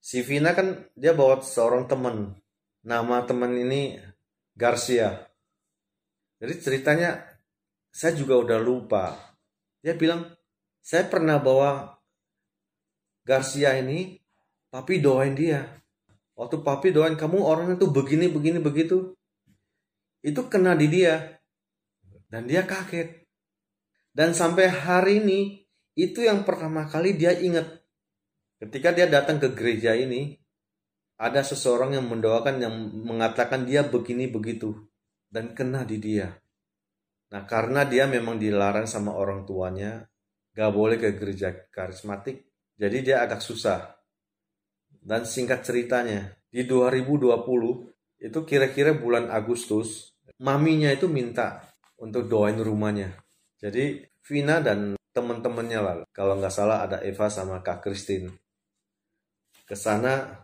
Si 0.04 0.20
Vina 0.20 0.52
kan 0.52 0.92
dia 1.00 1.16
bawa 1.16 1.40
seorang 1.40 1.88
teman. 1.88 2.36
Nama 2.84 3.24
teman 3.24 3.56
ini 3.56 3.96
Garcia. 4.52 5.32
Jadi 6.44 6.60
ceritanya 6.60 7.24
saya 7.88 8.12
juga 8.12 8.36
udah 8.36 8.60
lupa. 8.60 9.16
Dia 9.80 9.96
bilang, 9.96 10.28
saya 10.84 11.08
pernah 11.08 11.40
bawa 11.40 11.96
Garcia 13.24 13.80
ini, 13.80 14.20
papi 14.68 15.00
doain 15.00 15.40
dia. 15.40 15.64
Waktu 16.36 16.60
papi 16.60 16.92
doain 16.92 17.16
kamu 17.16 17.40
orang 17.40 17.80
itu 17.80 17.88
begini, 17.88 18.28
begini, 18.28 18.60
begitu. 18.60 19.16
Itu 20.20 20.52
kena 20.52 20.76
di 20.76 20.92
dia. 20.92 21.40
Dan 22.28 22.52
dia 22.52 22.68
kaget. 22.68 23.24
Dan 24.12 24.36
sampai 24.36 24.68
hari 24.68 25.24
ini, 25.24 25.64
itu 25.96 26.28
yang 26.28 26.44
pertama 26.44 26.92
kali 26.92 27.16
dia 27.16 27.32
ingat 27.40 27.83
Ketika 28.64 28.96
dia 28.96 29.12
datang 29.12 29.44
ke 29.44 29.52
gereja 29.52 29.92
ini, 29.92 30.40
ada 31.20 31.44
seseorang 31.44 32.00
yang 32.00 32.08
mendoakan 32.08 32.64
yang 32.64 32.72
mengatakan 32.96 33.68
dia 33.68 33.84
begini 33.84 34.32
begitu 34.32 34.72
dan 35.28 35.52
kena 35.52 35.84
di 35.84 36.00
dia. 36.00 36.32
Nah, 37.36 37.44
karena 37.44 37.84
dia 37.84 38.08
memang 38.08 38.40
dilarang 38.40 38.88
sama 38.88 39.20
orang 39.20 39.44
tuanya, 39.44 40.08
gak 40.56 40.72
boleh 40.72 40.96
ke 40.96 41.12
gereja 41.12 41.52
karismatik, 41.76 42.48
jadi 42.80 42.98
dia 43.04 43.16
agak 43.28 43.44
susah. 43.44 44.00
Dan 44.96 45.28
singkat 45.28 45.68
ceritanya, 45.68 46.32
di 46.48 46.64
2020 46.64 47.36
itu 48.24 48.40
kira-kira 48.48 48.96
bulan 48.96 49.28
Agustus, 49.28 50.16
maminya 50.40 50.88
itu 50.88 51.12
minta 51.12 51.68
untuk 52.00 52.32
doain 52.32 52.56
rumahnya. 52.56 53.12
Jadi 53.60 54.08
Vina 54.24 54.64
dan 54.64 54.96
teman-temannya 55.12 55.80
lah, 55.84 55.96
kalau 56.16 56.40
nggak 56.40 56.56
salah 56.56 56.88
ada 56.88 57.04
Eva 57.04 57.28
sama 57.28 57.60
Kak 57.60 57.84
Christine 57.84 58.43
ke 59.64 59.76
sana 59.76 60.44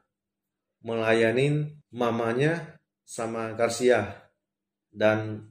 melayani 0.83 1.75
mamanya 1.91 2.79
sama 3.03 3.51
Garcia 3.57 4.31
dan 4.89 5.49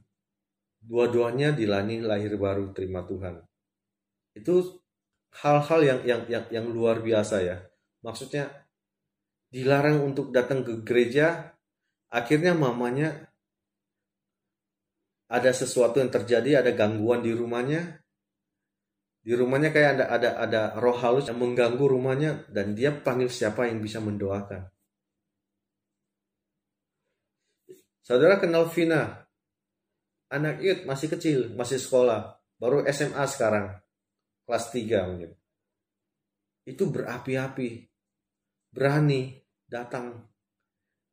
dua-duanya 0.79 1.51
dilani 1.51 1.99
lahir 2.01 2.33
baru 2.39 2.71
terima 2.71 3.03
Tuhan. 3.05 3.43
Itu 4.33 4.79
hal-hal 5.43 5.79
yang 5.83 5.99
yang 6.07 6.21
yang 6.31 6.45
yang 6.49 6.65
luar 6.71 7.03
biasa 7.03 7.43
ya. 7.43 7.57
Maksudnya 8.01 8.49
dilarang 9.51 10.01
untuk 10.01 10.31
datang 10.31 10.63
ke 10.63 10.81
gereja, 10.81 11.53
akhirnya 12.09 12.55
mamanya 12.55 13.29
ada 15.29 15.51
sesuatu 15.53 16.01
yang 16.01 16.09
terjadi, 16.09 16.65
ada 16.65 16.71
gangguan 16.73 17.21
di 17.21 17.35
rumahnya, 17.35 18.01
di 19.19 19.35
rumahnya 19.35 19.69
kayak 19.75 19.89
ada 19.99 20.05
ada 20.09 20.29
ada 20.39 20.61
roh 20.79 20.95
halus 20.95 21.27
yang 21.27 21.37
mengganggu 21.37 21.83
rumahnya 21.83 22.47
dan 22.47 22.71
dia 22.71 22.95
panggil 22.95 23.27
siapa 23.27 23.67
yang 23.67 23.83
bisa 23.83 23.99
mendoakan. 23.99 24.71
Saudara 28.09 28.41
kenal 28.41 28.65
Vina, 28.73 29.21
anak 30.33 30.65
itu 30.65 30.81
masih 30.89 31.13
kecil, 31.13 31.39
masih 31.53 31.77
sekolah, 31.77 32.41
baru 32.57 32.81
SMA 32.89 33.21
sekarang, 33.29 33.77
kelas 34.49 34.65
3 34.73 35.05
mungkin. 35.05 35.31
Itu 36.65 36.89
berapi-api, 36.89 37.69
berani 38.73 39.37
datang 39.69 40.25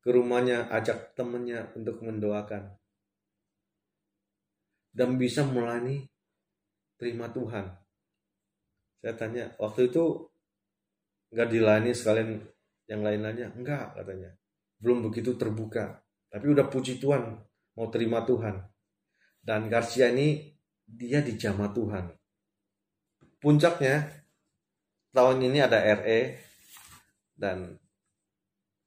ke 0.01 0.09
rumahnya, 0.09 0.73
ajak 0.73 1.13
temennya 1.13 1.69
untuk 1.77 2.01
mendoakan. 2.01 2.81
Dan 4.89 5.21
bisa 5.21 5.45
melayani 5.45 6.01
terima 6.97 7.29
Tuhan. 7.29 7.86
Saya 9.07 9.15
tanya, 9.15 9.55
waktu 9.63 9.87
itu 9.87 10.03
nggak 11.31 11.47
dilayani 11.47 11.95
sekalian 11.95 12.43
yang 12.91 13.07
lain-lainnya? 13.07 13.55
Enggak, 13.55 13.95
katanya. 13.95 14.35
Belum 14.83 15.07
begitu 15.07 15.39
terbuka. 15.39 16.03
Tapi 16.27 16.51
udah 16.51 16.67
puji 16.67 16.99
Tuhan, 16.99 17.39
mau 17.79 17.87
terima 17.87 18.27
Tuhan. 18.27 18.67
Dan 19.39 19.71
Garcia 19.71 20.11
ini, 20.11 20.59
dia 20.83 21.23
dijamah 21.23 21.71
Tuhan. 21.71 22.19
Puncaknya, 23.39 24.11
tahun 25.15 25.39
ini 25.39 25.59
ada 25.63 25.87
RE, 26.03 26.43
dan 27.39 27.79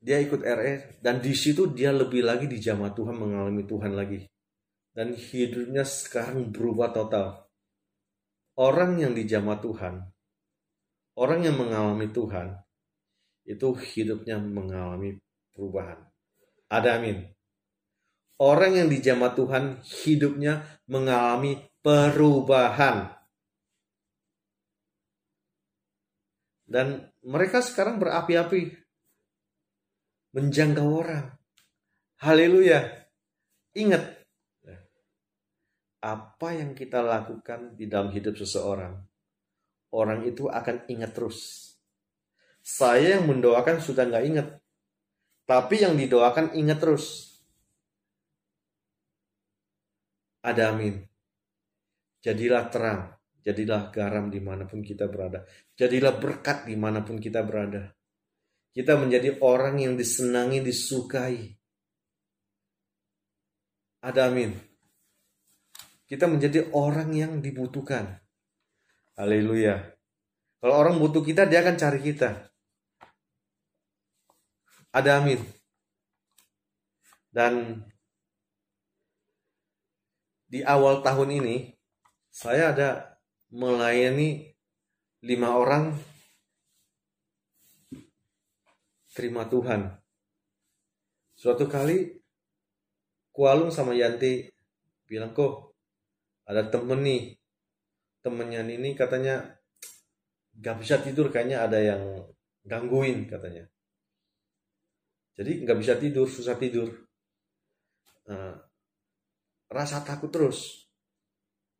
dia 0.03 0.19
ikut 0.19 0.43
RE, 0.43 0.99
dan 0.99 1.23
di 1.23 1.31
situ 1.31 1.71
dia 1.71 1.95
lebih 1.95 2.27
lagi 2.27 2.43
dijamah 2.43 2.91
Tuhan, 2.91 3.15
mengalami 3.15 3.63
Tuhan 3.63 3.95
lagi. 3.95 4.27
Dan 4.91 5.15
hidupnya 5.15 5.87
sekarang 5.87 6.51
berubah 6.51 6.91
total 6.91 7.48
orang 8.59 8.99
yang 8.99 9.15
dijamah 9.15 9.63
Tuhan, 9.63 10.03
orang 11.15 11.39
yang 11.47 11.55
mengalami 11.55 12.11
Tuhan, 12.11 12.59
itu 13.47 13.71
hidupnya 13.71 14.35
mengalami 14.35 15.15
perubahan. 15.55 16.03
Ada 16.67 16.99
amin. 16.99 17.23
Orang 18.39 18.75
yang 18.75 18.87
dijamah 18.91 19.31
Tuhan, 19.35 19.79
hidupnya 19.83 20.63
mengalami 20.91 21.59
perubahan. 21.79 23.15
Dan 26.69 27.09
mereka 27.25 27.59
sekarang 27.65 27.97
berapi-api. 27.97 28.77
Menjangkau 30.37 30.87
orang. 30.87 31.25
Haleluya. 32.21 33.09
Ingat, 33.73 34.18
apa 35.99 36.55
yang 36.55 36.71
kita 36.71 37.03
lakukan 37.03 37.75
di 37.75 37.91
dalam 37.91 38.11
hidup 38.15 38.39
seseorang, 38.39 38.95
orang 39.91 40.23
itu 40.23 40.47
akan 40.47 40.87
ingat 40.87 41.11
terus. 41.11 41.71
Saya 42.63 43.19
yang 43.19 43.27
mendoakan 43.27 43.83
sudah 43.83 44.07
nggak 44.07 44.25
ingat, 44.31 44.47
tapi 45.43 45.83
yang 45.83 45.99
didoakan 45.99 46.55
ingat 46.55 46.79
terus. 46.79 47.05
Ada 50.39 50.71
amin. 50.71 51.03
Jadilah 52.23 52.71
terang, 52.71 53.01
jadilah 53.43 53.91
garam 53.91 54.31
di 54.31 54.39
mana 54.39 54.63
pun 54.63 54.79
kita 54.79 55.11
berada. 55.11 55.43
Jadilah 55.75 56.15
berkat 56.15 56.67
di 56.67 56.79
mana 56.79 57.03
pun 57.03 57.19
kita 57.19 57.43
berada. 57.43 57.91
Kita 58.71 58.95
menjadi 58.95 59.35
orang 59.43 59.83
yang 59.83 59.99
disenangi, 59.99 60.63
disukai. 60.63 61.59
Ada 63.99 64.31
amin 64.31 64.68
kita 66.09 66.25
menjadi 66.25 66.65
orang 66.73 67.13
yang 67.13 67.37
dibutuhkan. 67.37 68.17
Haleluya. 69.13 69.93
Kalau 70.57 70.75
orang 70.75 70.97
butuh 70.97 71.21
kita, 71.21 71.45
dia 71.45 71.61
akan 71.61 71.77
cari 71.77 72.01
kita. 72.01 72.49
Ada 74.89 75.21
amin. 75.21 75.37
Dan 77.29 77.85
di 80.49 80.65
awal 80.65 81.05
tahun 81.05 81.29
ini, 81.45 81.77
saya 82.33 82.73
ada 82.73 82.89
melayani 83.53 84.49
lima 85.21 85.53
orang 85.53 85.93
terima 89.13 89.45
Tuhan. 89.45 89.93
Suatu 91.37 91.69
kali, 91.69 92.17
Kualung 93.29 93.69
sama 93.69 93.93
Yanti 93.93 94.49
bilang, 95.05 95.37
kok 95.37 95.68
ada 96.49 96.65
temen 96.65 97.05
nih 97.05 97.37
temennya 98.25 98.65
ini 98.65 98.97
katanya 98.97 99.53
gak 100.57 100.81
bisa 100.81 100.97
tidur 100.99 101.29
kayaknya 101.29 101.69
ada 101.69 101.79
yang 101.79 102.01
gangguin 102.65 103.29
katanya 103.29 103.69
jadi 105.39 105.63
nggak 105.63 105.79
bisa 105.79 105.95
tidur 105.95 106.27
susah 106.27 106.59
tidur 106.59 106.91
nah, 108.27 108.59
rasa 109.69 110.01
takut 110.01 110.33
terus 110.33 110.89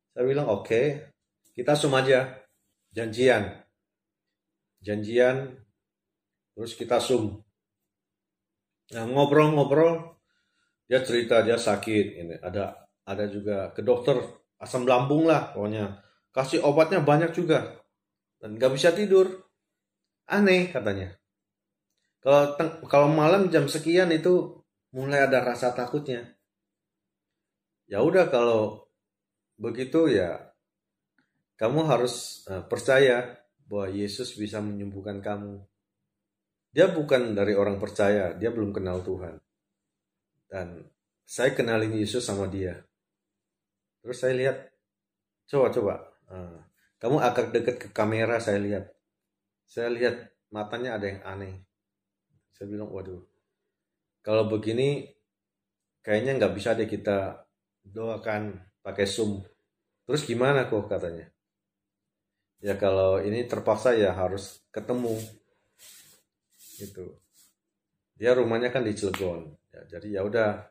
Saya 0.10 0.26
bilang 0.26 0.52
oke, 0.52 0.68
okay, 0.68 0.86
kita 1.54 1.78
sum 1.78 1.96
aja. 1.96 2.28
Janjian. 2.92 3.62
Janjian, 4.82 5.54
terus 6.58 6.74
kita 6.74 6.98
sum. 6.98 7.40
Nah, 8.90 9.06
ngobrol-ngobrol, 9.06 10.18
dia 10.90 11.06
cerita 11.06 11.46
dia 11.46 11.56
sakit. 11.56 12.06
Ini 12.20 12.36
ada 12.42 12.90
ada 13.06 13.26
juga 13.30 13.70
ke 13.72 13.86
dokter 13.86 14.18
asam 14.60 14.84
lambung 14.86 15.26
lah 15.26 15.56
pokoknya. 15.56 16.04
Kasih 16.30 16.62
obatnya 16.62 17.02
banyak 17.02 17.32
juga. 17.34 17.80
Dan 18.38 18.60
nggak 18.60 18.72
bisa 18.76 18.94
tidur. 18.94 19.50
Aneh 20.30 20.70
katanya. 20.70 21.16
Kalau 22.20 22.54
kalau 22.86 23.08
malam 23.10 23.48
jam 23.48 23.66
sekian 23.66 24.12
itu 24.12 24.62
mulai 24.92 25.26
ada 25.26 25.42
rasa 25.42 25.72
takutnya. 25.72 26.36
Ya 27.90 28.04
udah 28.06 28.30
kalau 28.30 28.86
begitu 29.58 30.12
ya 30.12 30.54
kamu 31.60 31.90
harus 31.90 32.46
uh, 32.48 32.64
percaya 32.64 33.40
bahwa 33.68 33.92
Yesus 33.92 34.36
bisa 34.40 34.64
menyembuhkan 34.64 35.20
kamu. 35.20 35.60
Dia 36.70 36.88
bukan 36.90 37.34
dari 37.34 37.58
orang 37.58 37.82
percaya, 37.82 38.32
dia 38.38 38.54
belum 38.54 38.72
kenal 38.72 39.02
Tuhan. 39.02 39.42
Dan 40.50 40.86
saya 41.26 41.54
kenalin 41.54 41.94
Yesus 41.98 42.26
sama 42.26 42.50
dia. 42.50 42.89
Terus 44.00 44.18
saya 44.18 44.34
lihat, 44.36 44.58
coba-coba, 45.50 46.08
uh, 46.32 46.60
kamu 47.00 47.18
agak 47.20 47.52
dekat 47.56 47.76
ke 47.80 47.88
kamera 47.96 48.40
saya 48.40 48.60
lihat. 48.60 48.92
Saya 49.70 49.88
lihat 49.92 50.32
matanya 50.52 51.00
ada 51.00 51.06
yang 51.08 51.22
aneh. 51.24 51.56
Saya 52.56 52.68
bilang, 52.68 52.92
waduh, 52.92 53.24
kalau 54.20 54.52
begini 54.52 55.08
kayaknya 56.04 56.36
nggak 56.40 56.54
bisa 56.56 56.76
deh 56.76 56.88
kita 56.90 57.48
doakan 57.84 58.60
pakai 58.84 59.08
Zoom. 59.08 59.44
Terus 60.04 60.26
gimana 60.26 60.68
kok 60.68 60.90
katanya? 60.90 61.30
Ya 62.60 62.76
kalau 62.76 63.24
ini 63.24 63.48
terpaksa 63.48 63.96
ya 63.96 64.12
harus 64.12 64.60
ketemu. 64.76 65.16
Itu. 66.80 67.16
Dia 68.20 68.36
rumahnya 68.36 68.68
kan 68.76 68.84
di 68.84 68.92
Cilegon. 68.92 69.56
Ya, 69.72 69.82
jadi 69.96 70.20
ya 70.20 70.22
udah 70.28 70.68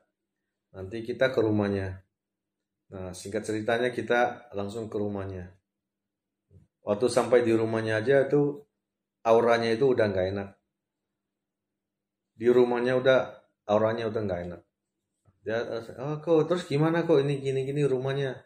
nanti 0.76 1.00
kita 1.00 1.32
ke 1.32 1.40
rumahnya. 1.40 2.04
Nah, 2.88 3.12
singkat 3.12 3.44
ceritanya 3.44 3.92
kita 3.92 4.48
langsung 4.56 4.88
ke 4.88 4.96
rumahnya. 4.96 5.52
Waktu 6.80 7.06
sampai 7.12 7.44
di 7.44 7.52
rumahnya 7.52 8.00
aja 8.00 8.24
tuh 8.32 8.64
auranya 9.20 9.68
itu 9.68 9.92
udah 9.92 10.08
nggak 10.08 10.26
enak. 10.32 10.48
Di 12.32 12.48
rumahnya 12.48 12.96
udah 12.96 13.18
auranya 13.68 14.08
udah 14.08 14.20
nggak 14.24 14.40
enak. 14.48 14.60
Dia 15.44 15.68
oh 16.00 16.16
kok 16.24 16.48
terus 16.48 16.64
gimana 16.64 17.04
kok 17.04 17.20
ini 17.20 17.44
gini 17.44 17.68
gini 17.68 17.84
rumahnya? 17.84 18.40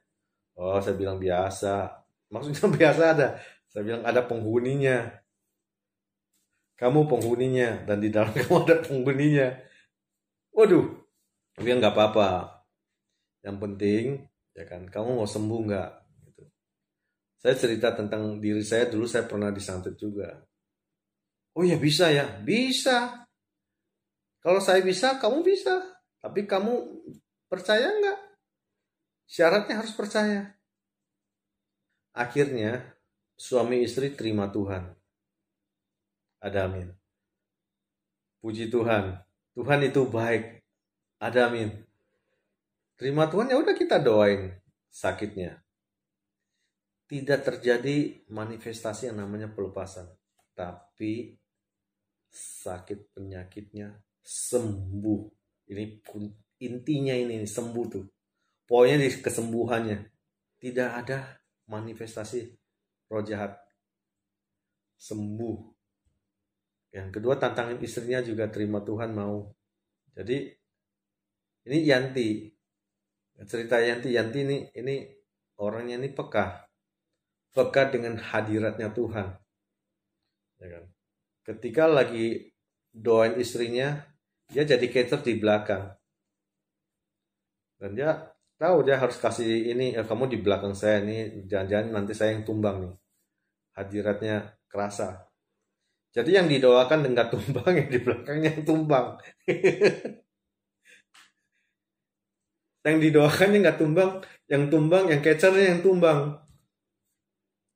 Oh 0.59 0.83
saya 0.83 0.99
bilang 0.99 1.23
biasa. 1.23 2.03
Maksudnya 2.35 2.67
biasa 2.83 3.03
ada. 3.15 3.29
Saya 3.71 3.83
bilang 3.87 4.03
ada 4.03 4.27
penghuninya. 4.27 5.23
Kamu 6.83 7.07
penghuninya 7.07 7.87
dan 7.87 8.03
di 8.03 8.11
dalam 8.11 8.35
kamu 8.43 8.67
ada 8.67 8.77
penghuninya. 8.83 9.55
Waduh 10.51 10.99
dia 11.63 11.79
nggak 11.79 11.95
apa-apa. 11.95 12.59
Yang 13.47 13.57
penting 13.63 14.05
ya 14.53 14.65
kan 14.69 14.85
kamu 14.89 15.17
mau 15.17 15.29
sembuh 15.29 15.61
nggak 15.69 15.91
gitu. 16.29 16.43
saya 17.41 17.55
cerita 17.57 17.97
tentang 17.97 18.37
diri 18.39 18.61
saya 18.61 18.89
dulu 18.89 19.09
saya 19.09 19.25
pernah 19.25 19.49
disantet 19.49 19.97
juga 19.97 20.29
oh 21.57 21.65
ya 21.65 21.81
bisa 21.81 22.13
ya 22.13 22.41
bisa 22.45 23.25
kalau 24.43 24.61
saya 24.61 24.85
bisa 24.85 25.17
kamu 25.17 25.41
bisa 25.47 25.93
tapi 26.23 26.47
kamu 26.47 26.87
percaya 27.51 27.91
nggak? 27.91 28.19
Syaratnya 29.27 29.83
harus 29.83 29.91
percaya. 29.91 30.55
Akhirnya 32.15 32.95
suami 33.35 33.83
istri 33.83 34.15
terima 34.15 34.47
Tuhan. 34.47 34.95
Ada 36.39 36.71
amin. 36.71 36.95
Puji 38.39 38.71
Tuhan. 38.71 39.19
Tuhan 39.59 39.81
itu 39.83 40.07
baik. 40.07 40.63
Ada 41.19 41.51
amin. 41.51 41.75
Terima 43.03 43.27
Tuhan 43.27 43.51
ya 43.51 43.59
udah 43.59 43.75
kita 43.75 43.99
doain 43.99 44.55
sakitnya. 44.87 45.59
Tidak 47.11 47.41
terjadi 47.43 48.23
manifestasi 48.31 49.11
yang 49.11 49.27
namanya 49.27 49.51
pelepasan. 49.51 50.07
Tapi 50.55 51.35
sakit 52.31 53.11
penyakitnya 53.11 53.91
sembuh. 54.23 55.21
Ini 55.75 55.99
intinya 56.63 57.11
ini 57.19 57.43
sembuh 57.43 57.87
tuh. 57.91 58.07
Pokoknya 58.71 59.03
di 59.03 59.11
kesembuhannya. 59.19 59.99
Tidak 60.63 60.91
ada 60.95 61.27
manifestasi 61.75 62.39
roh 63.11 63.27
jahat. 63.27 63.59
Sembuh. 64.95 65.59
Yang 66.95 67.19
kedua 67.19 67.35
tantangan 67.35 67.83
istrinya 67.83 68.23
juga 68.23 68.47
terima 68.47 68.79
Tuhan 68.79 69.11
mau. 69.11 69.51
Jadi 70.15 70.55
ini 71.67 71.79
Yanti 71.83 72.62
cerita 73.47 73.79
Yanti 73.79 74.15
Yanti 74.15 74.41
ini 74.45 74.57
ini 74.77 74.97
orangnya 75.59 75.99
ini 76.01 76.09
peka. 76.11 76.67
Peka 77.53 77.83
dengan 77.93 78.17
hadiratnya 78.17 78.89
Tuhan. 78.91 79.29
Ya 80.63 80.67
kan? 80.79 80.85
Ketika 81.43 81.85
lagi 81.91 82.55
doain 82.93 83.37
istrinya 83.37 83.99
dia 84.49 84.65
jadi 84.65 84.87
cater 84.89 85.21
di 85.25 85.35
belakang. 85.41 85.85
Dan 87.81 87.99
dia 87.99 88.31
tahu 88.61 88.87
dia 88.87 89.01
harus 89.01 89.19
kasih 89.19 89.75
ini 89.75 89.97
eh, 89.97 90.07
kamu 90.07 90.31
di 90.31 90.39
belakang 90.39 90.73
saya 90.73 91.03
ini 91.03 91.45
jangan-jangan 91.51 91.89
nanti 91.91 92.13
saya 92.15 92.39
yang 92.39 92.45
tumbang 92.47 92.77
nih. 92.87 92.95
Hadiratnya 93.75 94.37
kerasa. 94.69 95.29
Jadi 96.13 96.37
yang 96.37 96.47
didoakan 96.47 97.09
dengan 97.09 97.27
tumbang 97.33 97.73
yang 97.81 97.89
di 97.89 97.99
belakangnya 97.99 98.53
tumbang 98.63 99.17
yang 102.83 102.99
didoakannya 102.99 103.59
nggak 103.63 103.79
tumbang 103.79 104.11
yang 104.51 104.67
tumbang 104.67 105.05
yang 105.11 105.21
kecernya 105.23 105.77
yang 105.77 105.81
tumbang 105.81 106.39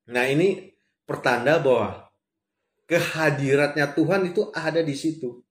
nah 0.06 0.24
ini 0.26 0.74
pertanda 1.06 1.58
bahwa 1.62 2.10
kehadiratnya 2.86 3.94
Tuhan 3.94 4.30
itu 4.30 4.50
ada 4.54 4.82
di 4.82 4.94
situ 4.94 5.46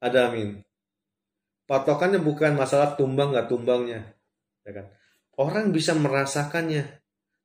ada 0.00 0.32
amin. 0.32 0.64
Patokannya 1.68 2.18
bukan 2.18 2.56
masalah 2.56 2.96
tumbang 2.96 3.36
nggak 3.36 3.46
tumbangnya. 3.52 4.16
Ya 4.64 4.72
kan? 4.72 4.86
Orang 5.36 5.70
bisa 5.76 5.92
merasakannya. 5.92 6.98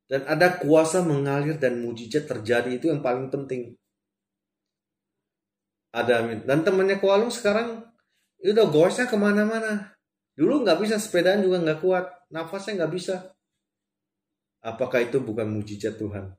Dan 0.08 0.24
ada 0.24 0.56
kuasa 0.56 1.04
mengalir 1.04 1.60
dan 1.60 1.84
mujizat 1.84 2.24
terjadi. 2.24 2.80
Itu 2.80 2.88
yang 2.88 3.04
paling 3.04 3.28
penting. 3.28 3.76
Ada 5.92 6.24
amin. 6.24 6.48
Dan 6.48 6.64
temannya 6.64 6.96
Kualung 6.98 7.30
sekarang 7.30 7.84
itu 8.40 8.56
udah 8.56 8.68
gosnya 8.72 9.06
ke 9.06 9.16
mana-mana. 9.20 9.95
Dulu 10.36 10.68
nggak 10.68 10.78
bisa 10.84 11.00
sepedaan 11.00 11.40
juga 11.40 11.64
nggak 11.64 11.80
kuat. 11.80 12.04
Nafasnya 12.28 12.84
nggak 12.84 12.92
bisa. 12.92 13.16
Apakah 14.60 15.00
itu 15.00 15.16
bukan 15.24 15.48
mujizat 15.48 15.96
Tuhan? 15.96 16.36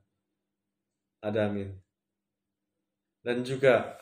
Ada 1.18 1.50
amin. 1.50 1.74
Dan 3.18 3.42
juga 3.42 3.98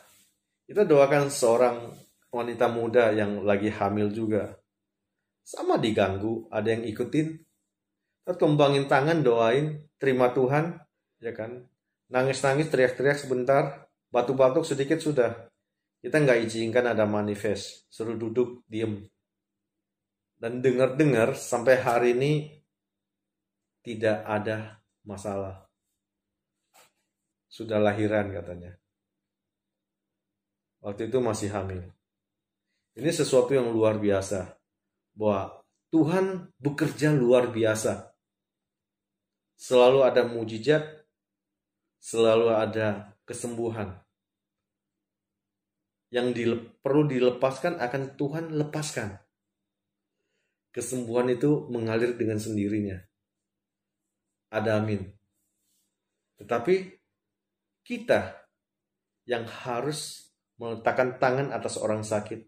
kita 0.69 0.85
doakan 0.85 1.33
seorang 1.33 1.77
wanita 2.29 2.69
muda 2.69 3.15
yang 3.17 3.41
lagi 3.49 3.73
hamil 3.73 4.13
juga. 4.13 4.53
Sama 5.47 5.81
diganggu, 5.81 6.45
ada 6.53 6.75
yang 6.75 6.85
ikutin. 6.85 7.39
Tertumbangin 8.27 8.91
tangan, 8.91 9.23
doain, 9.23 9.87
terima 9.97 10.35
Tuhan, 10.35 10.77
ya 11.23 11.33
kan. 11.33 11.65
Nangis-nangis, 12.11 12.69
teriak-teriak 12.69 13.17
sebentar, 13.17 13.87
batuk-batuk 14.11 14.67
sedikit 14.67 14.99
sudah. 14.99 15.49
Kita 16.03 16.19
nggak 16.19 16.51
izinkan 16.51 16.91
ada 16.91 17.07
manifest, 17.07 17.87
suruh 17.89 18.19
duduk, 18.19 18.67
diem. 18.67 19.07
Dan 20.47 20.63
dengar-dengar 20.63 21.35
sampai 21.35 21.75
hari 21.83 22.15
ini 22.15 22.33
tidak 23.83 24.23
ada 24.23 24.79
masalah. 25.03 25.67
Sudah 27.51 27.83
lahiran 27.83 28.31
katanya. 28.31 28.79
Waktu 30.87 31.11
itu 31.11 31.19
masih 31.19 31.51
hamil. 31.51 31.91
Ini 32.95 33.11
sesuatu 33.11 33.59
yang 33.59 33.75
luar 33.75 33.99
biasa. 33.99 34.55
Bahwa 35.19 35.67
Tuhan 35.91 36.55
bekerja 36.63 37.11
luar 37.11 37.51
biasa. 37.51 38.15
Selalu 39.59 40.07
ada 40.07 40.31
mujizat, 40.31 40.87
selalu 41.99 42.55
ada 42.55 43.19
kesembuhan. 43.27 43.99
Yang 46.15 46.27
dile 46.39 46.57
perlu 46.79 47.03
dilepaskan 47.11 47.83
akan 47.83 48.15
Tuhan 48.15 48.55
lepaskan. 48.55 49.26
Kesembuhan 50.77 51.33
itu 51.33 51.65
mengalir 51.73 52.13
dengan 52.21 52.37
sendirinya. 52.37 53.01
Ada 54.53 54.77
amin. 54.77 55.09
Tetapi 56.37 56.75
kita 57.81 58.45
yang 59.25 59.49
harus 59.49 60.29
meletakkan 60.61 61.17
tangan 61.17 61.49
atas 61.57 61.81
orang 61.81 62.05
sakit 62.05 62.45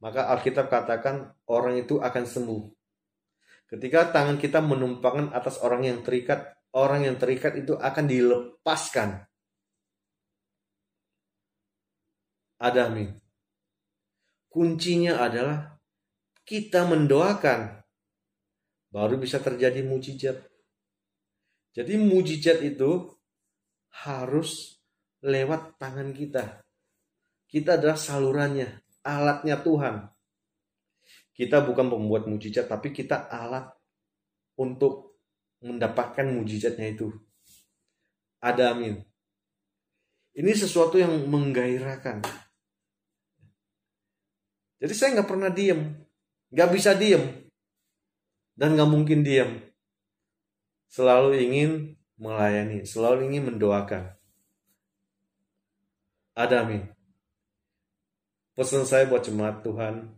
maka 0.00 0.28
Alkitab 0.28 0.68
katakan 0.68 1.32
orang 1.48 1.80
itu 1.80 1.96
akan 2.00 2.24
sembuh. 2.28 2.62
Ketika 3.66 4.12
tangan 4.12 4.36
kita 4.38 4.60
menumpangkan 4.62 5.32
atas 5.32 5.58
orang 5.64 5.88
yang 5.88 5.98
terikat, 6.04 6.54
orang 6.76 7.08
yang 7.08 7.16
terikat 7.16 7.56
itu 7.56 7.74
akan 7.74 8.04
dilepaskan. 8.06 9.08
Ada 12.56 12.88
amin. 12.88 13.10
Kuncinya 14.48 15.20
adalah 15.20 15.75
kita 16.46 16.86
mendoakan. 16.86 17.82
Baru 18.94 19.18
bisa 19.18 19.42
terjadi 19.42 19.82
mujizat. 19.82 20.46
Jadi 21.74 21.98
mujizat 21.98 22.62
itu 22.62 23.12
harus 24.06 24.78
lewat 25.20 25.76
tangan 25.76 26.14
kita. 26.14 26.62
Kita 27.50 27.76
adalah 27.76 27.98
salurannya, 27.98 28.80
alatnya 29.04 29.60
Tuhan. 29.60 30.08
Kita 31.36 31.60
bukan 31.60 31.92
pembuat 31.92 32.24
mujizat, 32.30 32.70
tapi 32.70 32.94
kita 32.96 33.28
alat 33.28 33.68
untuk 34.56 35.20
mendapatkan 35.60 36.24
mujizatnya 36.32 36.96
itu. 36.96 37.12
Ada 38.40 38.72
amin. 38.72 39.02
Ini 40.32 40.52
sesuatu 40.56 40.96
yang 40.96 41.12
menggairahkan. 41.28 42.24
Jadi 44.76 44.92
saya 44.92 45.20
nggak 45.20 45.28
pernah 45.28 45.48
diem, 45.48 46.05
nggak 46.56 46.70
bisa 46.72 46.96
diem, 46.96 47.52
dan 48.56 48.72
nggak 48.72 48.88
mungkin 48.88 49.20
diem. 49.20 49.60
Selalu 50.88 51.44
ingin 51.44 51.70
melayani, 52.16 52.88
selalu 52.88 53.28
ingin 53.28 53.52
mendoakan. 53.52 54.16
Ada 56.32 56.64
amin. 56.64 56.88
Pesan 58.56 58.88
saya 58.88 59.04
buat 59.04 59.20
jemaat 59.20 59.60
Tuhan, 59.60 60.16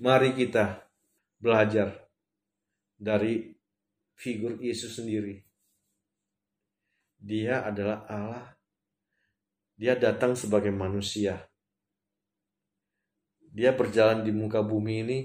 Mari 0.00 0.32
kita 0.32 0.80
belajar 1.36 1.92
dari 2.96 3.52
figur 4.16 4.56
Yesus 4.56 4.96
sendiri. 4.96 5.44
Dia 7.20 7.68
adalah 7.68 8.08
Allah. 8.08 8.56
Dia 9.76 10.00
datang 10.00 10.32
sebagai 10.32 10.72
manusia. 10.72 11.49
Dia 13.50 13.74
berjalan 13.74 14.22
di 14.22 14.30
muka 14.30 14.62
bumi 14.62 14.94
ini. 15.02 15.18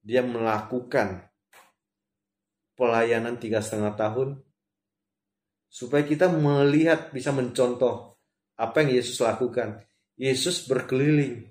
Dia 0.00 0.24
melakukan 0.24 1.28
pelayanan 2.72 3.36
tiga 3.36 3.60
setengah 3.60 3.92
tahun 3.92 4.28
supaya 5.68 6.02
kita 6.02 6.32
melihat 6.32 7.12
bisa 7.12 7.30
mencontoh 7.30 8.16
apa 8.56 8.76
yang 8.80 8.96
Yesus 8.96 9.20
lakukan. 9.20 9.84
Yesus 10.16 10.64
berkeliling 10.64 11.48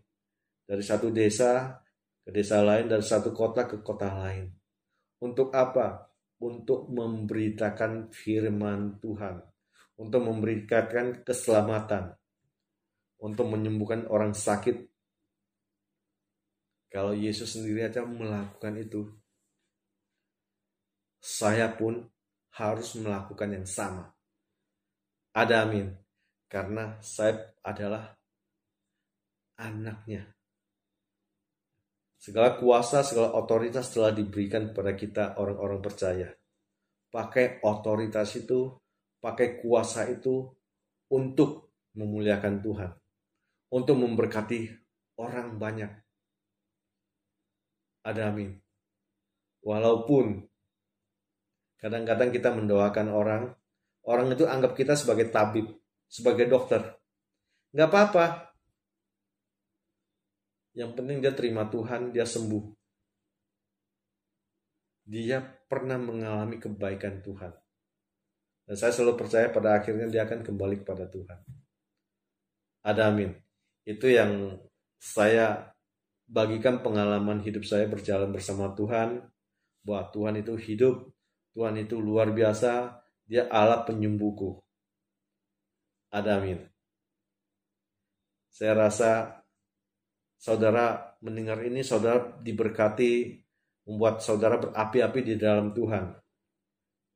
dari 0.66 0.84
satu 0.86 1.10
desa 1.10 1.82
ke 2.22 2.30
desa 2.30 2.62
lain 2.62 2.86
dari 2.86 3.02
satu 3.02 3.34
kota 3.34 3.66
ke 3.66 3.82
kota 3.82 4.10
lain. 4.14 4.50
Untuk 5.26 5.50
apa? 5.54 6.10
Untuk 6.46 6.86
memberitakan 6.94 8.14
firman 8.14 9.02
Tuhan. 9.02 9.42
Untuk 9.98 10.22
memberikan 10.22 11.26
keselamatan. 11.26 12.14
Untuk 13.20 13.50
menyembuhkan 13.50 14.06
orang 14.08 14.38
sakit. 14.38 14.86
Kalau 16.90 17.14
Yesus 17.14 17.54
sendiri 17.54 17.86
aja 17.86 18.02
melakukan 18.02 18.74
itu, 18.82 19.06
saya 21.22 21.70
pun 21.70 22.10
harus 22.58 22.98
melakukan 22.98 23.54
yang 23.54 23.68
sama. 23.70 24.10
Ada 25.38 25.70
amin. 25.70 25.94
Karena 26.50 26.98
saya 27.06 27.54
adalah 27.62 28.18
anaknya. 29.62 30.26
Segala 32.18 32.58
kuasa, 32.58 33.06
segala 33.06 33.38
otoritas 33.38 33.94
telah 33.94 34.10
diberikan 34.10 34.74
kepada 34.74 34.92
kita 34.98 35.24
orang-orang 35.38 35.80
percaya. 35.80 36.34
Pakai 37.14 37.62
otoritas 37.62 38.34
itu, 38.34 38.76
pakai 39.22 39.62
kuasa 39.62 40.10
itu 40.10 40.50
untuk 41.14 41.70
memuliakan 41.94 42.66
Tuhan. 42.66 42.92
Untuk 43.70 43.96
memberkati 44.02 44.74
orang 45.22 45.62
banyak. 45.62 46.09
Ada 48.10 48.34
amin. 48.34 48.58
Walaupun 49.62 50.42
kadang-kadang 51.78 52.34
kita 52.34 52.50
mendoakan 52.50 53.08
orang, 53.14 53.44
orang 54.10 54.34
itu 54.34 54.50
anggap 54.50 54.74
kita 54.74 54.98
sebagai 54.98 55.30
tabib, 55.30 55.70
sebagai 56.10 56.50
dokter. 56.50 56.82
Nggak 57.70 57.90
apa-apa, 57.94 58.26
yang 60.74 60.98
penting 60.98 61.22
dia 61.22 61.38
terima 61.38 61.70
Tuhan, 61.70 62.10
dia 62.10 62.26
sembuh. 62.26 62.66
Dia 65.06 65.42
pernah 65.42 66.02
mengalami 66.02 66.58
kebaikan 66.58 67.22
Tuhan. 67.22 67.54
Dan 68.70 68.76
saya 68.78 68.94
selalu 68.94 69.18
percaya 69.18 69.50
pada 69.54 69.78
akhirnya 69.78 70.10
dia 70.10 70.26
akan 70.26 70.46
kembali 70.46 70.86
kepada 70.86 71.10
Tuhan. 71.10 71.40
Ada 72.86 73.10
amin. 73.10 73.34
Itu 73.86 74.10
yang 74.10 74.58
saya 75.02 75.74
bagikan 76.30 76.86
pengalaman 76.86 77.42
hidup 77.42 77.66
saya 77.66 77.90
berjalan 77.90 78.30
bersama 78.30 78.72
Tuhan. 78.78 79.26
Bahwa 79.82 80.04
Tuhan 80.14 80.36
itu 80.38 80.54
hidup. 80.56 81.10
Tuhan 81.58 81.82
itu 81.82 81.98
luar 81.98 82.30
biasa. 82.30 83.02
Dia 83.26 83.50
Allah 83.50 83.82
penyembuhku. 83.84 84.62
Ada 86.14 86.38
amin. 86.38 86.62
Saya 88.50 88.74
rasa 88.78 89.42
saudara 90.38 91.18
mendengar 91.22 91.62
ini, 91.62 91.86
saudara 91.86 92.38
diberkati, 92.42 93.42
membuat 93.86 94.22
saudara 94.22 94.58
berapi-api 94.58 95.20
di 95.22 95.36
dalam 95.38 95.74
Tuhan. 95.74 96.18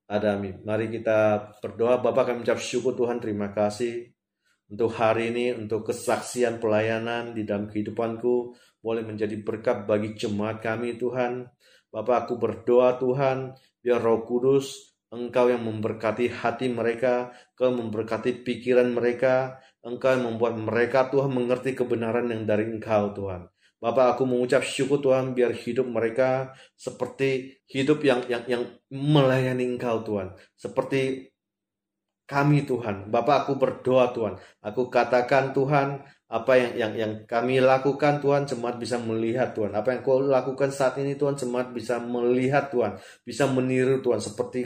Ada 0.10 0.38
amin. 0.38 0.62
Mari 0.62 0.94
kita 0.94 1.52
berdoa. 1.58 1.98
Bapak 2.02 2.34
kami 2.34 2.46
ucap 2.46 2.62
syukur 2.62 2.94
Tuhan, 2.94 3.18
terima 3.18 3.50
kasih 3.50 4.14
untuk 4.74 4.90
hari 4.98 5.30
ini, 5.30 5.54
untuk 5.54 5.86
kesaksian 5.94 6.58
pelayanan 6.58 7.38
di 7.38 7.46
dalam 7.46 7.70
kehidupanku, 7.70 8.58
boleh 8.84 9.02
menjadi 9.02 9.40
berkat 9.40 9.88
bagi 9.88 10.14
jemaat 10.14 10.60
kami 10.60 11.00
Tuhan. 11.00 11.48
Bapak 11.88 12.28
aku 12.28 12.36
berdoa 12.36 13.00
Tuhan, 13.00 13.56
biar 13.80 14.04
roh 14.04 14.28
kudus 14.28 14.94
Engkau 15.14 15.46
yang 15.46 15.62
memberkati 15.62 16.26
hati 16.28 16.74
mereka, 16.74 17.32
Engkau 17.54 17.70
memberkati 17.80 18.44
pikiran 18.44 18.92
mereka, 18.92 19.62
Engkau 19.86 20.10
yang 20.20 20.26
membuat 20.36 20.58
mereka 20.58 21.08
Tuhan 21.14 21.30
mengerti 21.32 21.78
kebenaran 21.78 22.28
yang 22.34 22.44
dari 22.44 22.66
Engkau 22.66 23.14
Tuhan. 23.14 23.46
Bapak 23.78 24.18
aku 24.18 24.24
mengucap 24.26 24.66
syukur 24.66 25.04
Tuhan 25.04 25.36
biar 25.38 25.54
hidup 25.54 25.86
mereka 25.86 26.56
seperti 26.74 27.62
hidup 27.68 28.00
yang 28.02 28.24
yang 28.32 28.44
yang 28.48 28.64
melayani 28.90 29.76
Engkau 29.76 30.02
Tuhan. 30.02 30.34
Seperti 30.56 31.30
kami 32.24 32.66
Tuhan. 32.66 33.12
Bapak 33.12 33.46
aku 33.46 33.60
berdoa 33.60 34.16
Tuhan. 34.16 34.40
Aku 34.64 34.88
katakan 34.88 35.52
Tuhan 35.54 36.02
apa 36.34 36.58
yang 36.58 36.74
yang 36.74 36.94
yang 36.98 37.14
kami 37.30 37.62
lakukan 37.62 38.18
Tuhan 38.18 38.50
jemaat 38.50 38.82
bisa 38.82 38.98
melihat 38.98 39.54
Tuhan. 39.54 39.70
Apa 39.78 39.94
yang 39.94 40.02
kau 40.02 40.18
lakukan 40.18 40.74
saat 40.74 40.98
ini 40.98 41.14
Tuhan 41.14 41.38
jemaat 41.38 41.70
bisa 41.70 42.02
melihat 42.02 42.74
Tuhan. 42.74 42.98
Bisa 43.22 43.46
meniru 43.46 44.02
Tuhan 44.02 44.18
seperti 44.18 44.66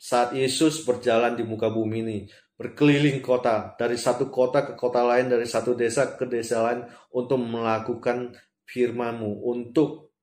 saat 0.00 0.32
Yesus 0.32 0.88
berjalan 0.88 1.36
di 1.36 1.44
muka 1.44 1.68
bumi 1.68 2.00
ini, 2.00 2.18
berkeliling 2.56 3.20
kota, 3.20 3.76
dari 3.76 4.00
satu 4.00 4.32
kota 4.32 4.64
ke 4.64 4.72
kota 4.72 5.04
lain, 5.04 5.28
dari 5.28 5.44
satu 5.44 5.76
desa 5.76 6.16
ke 6.16 6.24
desa 6.24 6.64
lain, 6.64 6.88
untuk 7.12 7.40
melakukan 7.44 8.32
firman-Mu, 8.64 9.44
untuk 9.44 10.16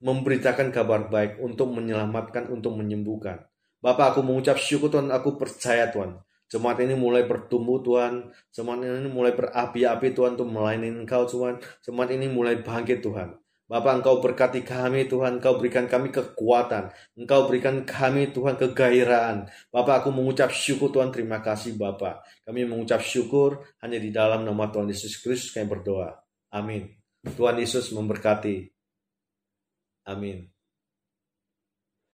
memberitakan 0.00 0.72
kabar 0.72 1.12
baik, 1.12 1.40
untuk 1.40 1.72
menyelamatkan, 1.72 2.48
untuk 2.48 2.76
menyembuhkan. 2.76 3.44
Bapak, 3.84 4.16
aku 4.16 4.20
mengucap 4.24 4.56
syukur 4.56 4.88
Tuhan, 4.88 5.12
aku 5.12 5.36
percaya 5.36 5.88
Tuhan. 5.92 6.20
Jemaat 6.52 6.84
ini 6.84 6.92
mulai 6.92 7.24
bertumbuh 7.24 7.80
Tuhan. 7.80 8.28
Jemaat 8.52 8.84
ini 8.84 9.08
mulai 9.08 9.32
berapi-api 9.32 10.12
Tuhan 10.12 10.36
untuk 10.36 10.52
melayani 10.52 10.92
Engkau 10.92 11.24
Tuhan. 11.24 11.64
Jemaat 11.80 12.12
ini 12.12 12.28
mulai 12.28 12.60
bangkit 12.60 13.00
Tuhan. 13.00 13.40
Bapak 13.72 14.04
Engkau 14.04 14.20
berkati 14.20 14.60
kami 14.60 15.08
Tuhan, 15.08 15.40
Engkau 15.40 15.56
berikan 15.56 15.88
kami 15.88 16.12
kekuatan, 16.12 16.92
Engkau 17.16 17.48
berikan 17.48 17.88
kami 17.88 18.28
Tuhan 18.28 18.60
kegairaan. 18.60 19.48
Bapak 19.72 20.04
aku 20.04 20.12
mengucap 20.12 20.52
syukur 20.52 20.92
Tuhan, 20.92 21.08
terima 21.08 21.40
kasih 21.40 21.80
Bapak. 21.80 22.20
Kami 22.44 22.68
mengucap 22.68 23.00
syukur 23.00 23.64
hanya 23.80 23.96
di 23.96 24.12
dalam 24.12 24.44
nama 24.44 24.68
Tuhan 24.68 24.92
Yesus 24.92 25.16
Kristus 25.24 25.56
kami 25.56 25.72
berdoa. 25.72 26.20
Amin. 26.52 26.92
Tuhan 27.24 27.56
Yesus 27.56 27.96
memberkati. 27.96 28.68
Amin. 30.04 30.51